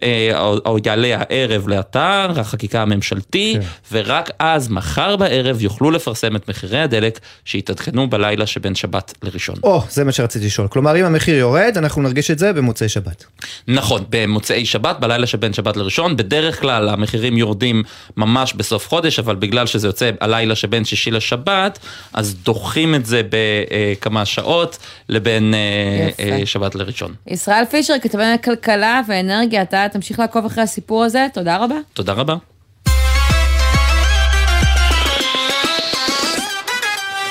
אה, 0.03 0.41
או, 0.41 0.59
או 0.67 0.77
יעלה 0.87 1.17
הערב 1.19 1.69
לאתר 1.69 2.33
החקיקה 2.37 2.83
הממשלתי, 2.83 3.57
כן. 3.61 3.67
ורק 3.93 4.31
אז, 4.39 4.69
מחר 4.69 5.17
בערב, 5.17 5.63
יוכלו 5.63 5.91
לפרסם 5.91 6.37
את 6.37 6.49
מחירי 6.49 6.81
הדלק 6.81 7.21
שיתעדכנו 7.45 8.11
בלילה 8.11 8.47
שבין 8.47 8.75
שבת 8.75 9.15
לראשון. 9.23 9.57
או, 9.63 9.83
זה 9.91 10.05
מה 10.05 10.13
שרציתי 10.13 10.47
לשאול. 10.47 10.69
כלומר, 10.69 11.01
אם 11.01 11.05
המחיר 11.05 11.37
יורד, 11.37 11.75
אנחנו 11.77 12.03
נרגיש 12.03 12.31
את 12.31 12.39
זה 12.39 12.53
במוצאי 12.53 12.89
שבת. 12.89 13.25
נכון, 13.69 14.05
במוצאי 14.11 14.67
שבת, 14.67 14.97
בלילה 15.01 15.27
שבין 15.27 15.53
שבת 15.53 15.77
לראשון. 15.77 16.17
בדרך 16.17 16.61
כלל 16.61 16.89
המחירים 16.89 17.37
יורדים 17.37 17.83
ממש 18.17 18.55
בסוף 18.55 18.89
חודש, 18.89 19.19
אבל 19.19 19.37
בגלל 19.37 19.67
שזה 19.67 19.89
יוצא 19.89 20.11
הלילה 20.21 20.55
שבין 20.55 20.85
שישי 20.85 21.11
לשבת, 21.11 21.79
אז 22.13 22.35
דוחים 22.35 22.95
את 22.95 23.07
זה 23.07 23.23
בכמה 23.31 24.25
שעות 24.25 24.79
לבין 25.09 25.55
אה, 25.55 26.09
יפה. 26.09 26.23
אה, 26.23 26.47
שבת 26.47 26.75
לראשון. 26.75 27.15
ישראל 27.27 27.65
פישר, 27.71 27.95
כתבי 28.03 28.23
כלכלה 28.45 29.01
ואנרגיה, 29.09 29.63
אתה 29.63 29.88
תמשיך 29.89 30.19
לעקוב 30.19 30.45
אחרי 30.45 30.63
הסיפור 30.63 31.05
הזה, 31.05 31.27
תודה 31.33 31.57
רבה. 31.57 31.77
תודה 31.93 32.13
רבה. 32.13 32.35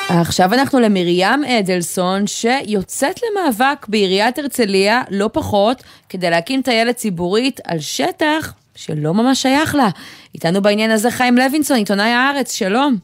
עכשיו 0.09 0.53
אנחנו 0.53 0.79
למרים 0.79 1.43
אדלסון, 1.43 2.27
שיוצאת 2.27 3.19
למאבק 3.23 3.87
בעיריית 3.87 4.39
הרצליה, 4.39 5.01
לא 5.11 5.29
פחות, 5.33 5.83
כדי 6.09 6.29
להקים 6.29 6.61
טיילת 6.61 6.95
ציבורית 6.95 7.59
על 7.67 7.79
שטח 7.79 8.53
שלא 8.75 9.13
ממש 9.13 9.41
שייך 9.41 9.75
לה. 9.75 9.87
איתנו 10.35 10.61
בעניין 10.61 10.91
הזה 10.91 11.11
חיים 11.11 11.37
לוינסון, 11.37 11.77
עיתונאי 11.77 12.09
הארץ, 12.09 12.53
שלום. 12.53 12.95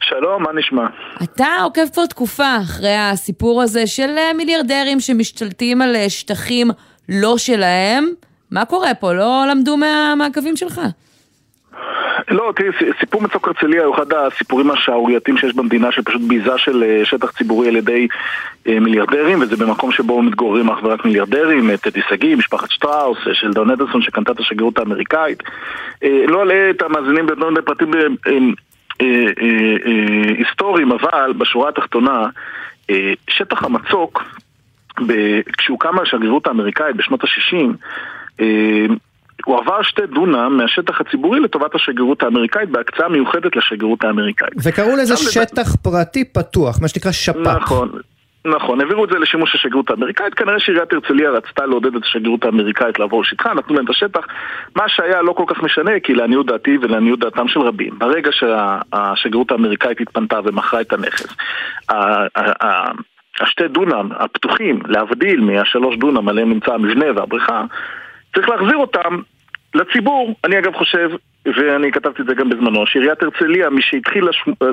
שלום, 0.00 0.42
מה 0.42 0.50
נשמע? 0.52 0.82
אתה 1.22 1.46
עוקב 1.62 1.88
כבר 1.92 2.06
תקופה 2.06 2.56
אחרי 2.62 2.96
הסיפור 2.96 3.62
הזה 3.62 3.86
של 3.86 4.10
מיליארדרים 4.36 5.00
שמשתלטים 5.00 5.82
על 5.82 5.96
שטחים 6.08 6.70
לא 7.08 7.38
שלהם. 7.38 8.08
מה 8.52 8.64
קורה 8.64 8.94
פה? 8.94 9.12
לא 9.12 9.44
למדו 9.50 9.76
מהמעקבים 9.76 10.56
שלך? 10.56 10.80
לא, 12.30 12.52
תראי, 12.56 12.68
סיפור 13.00 13.22
מצוק 13.22 13.48
הרצליה 13.48 13.84
הוא 13.84 13.94
אחד 13.94 14.12
הסיפורים 14.12 14.70
השערורייתיים 14.70 15.36
שיש 15.36 15.54
במדינה 15.54 15.92
של 15.92 16.02
פשוט 16.02 16.22
ביזה 16.22 16.58
של 16.58 16.82
אה, 16.82 17.04
שטח 17.04 17.30
ציבורי 17.30 17.68
על 17.68 17.76
ידי 17.76 18.08
אה, 18.66 18.80
מיליארדרים 18.80 19.40
וזה 19.40 19.56
במקום 19.56 19.92
שבו 19.92 20.22
מתגוררים 20.22 20.68
אך 20.70 20.78
ורק 20.82 21.04
מיליארדרים, 21.04 21.76
טדי 21.76 22.00
שגיא, 22.08 22.36
משפחת 22.36 22.70
שטראוס, 22.70 23.18
אה, 23.26 23.34
של 23.34 23.50
דון 23.50 23.70
אדלסון 23.70 24.02
שקנתה 24.02 24.32
את 24.32 24.40
השגרירות 24.40 24.78
האמריקאית 24.78 25.42
לא 26.02 26.42
עלה 26.42 26.70
את 26.70 26.82
המאזינים 26.82 27.26
בפרטים 27.26 27.90
היסטוריים, 30.38 30.92
אבל 30.92 31.32
בשורה 31.32 31.68
התחתונה 31.68 32.26
שטח 33.30 33.64
המצוק 33.64 34.22
כשהוקם 35.58 35.98
השגרירות 35.98 36.46
האמריקאית 36.46 36.96
בשנות 36.96 37.24
ה-60 37.24 37.76
אה, 38.40 38.46
הוא 39.44 39.58
עבר 39.60 39.82
שתי 39.82 40.02
דונם 40.14 40.56
מהשטח 40.56 41.00
הציבורי 41.00 41.40
לטובת 41.40 41.74
השגרירות 41.74 42.22
האמריקאית 42.22 42.70
בהקצאה 42.70 43.08
מיוחדת 43.08 43.56
לשגרירות 43.56 44.04
האמריקאית. 44.04 44.52
וקראו 44.64 44.96
לזה 44.96 45.16
שטח 45.16 45.72
לד... 45.72 45.78
פרטי 45.82 46.24
פתוח, 46.24 46.82
מה 46.82 46.88
שנקרא 46.88 47.12
שפ"פ. 47.12 47.36
נכון. 47.36 47.90
נכון, 48.44 48.80
העבירו 48.80 49.04
את 49.04 49.10
זה 49.10 49.18
לשימוש 49.18 49.54
השגרירות 49.54 49.90
האמריקאית, 49.90 50.34
כנראה 50.34 50.60
שעיריית 50.60 50.92
הרצליה 50.92 51.30
רצתה 51.30 51.66
לעודד 51.66 51.96
את 51.96 52.02
השגרירות 52.04 52.44
האמריקאית 52.44 52.98
לעבור 52.98 53.22
לשטחה, 53.22 53.54
נתנו 53.54 53.74
להם 53.74 53.84
את 53.84 53.90
השטח, 53.90 54.26
מה 54.76 54.88
שהיה 54.88 55.22
לא 55.22 55.32
כל 55.32 55.44
כך 55.46 55.62
משנה, 55.62 56.00
כי 56.02 56.14
לעניות 56.14 56.46
דעתי 56.46 56.78
ולעניות 56.82 57.18
דעתם 57.18 57.48
של 57.48 57.60
רבים, 57.60 57.98
ברגע 57.98 58.30
שהשגרירות 58.32 59.50
האמריקאית 59.50 60.00
התפנתה 60.00 60.40
ומכרה 60.44 60.80
את 60.80 60.92
הנכס, 60.92 61.36
השתי 63.40 63.68
דונם 63.68 64.08
הפתוחים, 64.12 64.80
להבדיל 64.86 65.40
מהשלוש 65.40 65.96
דונם 65.96 66.28
עליהם 66.28 66.50
נמצא 66.50 66.72
המבנה 66.72 67.06
והבריכה, 67.16 67.64
צריך 68.34 68.48
להחזיר 68.48 68.76
אותם 68.76 69.20
לציבור. 69.74 70.34
אני 70.44 70.58
אגב 70.58 70.74
חושב, 70.74 71.10
ואני 71.46 71.92
כתבתי 71.92 72.22
את 72.22 72.26
זה 72.26 72.34
גם 72.34 72.48
בזמנו, 72.50 72.86
שעיריית 72.86 73.22
הרצליה, 73.22 73.70
משהתחיל 73.70 74.28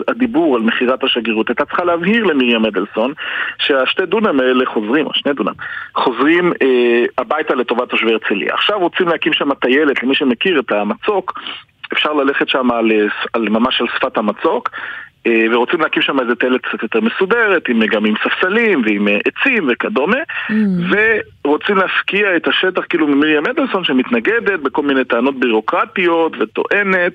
הדיבור 0.07 0.55
על 0.55 0.61
מכירת 0.61 1.03
השגרירות, 1.03 1.49
הייתה 1.49 1.65
צריכה 1.65 1.83
להבהיר 1.83 2.23
למרים 2.23 2.65
אדלסון 2.65 3.13
שהשתי 3.59 4.05
דונם 4.05 4.39
האלה 4.39 4.65
חוזרים, 4.65 5.05
או 5.05 5.13
שני 5.13 5.33
דונם, 5.33 5.53
חוזרים 5.95 6.53
אה, 6.61 7.05
הביתה 7.17 7.55
לטובת 7.55 7.89
תושבי 7.89 8.13
הרצליה. 8.13 8.53
עכשיו 8.53 8.79
רוצים 8.79 9.07
להקים 9.07 9.33
שם 9.33 9.53
טיילת, 9.53 10.03
למי 10.03 10.15
שמכיר 10.15 10.59
את 10.59 10.71
המצוק, 10.71 11.39
אפשר 11.93 12.13
ללכת 12.13 12.49
שם 12.49 12.71
על, 12.71 12.91
על, 13.33 13.49
ממש 13.49 13.81
על 13.81 13.87
שפת 13.95 14.17
המצוק, 14.17 14.69
אה, 14.69 14.77
ורוצים 15.51 15.81
להקים 15.81 16.01
שם 16.01 16.19
איזה 16.19 16.35
טיילת 16.35 16.61
קצת 16.61 16.83
יותר 16.83 17.01
מסודרת, 17.01 17.69
עם, 17.69 17.85
גם 17.85 18.05
עם 18.05 18.13
ספסלים 18.23 18.81
ועם 18.85 19.07
אה, 19.07 19.17
עצים 19.25 19.67
וכדומה, 19.71 20.17
mm. 20.49 20.53
ורוצים 21.45 21.77
להפקיע 21.77 22.35
את 22.35 22.47
השטח 22.47 22.83
כאילו 22.89 23.07
ממרים 23.07 23.43
אדלסון 23.45 23.83
שמתנגדת 23.83 24.59
בכל 24.59 24.81
מיני 24.81 25.03
טענות 25.03 25.39
בירוקרטיות 25.39 26.33
וטוענת 26.39 27.13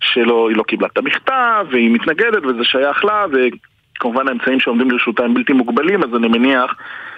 שלא, 0.00 0.48
היא 0.48 0.56
לא 0.56 0.62
קיבלה 0.62 0.88
את 0.92 0.98
המכתב 0.98 1.66
והיא 1.70 1.90
מתנגדת 1.90 2.46
וזה 2.46 2.64
שייך 2.64 3.04
לה 3.04 3.26
וכמובן 4.02 4.28
האמצעים 4.28 4.60
שעומדים 4.60 4.90
לרשותה 4.90 5.24
הם 5.24 5.34
בלתי 5.34 5.52
מוגבלים 5.52 6.02
אז 6.02 6.08
אני 6.16 6.28
מניח 6.28 6.74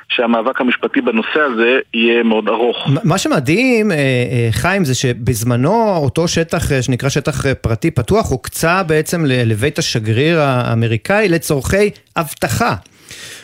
שהמאבק 0.09 0.61
המשפטי 0.61 1.01
בנושא 1.01 1.41
הזה 1.41 1.79
יהיה 1.95 2.23
מאוד 2.23 2.49
ארוך. 2.49 2.89
מה 3.05 3.19
שמדהים, 3.19 3.91
אה, 3.91 3.97
אה, 3.97 4.49
חיים, 4.51 4.85
זה 4.85 4.95
שבזמנו 4.95 5.97
אותו 5.97 6.29
שטח 6.29 6.73
אה, 6.73 6.83
שנקרא 6.83 7.09
שטח 7.09 7.55
פרטי 7.55 7.91
פתוח 7.91 8.31
הוקצה 8.31 8.83
בעצם 8.83 9.25
לבית 9.27 9.79
השגריר 9.79 10.41
האמריקאי 10.41 11.29
לצורכי 11.29 11.91
אבטחה. 12.17 12.75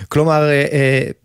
כלומר, 0.09 0.43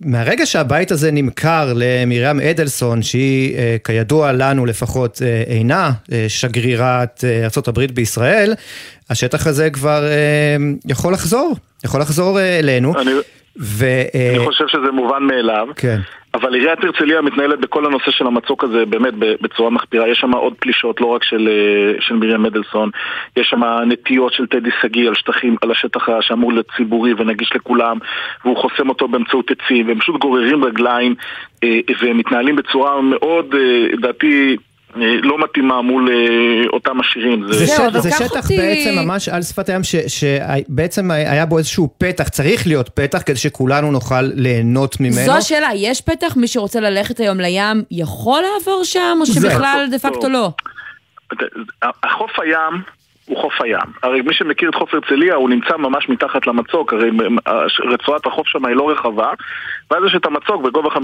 מהרגע 0.01 0.45
שהבית 0.45 0.91
הזה 0.91 1.11
נמכר 1.11 1.73
למרים 1.75 2.39
אדלסון, 2.39 3.01
שהיא 3.01 3.57
כידוע 3.83 4.31
לנו 4.31 4.65
לפחות 4.65 5.21
אינה 5.47 5.91
שגרירת 6.27 7.23
ארה"ב 7.43 7.85
בישראל, 7.93 8.53
השטח 9.09 9.47
הזה 9.47 9.69
כבר 9.69 10.03
יכול 10.85 11.13
לחזור, 11.13 11.55
יכול 11.85 12.01
לחזור 12.01 12.39
אלינו. 12.39 12.93
אני... 13.01 13.11
ו... 13.59 13.85
אני 14.35 14.45
חושב 14.45 14.67
שזה 14.67 14.91
מובן 14.91 15.23
מאליו. 15.23 15.67
כן. 15.75 15.99
אבל 16.35 16.53
עיריית 16.53 16.83
הרצליה 16.83 17.21
מתנהלת 17.21 17.59
בכל 17.59 17.85
הנושא 17.85 18.11
של 18.11 18.27
המצוק 18.27 18.63
הזה 18.63 18.85
באמת 18.85 19.13
בצורה 19.17 19.69
מחפירה. 19.69 20.07
יש 20.07 20.17
שם 20.17 20.33
עוד 20.33 20.53
פלישות, 20.59 21.01
לא 21.01 21.05
רק 21.05 21.23
של, 21.23 21.49
אה, 21.51 22.01
של 22.01 22.15
מרים 22.15 22.43
מדלסון, 22.43 22.89
יש 23.37 23.47
שם 23.47 23.63
נטיות 23.87 24.33
של 24.33 24.47
טדי 24.47 24.69
שגיא 24.81 25.07
על 25.07 25.15
שטחים, 25.15 25.55
על 25.61 25.71
השטח 25.71 26.07
שאמור 26.21 26.53
להיות 26.53 26.67
ציבורי 26.77 27.13
ונגיש 27.17 27.51
לכולם, 27.55 27.97
והוא 28.45 28.57
חוסם 28.57 28.89
אותו 28.89 29.07
באמצעות 29.07 29.51
עצים, 29.51 29.87
והם 29.87 29.99
פשוט 29.99 30.21
גוררים 30.21 30.63
רגליים 30.63 31.15
אה, 31.63 31.79
ומתנהלים 32.01 32.55
בצורה 32.55 33.01
מאוד, 33.01 33.55
לדעתי, 33.93 34.49
אה, 34.51 34.74
לא 34.95 35.43
מתאימה 35.43 35.81
מול 35.81 36.09
אה, 36.09 36.67
אותם 36.73 36.99
עשירים. 36.99 37.45
זה, 37.51 37.65
זה, 37.65 37.99
זה 37.99 38.11
שטח 38.11 38.43
אותי... 38.43 38.57
בעצם 38.57 38.95
ממש 38.95 39.29
על 39.29 39.41
שפת 39.41 39.69
הים, 39.69 39.81
שבעצם 40.07 41.11
היה 41.11 41.45
בו 41.45 41.57
איזשהו 41.57 41.89
פתח, 41.97 42.29
צריך 42.29 42.67
להיות 42.67 42.89
פתח 42.89 43.21
כדי 43.25 43.35
שכולנו 43.35 43.91
נוכל 43.91 44.21
ליהנות 44.21 44.99
ממנו. 44.99 45.25
זו 45.25 45.31
השאלה, 45.31 45.69
יש 45.75 46.01
פתח? 46.01 46.37
מי 46.37 46.47
שרוצה 46.47 46.79
ללכת 46.79 47.19
היום 47.19 47.39
לים 47.39 47.83
יכול 47.91 48.41
לעבור 48.41 48.83
שם, 48.83 49.17
או 49.21 49.25
שבכלל 49.25 49.87
דה 49.91 49.99
פקטו 49.99 50.29
לא? 50.29 50.51
החוף 52.03 52.31
הים... 52.39 52.81
הוא 53.25 53.37
חוף 53.37 53.61
הים. 53.61 53.91
הרי 54.03 54.21
מי 54.21 54.33
שמכיר 54.33 54.69
את 54.69 54.75
חוף 54.75 54.93
הרצליה, 54.93 55.35
הוא 55.35 55.49
נמצא 55.49 55.77
ממש 55.77 56.09
מתחת 56.09 56.47
למצוק, 56.47 56.93
הרי 56.93 57.09
רצועת 57.93 58.25
החוף 58.25 58.47
שם 58.47 58.65
היא 58.65 58.75
לא 58.75 58.89
רחבה, 58.89 59.29
ואז 59.91 60.03
יש 60.05 60.15
את 60.15 60.25
המצוק 60.25 60.61
בגובה 60.61 60.89
50-60 60.89 60.99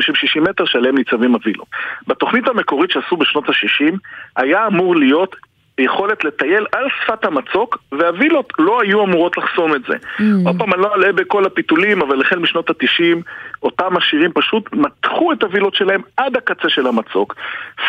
מטר 0.50 0.66
שעליהם 0.66 0.98
ניצבים 0.98 1.34
הווילות. 1.34 1.68
בתוכנית 2.08 2.48
המקורית 2.48 2.92
שעשו 2.92 3.18
בשנות 3.18 3.50
ה-60, 3.50 3.96
היה 4.36 4.68
אמור 4.68 4.96
להיות 4.96 5.36
יכולת 5.78 6.24
לטייל 6.24 6.66
על 6.72 6.86
שפת 7.04 7.26
המצוק, 7.26 7.78
והווילות 7.92 8.54
לא 8.60 8.82
היו 8.82 9.04
אמורות 9.04 9.38
לחסום 9.38 9.76
את 9.76 9.82
זה. 9.88 9.94
Mm. 9.94 10.24
עוד 10.46 10.58
פעם, 10.58 10.74
אני 10.74 10.82
לא 10.82 10.96
אלאה 10.96 11.12
בכל 11.12 11.46
הפיתולים, 11.46 12.02
אבל 12.02 12.22
החל 12.22 12.40
משנות 12.40 12.70
התשעים, 12.70 13.22
אותם 13.64 13.97
עשירים 13.97 14.32
פשוט 14.34 14.74
מתחו 14.74 15.32
את 15.34 15.43
הווילות 15.43 15.76
שלהם 15.76 16.01
עד 16.18 16.38
הקצה 16.38 16.70
של 16.70 16.88
המצוק, 16.88 17.36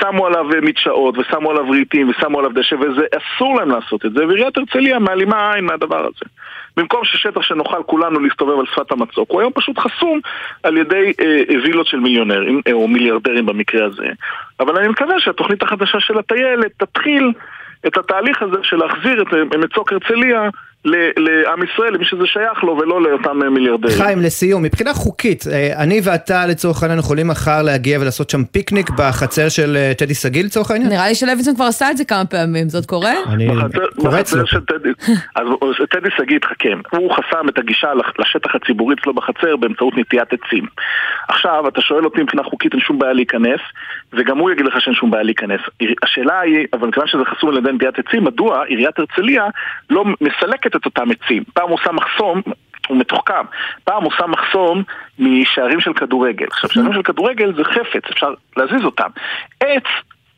שמו 0.01 0.27
עליו 0.27 0.45
מדשאות, 0.63 1.19
ושמו 1.19 1.51
עליו 1.51 1.71
רהיטים, 1.71 2.11
ושמו 2.11 2.39
עליו 2.39 2.51
דשא, 2.55 2.75
וזה 2.75 3.07
אסור 3.17 3.57
להם 3.57 3.71
לעשות 3.71 4.07
את 4.07 4.13
זה, 4.13 4.27
ועיריית 4.27 4.59
הרצליה 4.59 4.99
מעלימה 4.99 5.53
עין 5.55 5.65
מהדבר 5.65 6.01
הזה. 6.01 6.25
במקום 6.77 7.05
ששטח 7.05 7.43
שנוכל 7.43 7.83
כולנו 7.87 8.21
להסתובב 8.21 8.59
על 8.59 8.67
שפת 8.67 8.93
המצוק, 8.93 9.31
הוא 9.31 9.41
היום 9.41 9.53
פשוט 9.55 9.79
חסום 9.79 10.21
על 10.63 10.77
ידי 10.77 11.13
אה, 11.21 11.61
וילות 11.65 11.87
של 11.87 11.97
מיליונרים, 11.97 12.61
אה, 12.67 12.73
או 12.73 12.89
מיליארדרים 12.89 13.47
במקרה 13.47 13.87
הזה. 13.87 14.07
אבל 14.61 14.79
אני 14.79 14.89
מקווה 14.89 15.21
שהתוכנית 15.21 15.63
החדשה 15.63 16.01
של 16.01 16.19
הטיילת 16.19 16.73
תתחיל 16.77 17.33
את 17.87 17.97
התהליך 17.97 18.43
הזה 18.43 18.57
של 18.63 18.77
להחזיר 18.77 19.23
את 19.23 19.35
אה, 19.35 19.59
מצוק 19.59 19.93
הרצליה 19.93 20.49
לעם 20.85 21.63
ישראל, 21.63 21.95
למי 21.95 22.05
שזה 22.05 22.27
שייך 22.27 22.65
לו, 22.65 22.77
ולא 22.77 23.03
לאותם 23.03 23.43
אה, 23.43 23.51
מיליארדרים. 23.51 23.97
חיים, 23.97 24.19
לסיום, 24.19 24.63
מבחינה 24.63 24.95
חוקית, 24.95 25.45
אה, 25.53 25.83
אני 25.83 26.01
ואתה 26.05 26.47
לצורך 26.47 26.83
העניין 26.83 26.99
יכולים 26.99 27.29
מחר 27.29 27.63
להגיע 27.63 28.01
ולעשות 28.01 28.31
שם 28.31 28.45
פיקניק 28.45 28.91
בחצר 28.91 29.49
של 29.49 29.77
טדי 29.99 30.15
שגיא 30.15 30.45
לצורך 30.45 30.71
העניין? 30.71 30.91
נראה 30.91 31.09
לי 31.09 31.15
שלוינסון 31.15 31.55
כבר 31.55 31.65
עשה 31.65 31.91
את 31.91 31.97
זה 31.97 32.05
כמה 32.05 32.25
פעמים, 32.25 32.69
זאת 32.69 32.87
קורה? 32.87 33.13
אני 33.27 33.49
קורץ 33.97 34.33
לו. 34.35 34.43
אז 35.35 35.47
טדי 35.91 36.09
שגיא 36.17 36.37
התחכם, 36.37 36.81
הוא 36.91 37.13
חסם 37.13 37.49
את 37.49 37.59
הגישה 37.59 37.89
לשטח 38.19 38.55
הציבורי 38.55 38.95
אצלו 39.01 39.15
בחצר 39.15 39.57
באמצעות 39.57 39.95
נטיית 39.97 40.29
עצים. 40.33 40.67
עכשיו, 41.29 41.69
אתה 41.69 41.81
שואל 41.81 42.05
אותי 42.05 42.23
מבחינה 42.23 42.43
חוקית 42.43 42.73
אין 42.73 42.81
שום 42.81 42.99
בעיה 42.99 43.13
להיכנס, 43.13 43.61
וגם 44.13 44.39
הוא 44.39 44.51
יגיד 44.51 44.67
לך 44.67 44.81
שאין 44.81 44.95
שום 44.95 45.11
בעיה 45.11 45.23
להיכנס. 45.23 45.61
השאלה 46.03 46.41
היא, 46.41 46.67
אבל 46.73 46.89
מכיוון 46.89 47.09
שזה 47.09 47.23
חסום 47.25 47.51
על 47.51 47.57
ידי 47.57 47.73
נטיית 47.73 47.99
עצים, 47.99 48.25
מדוע 48.25 48.65
עיריית 48.65 48.99
הרצליה 48.99 49.47
לא 49.91 50.05
מסלקת 50.21 50.72
את 50.77 50.87
אותם 50.87 51.09
עצים? 51.11 51.45
פעם 51.55 51.69
הוא 51.69 51.79
שם 51.85 51.97
מחסום, 51.97 52.43
הוא 52.89 52.97
מתוחכם. 52.97 53.45
פעם 53.85 54.03
הוא 54.03 54.13
שם 54.13 54.31
מחסום 54.31 54.83
משערים 55.19 55.81
של 55.81 55.93
כדורגל. 55.93 56.47
עכשיו, 56.47 56.71
שערים 56.71 56.93
של 56.93 57.03
כדורגל 57.03 57.55
זה 57.57 57.65
חפץ, 57.65 58.11
אפשר 58.11 58.35
להזיז 58.57 58.85
אותם. 58.85 59.09
עץ 59.61 59.85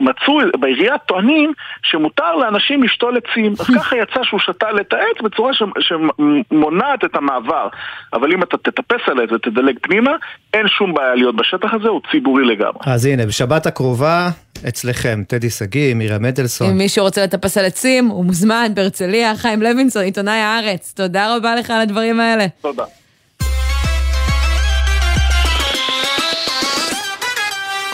מצאו, 0.01 0.39
בעירייה 0.61 0.99
טוענים 0.99 1.53
שמותר 1.83 2.37
לאנשים 2.37 2.83
לשתול 2.83 3.17
עצים. 3.17 3.53
אז 3.53 3.67
ככה 3.77 3.97
יצא 3.97 4.23
שהוא 4.23 4.41
שתל 4.41 4.81
את 4.81 4.93
העץ 4.93 5.23
בצורה 5.25 5.53
שמונעת 5.81 7.05
את 7.05 7.17
המעבר. 7.17 7.69
אבל 8.13 8.33
אם 8.33 8.43
אתה 8.43 8.57
תטפס 8.57 9.01
על 9.07 9.21
העץ 9.21 9.33
ותדלג 9.33 9.79
פנימה, 9.83 10.11
אין 10.55 10.69
שום 10.69 10.95
בעיה 10.95 11.15
להיות 11.15 11.37
בשטח 11.37 11.75
הזה, 11.75 11.89
הוא 11.89 12.01
ציבורי 12.11 12.45
לגמרי. 12.45 12.81
אז 12.87 13.07
הנה, 13.07 13.27
בשבת 13.27 13.67
הקרובה, 13.67 14.29
אצלכם, 14.69 15.23
טדי 15.29 15.51
שגיא, 15.51 15.95
מירה 15.95 16.19
מדלסון. 16.19 16.71
אם 16.71 16.79
מישהו 16.79 17.05
רוצה 17.05 17.25
לטפס 17.25 17.59
על 17.59 17.65
עצים, 17.65 18.07
הוא 18.07 18.25
מוזמן 18.25 18.67
בהרצליה, 18.75 19.37
חיים 19.37 19.63
לוינסון, 19.63 20.03
עיתונאי 20.03 20.41
הארץ. 20.41 20.93
תודה 20.97 21.37
רבה 21.37 21.55
לך 21.55 21.71
על 21.71 21.81
הדברים 21.81 22.21
האלה. 22.21 22.47
תודה. 22.61 22.85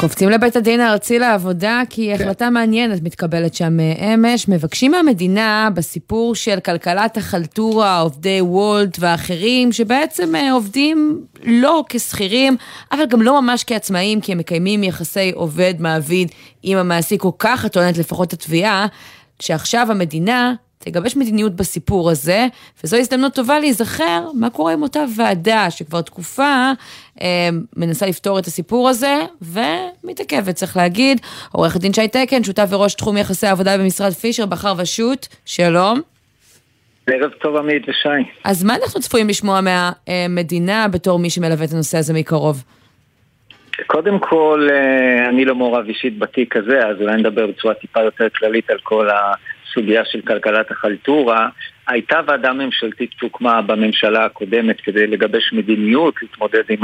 קופצים 0.01 0.29
לבית 0.29 0.57
הדין 0.57 0.81
הארצי 0.81 1.19
לעבודה 1.19 1.83
כי 1.91 2.13
כן. 2.17 2.23
החלטה 2.23 2.51
מעניינת 2.51 3.03
מתקבלת 3.03 3.55
שם 3.55 3.81
אה, 3.81 4.15
אמש. 4.15 4.49
מבקשים 4.49 4.91
מהמדינה 4.91 5.69
בסיפור 5.75 6.35
של 6.35 6.61
כלכלת 6.61 7.17
החלטורה, 7.17 8.01
עובדי 8.01 8.41
וולט 8.41 8.97
ואחרים, 9.01 9.73
שבעצם 9.73 10.35
אה, 10.35 10.53
עובדים 10.53 11.25
לא 11.43 11.85
כשכירים, 11.89 12.57
אבל 12.93 13.07
גם 13.07 13.23
לא 13.23 13.43
ממש 13.43 13.65
כעצמאים, 13.65 14.21
כי 14.21 14.33
הם 14.33 14.39
מקיימים 14.39 14.85
יחסי 14.85 15.33
עובד-מעביד 15.35 16.31
עם 16.63 16.79
המעסיק, 16.79 17.25
או 17.25 17.39
ככה 17.39 17.69
טוענת 17.69 17.99
לפחות 17.99 18.33
התביעה, 18.33 18.87
שעכשיו 19.41 19.91
המדינה 19.91 20.55
תגבש 20.85 21.16
מדיניות 21.16 21.57
בסיפור 21.57 22.11
הזה, 22.11 22.47
וזו 22.85 22.97
הזדמנות 22.97 23.35
טובה 23.35 23.59
להיזכר 23.59 24.26
מה 24.35 24.51
קורה 24.51 24.72
עם 24.72 24.83
אותה 24.83 25.05
ועדה 25.16 25.70
שכבר 25.70 26.01
תקופה 26.01 26.72
אה, 27.22 27.49
מנסה 27.76 28.07
לפתור 28.07 28.39
את 28.39 28.47
הסיפור 28.47 28.89
הזה, 28.89 29.16
ומתעכבת, 29.43 30.55
צריך 30.55 30.76
להגיד. 30.76 31.20
עורך 31.53 31.76
דין 31.76 31.93
שי 31.93 32.09
תקן, 32.09 32.45
שותף 32.45 32.66
וראש 32.70 32.95
תחום 32.95 33.16
יחסי 33.16 33.47
העבודה 33.47 33.78
במשרד 33.78 34.12
פישר, 34.12 34.47
בחר 34.47 34.72
ושות', 34.78 35.28
שלום. 35.45 36.01
ערב 37.07 37.31
טוב 37.31 37.57
עמית 37.57 37.89
ושי. 37.89 38.09
אז 38.45 38.64
מה 38.64 38.74
אנחנו 38.83 39.01
צפויים 39.01 39.28
לשמוע 39.28 39.61
מהמדינה 39.61 40.89
בתור 40.89 41.18
מי 41.18 41.31
שמלווה 41.31 41.64
את 41.64 41.72
הנושא 41.72 41.99
הזה 41.99 42.14
מקרוב? 42.14 42.64
קודם 43.87 44.18
כל, 44.18 44.68
אה, 44.70 45.28
אני 45.28 45.45
לא 45.45 45.55
מעורב 45.55 45.87
אישית 45.87 46.18
בתיק 46.18 46.57
הזה, 46.57 46.78
אז 46.78 46.97
אולי 47.01 47.16
נדבר 47.16 47.47
בצורה 47.47 47.74
טיפה 47.74 48.01
יותר 48.01 48.28
כללית 48.39 48.70
על 48.70 48.78
כל 48.83 49.09
הסוגיה 49.71 50.05
של 50.05 50.21
כלכלת 50.21 50.71
החלטורה. 50.71 51.49
הייתה 51.87 52.21
ועדה 52.27 52.53
ממשלתית 52.53 53.11
שהוקמה 53.21 53.62
בממשלה 53.62 54.25
הקודמת 54.25 54.81
כדי 54.81 55.07
לגבש 55.07 55.53
מדיניות, 55.53 56.14
להתמודד 56.23 56.62
עם 56.68 56.79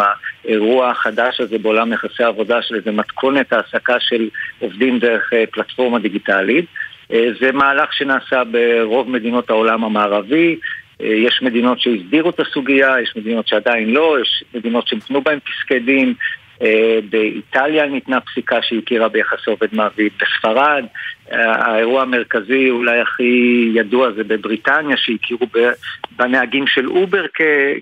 האירוע 0.45 0.91
החדש 0.91 1.41
הזה 1.41 1.59
בעולם 1.59 1.93
יחסי 1.93 2.25
העבודה 2.25 2.63
של 2.63 2.75
איזה 2.75 2.93
מתכונת 2.93 3.53
העסקה 3.53 4.01
של 4.01 4.29
עובדים 4.59 4.99
דרך 4.99 5.33
אה, 5.33 5.45
פלטפורמה 5.53 5.99
דיגיטלית. 5.99 6.65
אה, 7.13 7.29
זה 7.41 7.53
מהלך 7.53 7.93
שנעשה 7.93 8.43
ברוב 8.45 9.11
מדינות 9.11 9.51
העולם 9.51 9.85
המערבי, 9.85 10.59
יש 11.01 11.43
מדינות 11.43 11.81
שהסדירו 11.81 12.31
את 12.31 12.41
הסוגיה, 12.41 12.97
יש 13.03 13.13
מדינות 13.17 13.49
שעדיין 13.49 13.91
לא, 13.91 14.17
יש 14.23 14.45
מדינות 14.55 14.89
שנתנו 14.89 15.23
בהן 15.23 15.39
פסקי 15.39 15.79
דין, 15.79 16.15
באיטליה 17.11 17.87
ניתנה 17.87 18.21
פסיקה 18.21 18.63
שהכירה 18.63 19.09
ביחסי 19.09 19.51
עובד 19.51 19.69
מעביד, 19.73 20.13
בספרד 20.21 20.85
האירוע 21.31 22.03
המרכזי 22.03 22.71
אולי 22.71 23.01
הכי 23.01 23.71
ידוע 23.75 24.13
זה 24.13 24.25
בבריטניה 24.25 24.97
שהכירו 24.97 25.47
בנהגים 26.17 26.67
של 26.67 26.89
אובר 26.89 27.25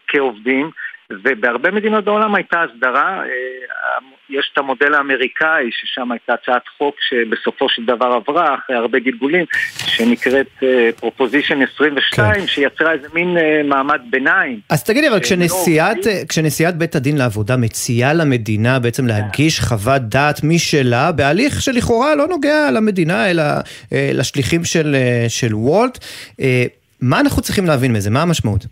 כעובדים 0.09 0.70
ובהרבה 1.11 1.70
מדינות 1.70 2.05
בעולם 2.05 2.34
הייתה 2.34 2.62
הסדרה, 2.62 3.22
אה, 3.24 3.99
יש 4.30 4.50
את 4.52 4.58
המודל 4.58 4.94
האמריקאי 4.94 5.70
ששם 5.70 6.12
הייתה 6.12 6.32
הצעת 6.32 6.62
חוק 6.78 6.94
שבסופו 7.08 7.68
של 7.68 7.84
דבר 7.84 8.06
עברה 8.06 8.54
אחרי 8.54 8.76
הרבה 8.76 8.98
גלגולים 8.98 9.44
שנקראת 9.86 10.62
Proposition 11.00 11.62
אה, 11.62 11.66
22 11.74 12.34
כן. 12.34 12.46
שיצרה 12.46 12.92
איזה 12.92 13.08
מין 13.14 13.36
אה, 13.36 13.40
מעמד 13.64 14.00
ביניים. 14.10 14.60
אז 14.70 14.84
תגידי 14.84 15.08
אבל 15.08 15.20
כשנשיאת, 15.20 16.06
לא 16.06 16.12
כשנשיאת 16.28 16.76
בית 16.76 16.94
הדין 16.94 17.16
לעבודה 17.16 17.56
מציעה 17.56 18.12
למדינה 18.12 18.78
בעצם 18.78 19.06
להגיש 19.06 19.60
חוות 19.60 20.02
דעת 20.02 20.44
משלה 20.44 21.12
בהליך 21.12 21.62
שלכאורה 21.62 22.14
לא 22.14 22.26
נוגע 22.28 22.70
למדינה 22.70 23.30
אלא 23.30 23.42
אה, 23.42 23.92
לשליחים 24.14 24.64
של, 24.64 24.96
אה, 24.96 25.28
של 25.28 25.54
וולט, 25.54 25.98
uh, 26.30 26.42
מה 27.00 27.20
אנחנו 27.20 27.42
צריכים 27.42 27.66
להבין 27.66 27.92
מזה? 27.92 28.10
מה 28.10 28.22
המשמעות? 28.22 28.66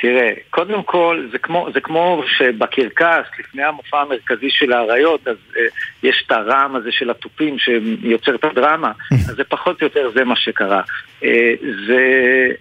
תראה, 0.00 0.32
קודם 0.50 0.82
כל, 0.82 1.26
זה 1.32 1.38
כמו, 1.38 1.68
זה 1.74 1.80
כמו 1.80 2.22
שבקרקס, 2.38 3.26
לפני 3.38 3.62
המופע 3.62 4.00
המרכזי 4.00 4.50
של 4.50 4.72
האריות, 4.72 5.28
אז 5.28 5.36
אה, 5.56 5.62
יש 6.02 6.24
את 6.26 6.32
הרעם 6.32 6.76
הזה 6.76 6.92
של 6.92 7.10
התופים 7.10 7.58
שיוצר 7.58 8.34
את 8.34 8.44
הדרמה, 8.44 8.92
אז 9.28 9.36
זה 9.36 9.44
פחות 9.44 9.82
או 9.82 9.86
יותר 9.86 10.10
זה 10.14 10.24
מה 10.24 10.36
שקרה. 10.36 10.82
אה, 11.24 11.52
זה 11.86 12.02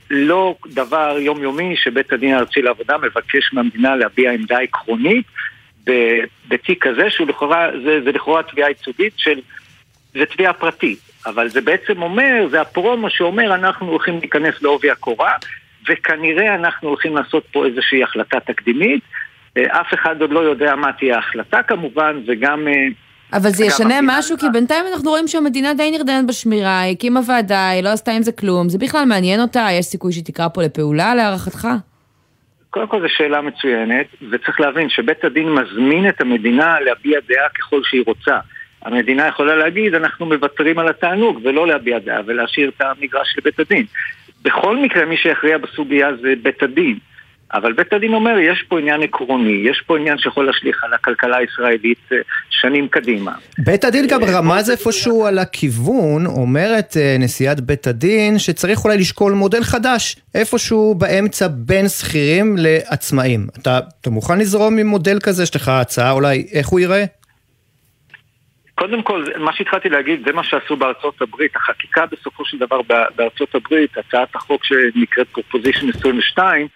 לא 0.10 0.56
דבר 0.68 1.16
יומיומי 1.20 1.76
שבית 1.78 2.14
הדין 2.14 2.34
הארצי 2.34 2.62
לעבודה 2.62 2.98
מבקש 2.98 3.54
מהמדינה 3.54 3.96
להביע 3.96 4.32
עמדה 4.32 4.60
עקרונית 4.60 5.26
בתיק 6.48 6.88
כזה, 6.88 7.10
שהוא 7.10 7.28
לכאורה, 7.28 7.70
זה, 7.84 8.02
זה 8.04 8.12
לכאורה 8.12 8.44
תביעה 8.44 8.70
ייצוגית 8.70 9.14
של, 9.18 9.40
זה 10.14 10.26
תביעה 10.26 10.54
פרטית. 10.54 11.00
אבל 11.26 11.50
זה 11.50 11.62
בעצם 11.62 12.02
אומר, 12.02 12.48
זה 12.52 12.62
הפרומו 12.62 13.10
שאומר 13.10 13.56
אנחנו 13.56 13.88
הולכים 13.88 14.20
להיכנס 14.20 14.62
לעובי 14.62 14.92
הקורה 14.92 15.32
וכנראה 15.90 16.56
אנחנו 16.56 16.90
הולכים 16.90 17.16
לעשות 17.16 17.44
פה 17.52 17.66
איזושהי 17.66 18.04
החלטה 18.04 18.40
תקדימית. 18.40 19.02
אה, 19.58 19.82
אף 19.82 19.94
אחד 19.94 20.22
עוד 20.22 20.32
לא 20.32 20.40
יודע 20.40 20.76
מה 20.76 20.92
תהיה 20.94 21.16
ההחלטה 21.16 21.64
כמובן, 21.64 22.22
וגם... 22.28 22.68
אה, 22.68 22.74
אבל 23.34 23.50
זה 23.50 23.66
ישנה 23.66 24.00
משהו, 24.04 24.38
כי 24.38 24.46
בינתיים 24.54 24.86
אנחנו 24.94 25.10
רואים 25.10 25.28
שהמדינה 25.28 25.74
די 25.74 25.92
נרדמת 25.92 26.28
בשמירה, 26.28 26.80
היא 26.80 26.96
הקימה 26.96 27.20
ועדה, 27.28 27.70
היא 27.70 27.84
לא 27.84 27.90
עשתה 27.90 28.12
עם 28.12 28.22
זה 28.22 28.32
כלום, 28.32 28.70
זה 28.70 28.78
בכלל 28.78 29.06
מעניין 29.06 29.42
אותה, 29.42 29.68
יש 29.72 29.86
סיכוי 29.86 30.12
שהיא 30.12 30.26
תקרא 30.26 30.48
פה 30.48 30.64
לפעולה 30.64 31.16
להערכתך? 31.16 31.68
קודם 32.70 32.88
כל 32.88 33.02
זו 33.02 33.08
שאלה 33.10 33.42
מצוינת, 33.42 34.06
וצריך 34.32 34.60
להבין 34.60 34.90
שבית 34.90 35.24
הדין 35.24 35.50
מזמין 35.50 36.10
את 36.10 36.22
המדינה 36.22 36.80
להביע 36.80 37.20
דעה 37.28 37.50
ככל 37.50 37.82
שהיא 37.84 38.04
רוצה. 38.08 38.38
המדינה 38.82 39.28
יכולה 39.28 39.56
להגיד, 39.56 39.96
אנחנו 39.96 40.26
מוותרים 40.26 40.80
על 40.80 40.88
התענוג, 40.88 41.40
ולא 41.44 41.68
להביע 41.68 42.00
דעה, 42.00 42.22
ולהשאיר 42.26 42.70
את 42.70 42.82
המגרש 42.82 43.36
לבית 43.38 43.60
הדין. 43.60 43.86
בכל 44.42 44.78
מקרה 44.78 45.06
מי 45.06 45.18
שיכריע 45.18 45.58
בסוגיה 45.58 46.08
זה 46.22 46.34
בית 46.44 46.64
הדין. 46.64 47.00
אבל 47.54 47.74
בית 47.74 47.94
הדין 47.94 48.14
אומר, 48.14 48.38
יש 48.40 48.66
פה 48.68 48.80
עניין 48.80 49.04
עקרוני, 49.04 49.70
יש 49.70 49.84
פה 49.88 49.98
עניין 49.98 50.18
שיכול 50.18 50.46
להשליך 50.46 50.84
על 50.84 50.94
הכלכלה 50.94 51.38
הישראלית 51.38 51.98
אה, 52.12 52.18
שנים 52.50 52.88
קדימה. 52.88 53.32
בית 53.58 53.84
הדין 53.84 54.08
גם 54.08 54.24
אה, 54.24 54.38
רמז 54.38 54.70
איפשהו 54.70 55.26
על 55.26 55.40
הכיוון, 55.40 56.26
אומרת 56.26 56.98
אה, 56.98 57.16
נשיאת 57.20 57.60
בית 57.60 57.88
הדין, 57.88 58.40
שצריך 58.40 58.86
אולי 58.86 58.98
לשקול 58.98 59.34
מודל 59.34 59.64
חדש, 59.64 60.16
איפשהו 60.36 60.96
באמצע 60.96 61.48
בין 61.52 61.88
שכירים 61.88 62.56
לעצמאים. 62.58 63.48
אתה, 63.62 63.80
אתה 64.02 64.10
מוכן 64.10 64.40
לזרום 64.40 64.78
עם 64.78 64.88
מודל 64.88 65.20
כזה? 65.20 65.44
יש 65.44 65.56
לך 65.56 65.68
הצעה 65.68 66.12
אולי 66.12 66.48
איך 66.54 66.68
הוא 66.68 66.80
ייראה? 66.80 67.06
קודם 68.80 69.02
כל, 69.02 69.24
מה 69.40 69.54
שהתחלתי 69.54 69.90
להגיד, 69.90 70.26
זה 70.26 70.34
מה 70.34 70.44
שעשו 70.44 70.76
בארצות 70.76 71.22
הברית. 71.22 71.56
החקיקה 71.56 72.06
בסופו 72.06 72.46
של 72.46 72.58
דבר 72.58 72.82
בארצות 73.16 73.56
הברית, 73.56 73.98
הצעת 73.98 74.36
החוק 74.36 74.64
שנקראת 74.66 75.28
Proposition 75.28 75.90
22, 75.90 76.68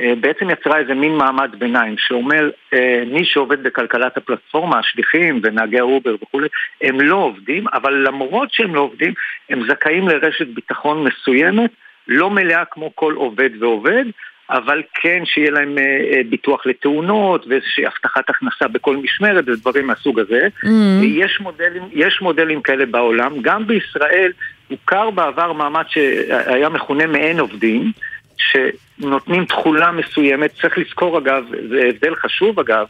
אה, 0.00 0.12
בעצם 0.20 0.50
יצרה 0.50 0.78
איזה 0.78 0.94
מין 0.94 1.16
מעמד 1.16 1.50
ביניים 1.58 1.94
שאומר 1.98 2.50
אה, 2.74 3.02
מי 3.06 3.24
שעובד 3.24 3.62
בכלכלת 3.62 4.16
הפלטפורמה, 4.16 4.78
השליחים 4.78 5.40
ונהגי 5.42 5.78
האובר 5.78 6.14
וכולי, 6.22 6.48
הם 6.82 7.00
לא 7.00 7.16
עובדים, 7.16 7.64
אבל 7.72 7.92
למרות 7.92 8.52
שהם 8.52 8.74
לא 8.74 8.80
עובדים, 8.80 9.14
הם 9.50 9.62
זכאים 9.68 10.08
לרשת 10.08 10.46
ביטחון 10.46 11.04
מסוימת, 11.04 11.70
לא 12.08 12.30
מלאה 12.30 12.64
כמו 12.64 12.90
כל 12.94 13.14
עובד 13.14 13.50
ועובד, 13.60 14.04
אבל 14.50 14.82
כן 14.94 15.22
שיהיה 15.24 15.50
להם 15.50 15.78
אה, 15.78 15.82
אה, 15.84 16.20
ביטוח 16.30 16.66
לתאונות 16.66 17.46
ואיזושהי 17.46 17.86
הבטחת 17.86 18.30
הכנסה 18.30 18.68
בכל 18.68 18.96
משמרת 18.96 19.44
ודברים 19.46 19.86
מהסוג 19.86 20.20
הזה. 20.20 20.48
Mm-hmm. 20.64 21.04
יש, 21.04 21.40
מודלים, 21.40 21.82
יש 21.92 22.18
מודלים 22.22 22.62
כאלה 22.62 22.86
בעולם, 22.86 23.32
גם 23.42 23.66
בישראל 23.66 24.32
הוכר 24.68 25.10
בעבר 25.10 25.52
מעמד 25.52 25.84
שהיה 25.88 26.68
מכונה 26.68 27.06
מעין 27.06 27.40
עובדים, 27.40 27.92
שנותנים 28.38 29.44
תכולה 29.44 29.92
מסוימת, 29.92 30.50
צריך 30.60 30.78
לזכור 30.78 31.18
אגב, 31.18 31.44
זה 31.68 31.80
הבדל 31.88 32.14
חשוב 32.14 32.60
אגב, 32.60 32.86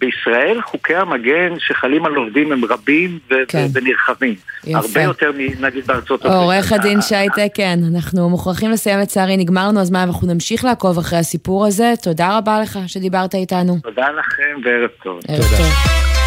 בישראל 0.00 0.60
חוקי 0.62 0.94
המגן 0.94 1.54
שחלים 1.58 2.04
על 2.04 2.14
עובדים 2.14 2.52
הם 2.52 2.64
רבים 2.64 3.18
ו- 3.30 3.34
כן. 3.48 3.66
ונרחבים. 3.72 4.34
יפה. 4.64 4.78
הרבה 4.78 5.02
יותר 5.02 5.30
נגיד 5.60 5.86
בארצות 5.86 6.24
הברית. 6.24 6.40
עורך 6.40 6.72
הדין 6.72 7.02
שי 7.02 7.14
תקן, 7.36 7.78
אנחנו 7.94 8.28
מוכרחים 8.28 8.70
לסיים 8.70 8.98
לצערי, 9.00 9.36
נגמר 9.36 9.68
לנו 9.68 9.80
הזמן 9.80 10.00
ואנחנו 10.00 10.32
נמשיך 10.34 10.64
לעקוב 10.64 10.98
אחרי 10.98 11.18
הסיפור 11.18 11.66
הזה. 11.66 11.92
תודה 12.02 12.38
רבה 12.38 12.60
לך 12.60 12.78
שדיברת 12.86 13.34
איתנו. 13.34 13.78
תודה 13.82 14.06
לכם 14.10 14.60
וערב 14.64 14.90
טוב. 15.02 15.20
ערב 15.28 15.42
תודה. 15.42 15.56
טוב. 15.56 16.25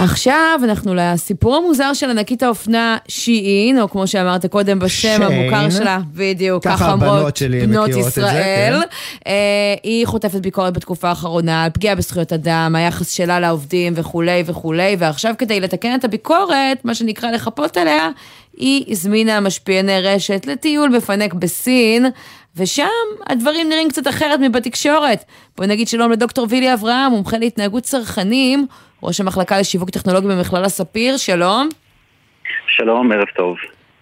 עכשיו 0.00 0.60
אנחנו 0.64 0.94
לסיפור 0.94 1.56
המוזר 1.56 1.92
של 1.94 2.10
ענקית 2.10 2.42
האופנה 2.42 2.96
שיעין, 3.08 3.80
או 3.80 3.88
כמו 3.88 4.06
שאמרת 4.06 4.46
קודם 4.46 4.78
בשם 4.78 5.08
שיין. 5.08 5.22
המוכר 5.22 5.70
שלה, 5.70 5.98
בדיוק, 6.14 6.64
ככה 6.64 6.92
אומרות 6.92 7.42
בנות 7.62 7.88
ישראל. 7.90 8.74
זה, 8.80 8.80
כן. 8.80 8.80
אה, 9.26 9.74
היא 9.82 10.06
חוטפת 10.06 10.40
ביקורת 10.40 10.72
בתקופה 10.72 11.08
האחרונה 11.08 11.64
על 11.64 11.70
פגיעה 11.70 11.94
בזכויות 11.94 12.32
אדם, 12.32 12.74
היחס 12.76 13.10
שלה 13.10 13.40
לעובדים 13.40 13.92
וכולי 13.96 14.42
וכולי, 14.46 14.96
ועכשיו 14.98 15.34
כדי 15.38 15.60
לתקן 15.60 15.94
את 15.94 16.04
הביקורת, 16.04 16.84
מה 16.84 16.94
שנקרא 16.94 17.30
לחפות 17.30 17.76
עליה, 17.76 18.08
היא 18.56 18.84
הזמינה 18.88 19.40
משפיעני 19.40 20.00
רשת 20.00 20.46
לטיול 20.46 20.96
בפנק 20.96 21.34
בסין. 21.34 22.06
ושם 22.56 22.84
הדברים 23.26 23.68
נראים 23.68 23.88
קצת 23.88 24.08
אחרת 24.08 24.40
מבתקשורת. 24.40 25.24
בואי 25.56 25.68
נגיד 25.68 25.88
שלום 25.88 26.12
לדוקטור 26.12 26.46
וילי 26.50 26.74
אברהם, 26.74 27.12
מומחה 27.12 27.38
להתנהגות 27.38 27.82
צרכנים, 27.82 28.66
ראש 29.02 29.20
המחלקה 29.20 29.60
לשיווק 29.60 29.90
טכנולוגי 29.90 30.26
במכללה 30.26 30.68
ספיר, 30.68 31.16
שלום. 31.16 31.68
שלום, 32.66 33.12
ערב 33.12 33.28
טוב. 33.36 33.56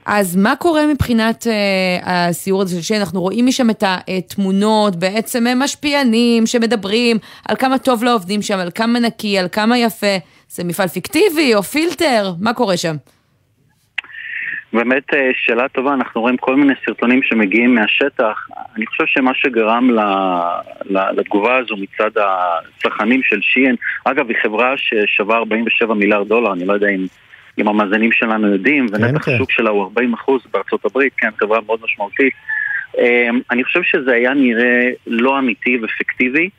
אז 0.07 0.37
מה 0.37 0.57
קורה 0.57 0.87
מבחינת 0.87 1.47
uh, 1.47 1.51
הסיור 2.07 2.63
הזה 2.63 2.77
של 2.77 2.83
שי? 2.83 2.97
אנחנו 2.97 3.21
רואים 3.21 3.47
משם 3.47 3.71
את 3.71 3.85
התמונות, 3.87 4.97
בעצם 4.97 5.47
הם 5.47 5.59
משפיענים 5.59 6.47
שמדברים 6.47 7.17
על 7.49 7.57
כמה 7.57 7.79
טוב 7.79 8.05
לעובדים 8.05 8.43
שם, 8.43 8.59
על 8.59 8.71
כמה 8.75 8.99
נקי, 8.99 9.39
על 9.39 9.49
כמה 9.53 9.79
יפה. 9.79 10.17
זה 10.49 10.65
מפעל 10.65 10.89
פיקטיבי 10.89 11.55
או 11.55 11.63
פילטר? 11.63 12.33
מה 12.41 12.55
קורה 12.55 12.77
שם? 12.77 12.97
באמת 14.73 15.15
אה, 15.15 15.31
שאלה 15.35 15.69
טובה, 15.69 15.95
אנחנו 15.95 16.21
רואים 16.21 16.37
כל 16.37 16.57
מיני 16.57 16.75
סרטונים 16.87 17.23
שמגיעים 17.23 17.75
מהשטח. 17.75 18.49
אני 18.77 18.87
חושב 18.87 19.05
שמה 19.07 19.35
שגרם 19.35 19.91
לתגובה 20.91 21.57
הזו 21.57 21.77
מצד 21.77 22.11
הצרכנים 22.17 23.21
של 23.23 23.41
שיאן, 23.43 23.75
אגב, 24.05 24.29
היא 24.29 24.37
חברה 24.43 24.75
ששווה 24.77 25.37
47 25.37 25.95
מיליארד 25.95 26.29
דולר, 26.29 26.53
אני 26.53 26.67
לא 26.67 26.73
יודע 26.73 26.89
אם, 26.89 27.07
אם 27.59 27.69
המאזינים 27.69 28.13
שלנו 28.13 28.53
יודעים, 28.53 28.89
כן, 28.89 28.95
ונתח 28.95 29.25
כן. 29.25 29.35
השוק 29.35 29.53
שלה 29.53 29.71
הוא 29.71 29.83
40 29.83 30.15
אחוז 30.15 30.43
בארצות 30.53 30.85
הברית, 30.85 31.13
כן, 31.17 31.31
חברה 31.41 31.59
מאוד 31.67 31.81
משמעותית. 31.85 32.33
אה, 32.99 33.29
אני 33.51 33.65
חושב 33.65 33.83
שזה 33.83 34.13
היה 34.13 34.35
נראה 34.35 34.91
לא 35.07 35.39
אמיתי 35.39 35.79
ופיקטיבי. 35.83 36.51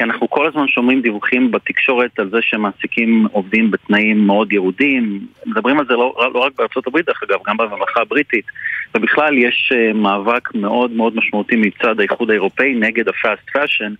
כי 0.00 0.04
אנחנו 0.04 0.30
כל 0.30 0.46
הזמן 0.46 0.68
שומעים 0.68 1.02
דיווחים 1.02 1.50
בתקשורת 1.50 2.18
על 2.18 2.30
זה 2.30 2.38
שמעסיקים 2.40 3.26
עובדים 3.32 3.70
בתנאים 3.70 4.26
מאוד 4.26 4.52
ירודים. 4.52 5.26
מדברים 5.46 5.78
על 5.78 5.86
זה 5.86 5.94
לא, 5.94 6.30
לא 6.34 6.38
רק 6.38 6.52
בארצות 6.58 6.86
הברית, 6.86 7.06
דרך 7.06 7.22
אגב, 7.22 7.38
גם 7.46 7.56
בממלכה 7.56 8.00
הבריטית. 8.00 8.44
ובכלל 8.94 9.38
יש 9.38 9.72
אה, 9.72 9.96
מאבק 9.96 10.54
מאוד 10.54 10.90
מאוד 10.90 11.16
משמעותי 11.16 11.56
מצד 11.56 12.00
האיחוד 12.00 12.30
האירופאי 12.30 12.74
נגד 12.74 13.08
ה 13.08 13.16
fast 13.16 13.50
fashion. 13.52 13.92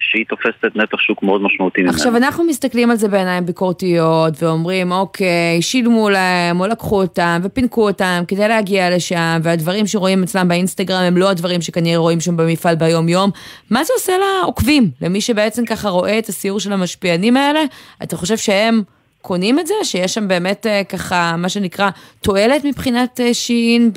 שהיא 0.00 0.24
תופסת 0.28 0.76
נתח 0.76 0.98
שוק 0.98 1.22
מאוד 1.22 1.42
משמעותי 1.42 1.80
ממנו. 1.80 1.92
עכשיו, 1.92 2.16
אנחנו 2.16 2.44
מסתכלים 2.44 2.90
על 2.90 2.96
זה 2.96 3.08
בעיניים 3.08 3.46
ביקורתיות, 3.46 4.42
ואומרים, 4.42 4.92
אוקיי, 4.92 5.62
שילמו 5.62 6.10
להם, 6.10 6.60
או 6.60 6.66
לקחו 6.66 7.02
אותם, 7.02 7.40
ופינקו 7.42 7.88
אותם 7.88 8.22
כדי 8.28 8.48
להגיע 8.48 8.96
לשם, 8.96 9.40
והדברים 9.42 9.86
שרואים 9.86 10.22
אצלם 10.22 10.48
באינסטגרם 10.48 11.02
הם 11.02 11.16
לא 11.16 11.30
הדברים 11.30 11.62
שכנראה 11.62 11.96
רואים 11.96 12.20
שם 12.20 12.36
במפעל 12.36 12.74
ביום-יום. 12.74 13.30
מה 13.70 13.84
זה 13.84 13.92
עושה 13.96 14.12
לעוקבים? 14.18 14.90
למי 15.02 15.20
שבעצם 15.20 15.66
ככה 15.66 15.88
רואה 15.88 16.18
את 16.18 16.28
הסיור 16.28 16.60
של 16.60 16.72
המשפיענים 16.72 17.36
האלה? 17.36 17.60
אתה 18.02 18.16
חושב 18.16 18.36
שהם... 18.36 18.82
קונים 19.22 19.58
את 19.58 19.66
זה? 19.66 19.74
שיש 19.82 20.14
שם 20.14 20.28
באמת 20.28 20.66
אה, 20.66 20.84
ככה, 20.84 21.34
מה 21.38 21.48
שנקרא, 21.48 21.90
תועלת 22.20 22.64
מבחינת 22.64 23.20
אה, 23.20 23.34
שין 23.34 23.90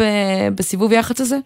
בסיבוב 0.56 0.92
יח"צ 0.92 1.22
הזה? 1.22 1.38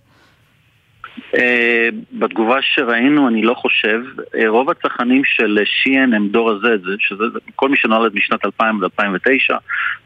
אה, 1.37 1.89
בתגובה 2.11 2.61
שראינו, 2.61 3.27
אני 3.27 3.41
לא 3.41 3.53
חושב. 3.53 4.01
אה, 4.35 4.49
רוב 4.49 4.69
הצרכנים 4.69 5.21
של 5.25 5.59
שיאן 5.65 6.13
הם 6.13 6.27
דור 6.27 6.51
ה-Z, 6.51 6.89
שזה 6.99 7.23
כל 7.55 7.69
מי 7.69 7.77
שנולד 7.77 8.15
משנת 8.15 8.45
2000 8.45 8.77
עד 8.77 8.83
2009, 8.83 9.57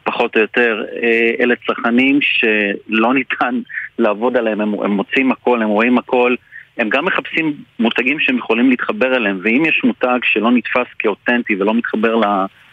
פחות 0.04 0.36
או 0.36 0.40
יותר. 0.40 0.84
אה, 1.02 1.30
אלה 1.40 1.54
צרכנים 1.66 2.18
שלא 2.22 3.14
ניתן 3.14 3.60
לעבוד 3.98 4.36
עליהם, 4.36 4.60
הם, 4.60 4.74
הם 4.82 4.90
מוצאים 4.90 5.32
הכל, 5.32 5.62
הם 5.62 5.68
רואים 5.68 5.98
הכל. 5.98 6.34
הם 6.78 6.88
גם 6.88 7.04
מחפשים 7.04 7.54
מותגים 7.78 8.20
שהם 8.20 8.38
יכולים 8.38 8.70
להתחבר 8.70 9.16
אליהם, 9.16 9.40
ואם 9.42 9.62
יש 9.64 9.80
מותג 9.84 10.18
שלא 10.22 10.50
נתפס 10.50 10.86
כאותנטי 10.98 11.56
ולא 11.60 11.74
מתחבר 11.74 12.16
ל, 12.16 12.24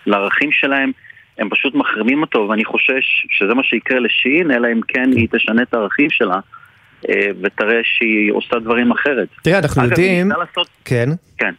לערכים 0.05 0.51
שלהם, 0.51 0.91
הם 1.37 1.49
פשוט 1.49 1.75
מחרימים 1.75 2.21
אותו, 2.21 2.47
ואני 2.49 2.65
חושש 2.65 3.25
שזה 3.31 3.53
מה 3.53 3.63
שיקרה 3.63 3.99
לשין, 3.99 4.51
אלא 4.51 4.67
אם 4.71 4.81
כן 4.87 5.11
היא 5.15 5.27
תשנה 5.31 5.61
את 5.61 5.73
הערכים 5.73 6.09
שלה. 6.09 6.39
אה, 7.09 7.27
ותראה 7.41 7.79
שהיא 7.83 8.31
עושה 8.31 8.59
דברים 8.59 8.91
אחרת. 8.91 9.27
תראה, 9.41 9.59
אנחנו 9.59 9.81
אגב, 9.81 9.91
יודעים... 9.91 10.15
היא 10.15 10.23
ניסתה 10.23 10.39
לעשות... 10.39 10.67
כן. 10.85 11.09
כן. 11.37 11.53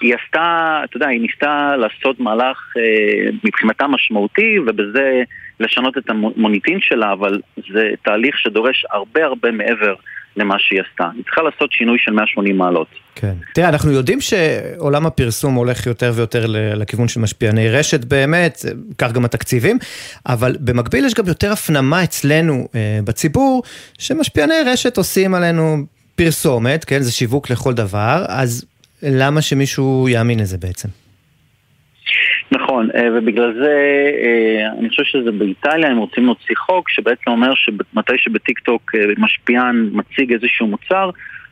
היא 0.00 0.14
עשתה, 0.14 0.80
אתה 0.84 0.96
יודע, 0.96 1.06
היא 1.06 1.20
ניסתה 1.20 1.76
לעשות 1.76 2.20
מהלך 2.20 2.72
אה, 2.76 3.30
מבחינתה 3.44 3.86
משמעותי, 3.86 4.58
ובזה 4.66 5.22
לשנות 5.60 5.98
את 5.98 6.10
המוניטין 6.10 6.78
שלה, 6.80 7.12
אבל 7.12 7.40
זה 7.72 7.90
תהליך 8.02 8.38
שדורש 8.38 8.84
הרבה 8.90 9.24
הרבה 9.24 9.50
מעבר 9.50 9.94
למה 10.36 10.54
שהיא 10.58 10.80
עשתה. 10.90 11.04
היא 11.14 11.24
צריכה 11.24 11.42
לעשות 11.42 11.72
שינוי 11.72 11.98
של 11.98 12.12
180 12.12 12.58
מעלות. 12.58 12.86
כן. 13.14 13.34
תראה, 13.54 13.68
אנחנו 13.68 13.90
יודעים 13.90 14.20
שעולם 14.20 15.06
הפרסום 15.06 15.54
הולך 15.54 15.86
יותר 15.86 16.12
ויותר 16.14 16.44
לכיוון 16.48 17.08
של 17.08 17.20
משפיעני 17.20 17.68
רשת 17.68 18.04
באמת, 18.04 18.64
כך 18.98 19.12
גם 19.12 19.24
התקציבים, 19.24 19.78
אבל 20.26 20.56
במקביל 20.60 21.04
יש 21.04 21.14
גם 21.14 21.26
יותר 21.26 21.52
הפנמה 21.52 22.04
אצלנו 22.04 22.68
אה, 22.74 22.98
בציבור, 23.04 23.62
שמשפיעני 23.98 24.54
רשת 24.66 24.96
עושים 24.96 25.34
עלינו 25.34 25.76
פרסומת, 26.16 26.84
כן, 26.84 27.00
זה 27.00 27.12
שיווק 27.12 27.50
לכל 27.50 27.74
דבר, 27.74 28.24
אז 28.28 28.64
למה 29.02 29.42
שמישהו 29.42 30.08
יאמין 30.08 30.38
לזה 30.38 30.58
בעצם? 30.58 30.88
נכון, 32.70 32.88
אה, 32.94 33.08
ובגלל 33.14 33.54
זה 33.54 33.74
אה, 34.22 34.72
אני 34.78 34.88
חושב 34.88 35.02
שזה 35.04 35.32
באיטליה, 35.32 35.90
הם 35.90 35.98
רוצים 35.98 36.24
להוציא 36.24 36.56
חוק 36.56 36.88
שבעצם 36.88 37.30
אומר 37.30 37.54
שמתי 37.54 38.12
שבטיק 38.16 38.58
טוק 38.58 38.94
אה, 38.94 39.00
משפיען 39.18 39.90
מציג 39.92 40.32
איזשהו 40.32 40.66
מוצר 40.66 41.10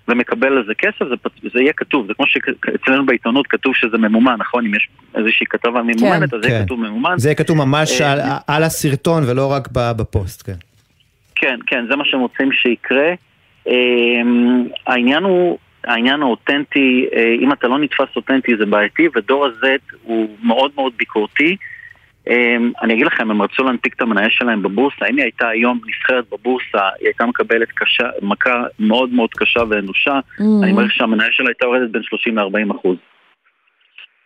ומקבל 0.08 0.56
על 0.56 0.64
זה 0.66 0.74
כסף, 0.74 1.04
זה, 1.08 1.14
זה 1.54 1.60
יהיה 1.60 1.72
כתוב, 1.72 2.06
זה 2.06 2.14
כמו 2.14 2.26
שאצלנו 2.26 3.06
בעיתונות 3.06 3.46
כתוב 3.46 3.74
שזה 3.74 3.98
ממומן, 3.98 4.36
נכון? 4.38 4.66
אם 4.66 4.74
יש 4.74 4.88
איזושהי 5.14 5.46
כתבה 5.46 5.82
ממומנת, 5.82 6.30
כן, 6.30 6.36
אז 6.36 6.42
זה 6.42 6.48
יהיה 6.48 6.58
כן. 6.58 6.64
כתוב 6.64 6.80
ממומן. 6.80 7.14
זה 7.16 7.28
יהיה 7.28 7.34
כתוב 7.34 7.58
ממש 7.58 8.00
על, 8.00 8.18
על 8.46 8.62
הסרטון 8.62 9.22
ולא 9.28 9.52
רק 9.52 9.68
בפוסט, 9.72 10.46
כן. 10.46 10.58
כן, 11.34 11.58
כן, 11.66 11.84
זה 11.88 11.96
מה 11.96 12.04
שהם 12.04 12.20
רוצים 12.20 12.52
שיקרה. 12.52 13.12
העניין 14.86 15.22
הוא 15.24 15.58
העניין 15.84 16.22
האותנטי, 16.22 17.06
אה, 17.16 17.34
אם 17.40 17.52
אתה 17.52 17.68
לא 17.68 17.78
נתפס 17.78 18.16
אותנטי 18.16 18.52
זה 18.58 18.66
בעייתי, 18.66 19.08
ודור 19.16 19.46
ה-Z 19.46 19.96
הוא 20.02 20.28
מאוד 20.42 20.70
מאוד 20.74 20.92
ביקורתי. 20.96 21.56
אה, 22.28 22.56
אני 22.82 22.94
אגיד 22.94 23.06
לכם, 23.06 23.30
הם 23.30 23.42
רצו 23.42 23.64
להנפיק 23.64 23.94
את 23.94 24.00
המניה 24.00 24.30
שלהם 24.30 24.62
בבורסה, 24.62 25.06
אם 25.10 25.16
היא 25.16 25.24
הייתה 25.24 25.48
היום 25.48 25.80
נסחרת 25.88 26.24
בבורסה, 26.32 26.88
היא 26.98 27.06
הייתה 27.06 27.26
מקבלת 27.26 27.68
קשה, 27.74 28.08
מכה 28.22 28.64
מאוד 28.78 29.12
מאוד 29.12 29.30
קשה 29.30 29.60
ואנושה, 29.70 30.18
mm-hmm. 30.18 30.64
אני 30.64 30.72
מעריך 30.72 30.92
שהמניה 30.92 31.28
שלה 31.30 31.48
הייתה 31.48 31.66
יורדת 31.66 31.90
בין 31.90 32.02
30 32.02 32.38
ל-40 32.38 32.76
אחוז. 32.76 32.96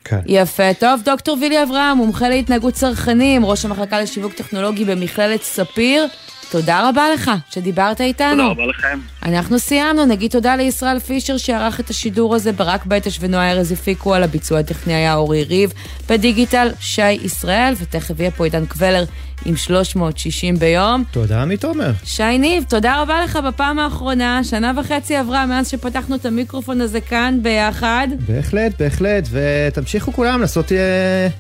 כן. 0.05 0.21
יפה. 0.27 0.75
טוב, 0.81 1.03
דוקטור 1.05 1.39
וילי 1.41 1.63
אברהם, 1.63 1.97
מומחה 1.97 2.29
להתנהגות 2.29 2.75
צרכנים, 2.75 3.45
ראש 3.45 3.65
המחלקה 3.65 4.01
לשיווק 4.01 4.33
טכנולוגי 4.33 4.85
במכללת 4.85 5.41
ספיר. 5.41 6.05
תודה 6.53 6.89
רבה 6.89 7.03
לך 7.15 7.31
שדיברת 7.51 8.01
איתנו. 8.01 8.31
תודה 8.31 8.45
רבה 8.45 8.67
לכם. 8.67 8.99
אנחנו 9.23 9.59
סיימנו, 9.59 10.05
נגיד 10.05 10.31
תודה 10.31 10.57
לישראל 10.57 10.99
פישר 10.99 11.37
שערך 11.37 11.81
את 11.81 11.91
השידור 11.91 12.35
הזה, 12.35 12.53
ברק 12.53 12.87
בייטש 12.87 13.19
ונועה 13.21 13.51
ארז 13.51 13.73
הפיקו 13.73 14.15
על 14.15 14.23
הביצוע 14.23 14.59
הטכני 14.59 14.95
היה 14.95 15.15
אורי 15.15 15.45
ריב, 15.45 15.73
בדיגיטל 16.09 16.69
שי 16.81 17.11
ישראל, 17.11 17.75
ותכף 17.79 18.21
יהיה 18.21 18.31
פה 18.31 18.45
עידן 18.45 18.67
קבלר 18.67 19.05
עם 19.45 19.57
360 19.57 20.57
ביום. 20.57 21.05
תודה 21.11 21.45
מתומר. 21.45 21.91
שי 22.05 22.39
ניב, 22.39 22.65
תודה 22.69 23.03
רבה 23.03 23.25
לך 23.25 23.37
בפעם 23.37 23.79
האחרונה, 23.79 24.45
שנה 24.45 24.73
וחצי 24.77 25.17
עברה 25.17 25.47
מאז 25.47 25.69
שפתחנו 25.69 26.17
את 26.17 26.27
המיקרופון 26.27 26.81
הזה 26.81 27.01
כאן 27.01 27.39
ביחד. 27.43 28.09
בהחלט, 28.29 28.73
בהחלט, 28.79 29.29
ותמשיכו 29.31 30.13
כולם 30.13 30.41
לעשות 30.41 30.73
אה, 30.73 30.79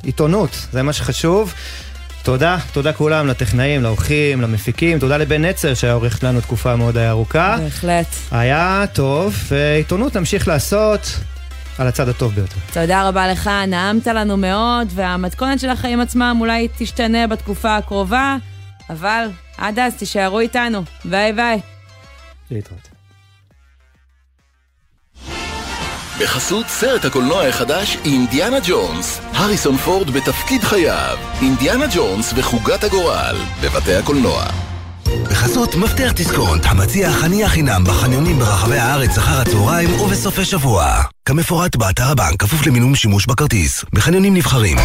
עיתונות, 0.02 0.66
זה 0.72 0.82
מה 0.82 0.92
שחשוב. 0.92 1.54
תודה, 2.22 2.58
תודה 2.72 2.92
כולם, 2.92 3.26
לטכנאים, 3.26 3.82
לאורחים, 3.82 4.40
למפיקים, 4.40 4.98
תודה 4.98 5.16
לבן 5.16 5.44
נצר 5.44 5.74
שהיה 5.74 5.92
עורך 5.92 6.24
לנו 6.24 6.40
תקופה 6.40 6.76
מאוד 6.76 6.96
ארוכה. 6.96 7.56
בהחלט. 7.60 8.06
היה 8.30 8.84
טוב, 8.92 9.36
ועיתונות 9.48 10.16
נמשיך 10.16 10.48
לעשות 10.48 11.00
על 11.78 11.86
הצד 11.86 12.08
הטוב 12.08 12.34
ביותר. 12.34 12.56
תודה 12.72 13.08
רבה 13.08 13.28
לך, 13.28 13.50
נעמת 13.68 14.06
לנו 14.06 14.36
מאוד, 14.36 14.88
והמתכונת 14.94 15.60
של 15.60 15.70
החיים 15.70 16.00
עצמם 16.00 16.36
אולי 16.40 16.68
תשתנה 16.78 17.26
בתקופה 17.26 17.76
הקרובה, 17.76 18.36
אבל 18.90 19.26
עד 19.58 19.78
אז 19.78 19.94
תישארו 19.94 20.40
איתנו. 20.40 20.82
ביי 21.04 21.32
ביי. 21.32 21.60
להתראות. 22.50 22.91
בחסות 26.22 26.68
סרט 26.68 27.04
הקולנוע 27.04 27.46
החדש 27.46 27.96
אינדיאנה 28.04 28.56
ג'ונס, 28.66 29.20
הריסון 29.32 29.76
פורד 29.76 30.10
בתפקיד 30.10 30.64
חייו, 30.64 31.18
אינדיאנה 31.40 31.86
ג'ונס 31.94 32.32
וחוגת 32.36 32.84
הגורל, 32.84 33.36
בבתי 33.62 33.94
הקולנוע. 33.94 34.44
בחסות 35.22 35.74
מפתח 35.74 36.12
דיסקונט, 36.14 36.62
המציע 36.66 37.10
חניה 37.10 37.48
חינם 37.48 37.84
בחניונים 37.84 38.38
ברחבי 38.38 38.78
הארץ 38.78 39.18
אחר 39.18 39.40
הצהריים 39.40 40.00
ובסופי 40.00 40.44
שבוע. 40.44 41.02
כמפורט 41.24 41.76
באתר 41.76 42.10
הבנק, 42.10 42.40
כפוף 42.40 42.66
למינום 42.66 42.94
שימוש 42.94 43.26
בכרטיס. 43.26 43.84
בחניונים 43.92 44.34
נבחרים. 44.34 44.76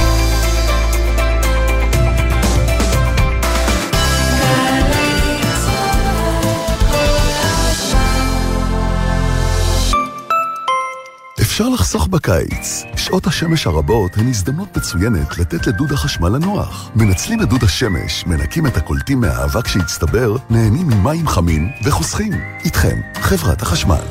אפשר 11.57 11.69
לחסוך 11.69 12.07
בקיץ. 12.07 12.83
שעות 12.95 13.27
השמש 13.27 13.67
הרבות 13.67 14.17
הן 14.17 14.27
הזדמנות 14.27 14.77
מצוינת 14.77 15.37
לתת 15.37 15.67
לדוד 15.67 15.91
החשמל 15.91 16.29
לנוח. 16.29 16.91
מנצלים 16.95 17.41
את 17.41 17.49
דוד 17.49 17.63
השמש, 17.63 18.25
מנקים 18.27 18.67
את 18.67 18.77
הקולטים 18.77 19.21
מהאבק 19.21 19.67
שהצטבר, 19.67 20.35
נהנים 20.49 20.87
ממים 20.87 21.27
חמים 21.27 21.69
וחוסכים. 21.83 22.33
איתכם, 22.65 23.01
חברת 23.13 23.61
החשמל. 23.61 24.03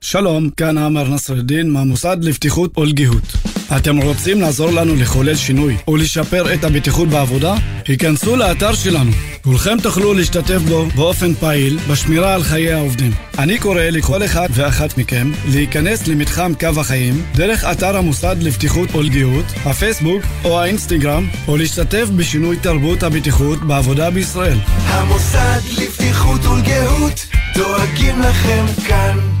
שלום, 0.00 0.50
כאן 0.50 0.78
עמר 0.78 1.08
נסרדין 1.08 1.70
מהמוסד 1.70 2.16
לבטיחות 2.20 2.78
ולגיהות. 2.78 3.49
אתם 3.76 3.96
רוצים 3.96 4.40
לעזור 4.40 4.70
לנו 4.70 4.94
לחולל 4.96 5.36
שינוי 5.36 5.76
ולשפר 5.88 6.54
את 6.54 6.64
הבטיחות 6.64 7.08
בעבודה? 7.08 7.54
היכנסו 7.88 8.36
לאתר 8.36 8.74
שלנו. 8.74 9.10
כולכם 9.44 9.76
תוכלו 9.82 10.14
להשתתף 10.14 10.58
בו 10.68 10.86
באופן 10.96 11.34
פעיל 11.34 11.78
בשמירה 11.90 12.34
על 12.34 12.42
חיי 12.42 12.72
העובדים. 12.72 13.12
אני 13.38 13.58
קורא 13.58 13.82
לכל 13.82 14.24
אחד 14.24 14.48
ואחת 14.50 14.98
מכם 14.98 15.30
להיכנס 15.48 16.08
למתחם 16.08 16.52
קו 16.60 16.80
החיים 16.80 17.22
דרך 17.34 17.64
אתר 17.64 17.96
המוסד 17.96 18.36
לבטיחות 18.40 18.94
ולגיהות, 18.94 19.44
הפייסבוק 19.64 20.22
או 20.44 20.60
האינסטגרם, 20.60 21.28
או 21.48 21.56
להשתתף 21.56 22.08
בשינוי 22.16 22.56
תרבות 22.56 23.02
הבטיחות 23.02 23.62
בעבודה 23.62 24.10
בישראל. 24.10 24.58
המוסד 24.66 25.60
לבטיחות 25.82 26.44
ולגיהות 26.44 27.26
דואגים 27.54 28.20
לכם 28.20 28.64
כאן. 28.88 29.39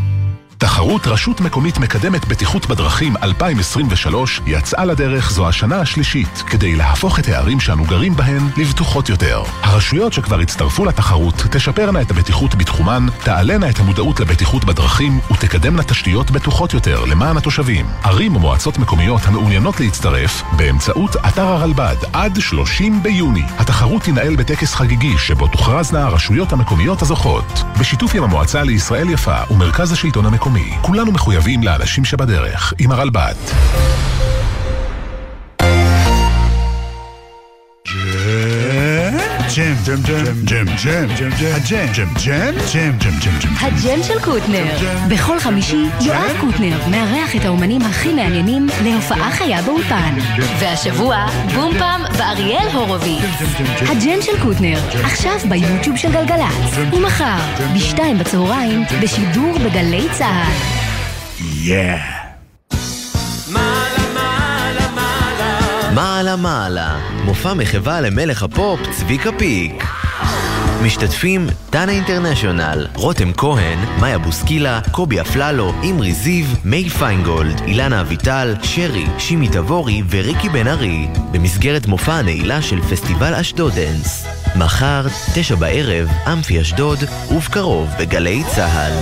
תחרות 0.60 1.06
רשות 1.06 1.40
מקומית 1.40 1.78
מקדמת 1.78 2.28
בטיחות 2.28 2.66
בדרכים 2.66 3.16
2023 3.22 4.40
יצאה 4.46 4.84
לדרך 4.84 5.30
זו 5.30 5.48
השנה 5.48 5.80
השלישית 5.80 6.42
כדי 6.46 6.76
להפוך 6.76 7.18
את 7.18 7.28
הערים 7.28 7.60
שאנו 7.60 7.84
גרים 7.84 8.16
בהן 8.16 8.48
לבטוחות 8.56 9.08
יותר. 9.08 9.42
הרשויות 9.62 10.12
שכבר 10.12 10.38
הצטרפו 10.38 10.84
לתחרות 10.84 11.34
תשפרנה 11.34 12.00
את 12.00 12.10
הבטיחות 12.10 12.54
בתחומן, 12.54 13.06
תעלנה 13.24 13.70
את 13.70 13.78
המודעות 13.78 14.20
לבטיחות 14.20 14.64
בדרכים 14.64 15.20
ותקדמנה 15.32 15.82
תשתיות 15.82 16.30
בטוחות 16.30 16.74
יותר 16.74 17.04
למען 17.04 17.36
התושבים. 17.36 17.86
ערים 18.02 18.36
ומועצות 18.36 18.78
מקומיות 18.78 19.20
המעוניינות 19.24 19.80
להצטרף 19.80 20.42
באמצעות 20.56 21.16
אתר 21.16 21.46
הרלב"ד 21.46 21.96
עד 22.12 22.40
30 22.40 23.02
ביוני. 23.02 23.42
התחרות 23.58 24.02
תנהל 24.02 24.36
בטקס 24.36 24.74
חגיגי 24.74 25.18
שבו 25.18 25.46
תוכרזנה 25.48 26.06
הרשויות 26.06 26.52
המקומיות 26.52 27.02
הזוכות. 27.02 27.62
בשיתוף 27.80 28.14
עם 28.14 28.22
המועצה 28.22 28.62
לישראל 28.62 29.10
יפה 29.10 29.36
ומרכז 29.50 29.92
השלטון 29.92 30.26
המקומי. 30.26 30.49
המקומי. 30.50 30.76
כולנו 30.82 31.12
מחויבים 31.12 31.62
לאנשים 31.62 32.04
שבדרך, 32.04 32.74
עם 32.78 32.92
הרלב"ד. 32.92 33.34
הג'ם, 39.50 39.74
ג'ם, 39.84 40.02
ג'ם, 40.44 40.66
ג'ם, 40.84 41.06
ג'ם, 41.18 41.30
ג'ם, 41.38 41.52
הג'ם, 41.54 41.86
ג'ם, 41.92 42.08
ג'ם, 42.24 42.58
ג'ם, 42.72 42.98
ג'ם, 42.98 43.18
ג'ם, 43.20 43.38
ג'ם. 43.40 43.54
הג'ם 43.60 44.02
של 44.02 44.20
קוטנר. 44.20 44.64
בכל 45.08 45.40
חמישי, 45.40 45.84
יואב 46.00 46.36
קוטנר 46.40 46.78
מארח 46.90 47.36
את 47.36 47.44
האומנים 47.44 47.82
הכי 47.82 48.12
מעניינים 48.12 48.66
להופעה 48.84 49.30
חיה 49.30 49.62
באולפן. 49.62 50.14
והשבוע, 50.58 51.26
בום 51.54 51.78
פם 51.78 52.02
ואריאל 52.12 52.68
הורוביץ. 52.72 53.22
הג'ם 53.80 54.22
של 54.22 54.42
קוטנר, 54.42 54.78
עכשיו 55.04 55.38
ביוטיוב 55.48 55.96
של 55.96 56.12
גלגלצ. 56.12 56.92
ומחר, 56.92 57.38
בשתיים 57.74 58.18
בצהריים, 58.18 58.84
בשידור 59.02 59.58
בגלי 59.58 60.06
צה"ל. 60.12 60.52
yeah. 61.64 62.20
מעלה 65.94 66.36
מעלה, 66.36 66.98
מופע 67.24 67.54
מחווה 67.54 68.00
למלך 68.00 68.42
הפופ 68.42 68.80
צביקה 68.90 69.30
פיק. 69.38 69.84
משתתפים 70.82 71.46
דנה 71.70 71.92
אינטרנשיונל, 71.92 72.86
רותם 72.94 73.32
כהן, 73.32 73.78
מאיה 74.00 74.18
בוסקילה, 74.18 74.80
קובי 74.90 75.20
אפללו, 75.20 75.72
אמרי 75.90 76.12
זיו, 76.12 76.46
מיי 76.64 76.90
פיינגולד, 76.90 77.60
אילנה 77.66 78.00
אביטל, 78.00 78.54
שרי, 78.62 79.06
שימי 79.18 79.48
תבורי 79.48 80.02
וריקי 80.10 80.48
בן 80.48 80.68
ארי, 80.68 81.08
במסגרת 81.30 81.86
מופע 81.86 82.12
הנעילה 82.12 82.62
של 82.62 82.80
פסטיבל 82.80 83.34
אשדודנס. 83.34 84.26
מחר, 84.56 85.06
תשע 85.34 85.54
בערב, 85.54 86.08
אמפי 86.32 86.60
אשדוד, 86.60 86.98
ובקרוב 87.30 87.88
בגלי 87.98 88.42
צה"ל. 88.54 88.92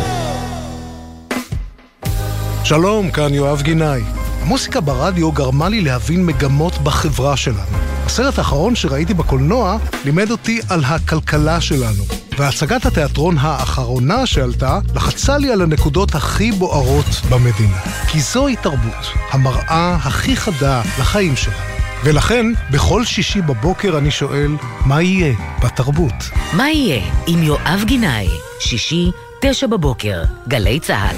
שלום, 2.65 3.11
כאן 3.11 3.35
יואב 3.35 3.63
גינאי. 3.63 4.03
המוסיקה 4.43 4.81
ברדיו 4.81 5.33
גרמה 5.33 5.69
לי 5.69 5.81
להבין 5.81 6.27
מגמות 6.27 6.79
בחברה 6.79 7.37
שלנו. 7.37 7.98
הסרט 8.09 8.39
האחרון 8.39 8.75
שראיתי 8.75 9.15
בקולנוע 9.15 9.77
לימד 10.05 10.31
אותי 10.31 10.61
על 10.69 10.85
הכלכלה 10.85 11.61
שלנו. 11.61 12.05
והצגת 12.39 12.87
התיאטרון 12.87 13.37
האחרונה 13.41 14.27
שעלתה 14.27 14.79
לחצה 14.95 15.39
לי 15.39 15.53
על 15.53 15.63
הנקודות 15.63 16.15
הכי 16.15 16.53
בוערות 16.53 17.07
במדינה. 17.31 17.81
כי 18.09 18.21
זוהי 18.21 18.57
תרבות, 18.57 19.05
המראה 19.31 19.95
הכי 19.95 20.37
חדה 20.37 20.83
לחיים 21.01 21.37
שלנו. 21.37 21.57
ולכן, 22.05 22.47
בכל 22.71 23.05
שישי 23.05 23.41
בבוקר 23.41 23.99
אני 23.99 24.11
שואל, 24.11 24.57
מה 24.87 25.03
יהיה 25.03 25.35
בתרבות? 25.65 26.31
מה 26.53 26.71
יהיה 26.71 27.03
עם 27.27 27.43
יואב 27.43 27.83
גינאי? 27.85 28.29
שישי, 28.61 29.11
תשע 29.41 29.67
בבוקר, 29.67 30.23
גלי 30.49 30.81
צה"ל. 30.81 31.17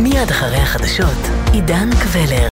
מיד 0.00 0.30
אחרי 0.30 0.56
החדשות, 0.56 1.28
עידן 1.52 1.90
קבלר. 2.02 2.42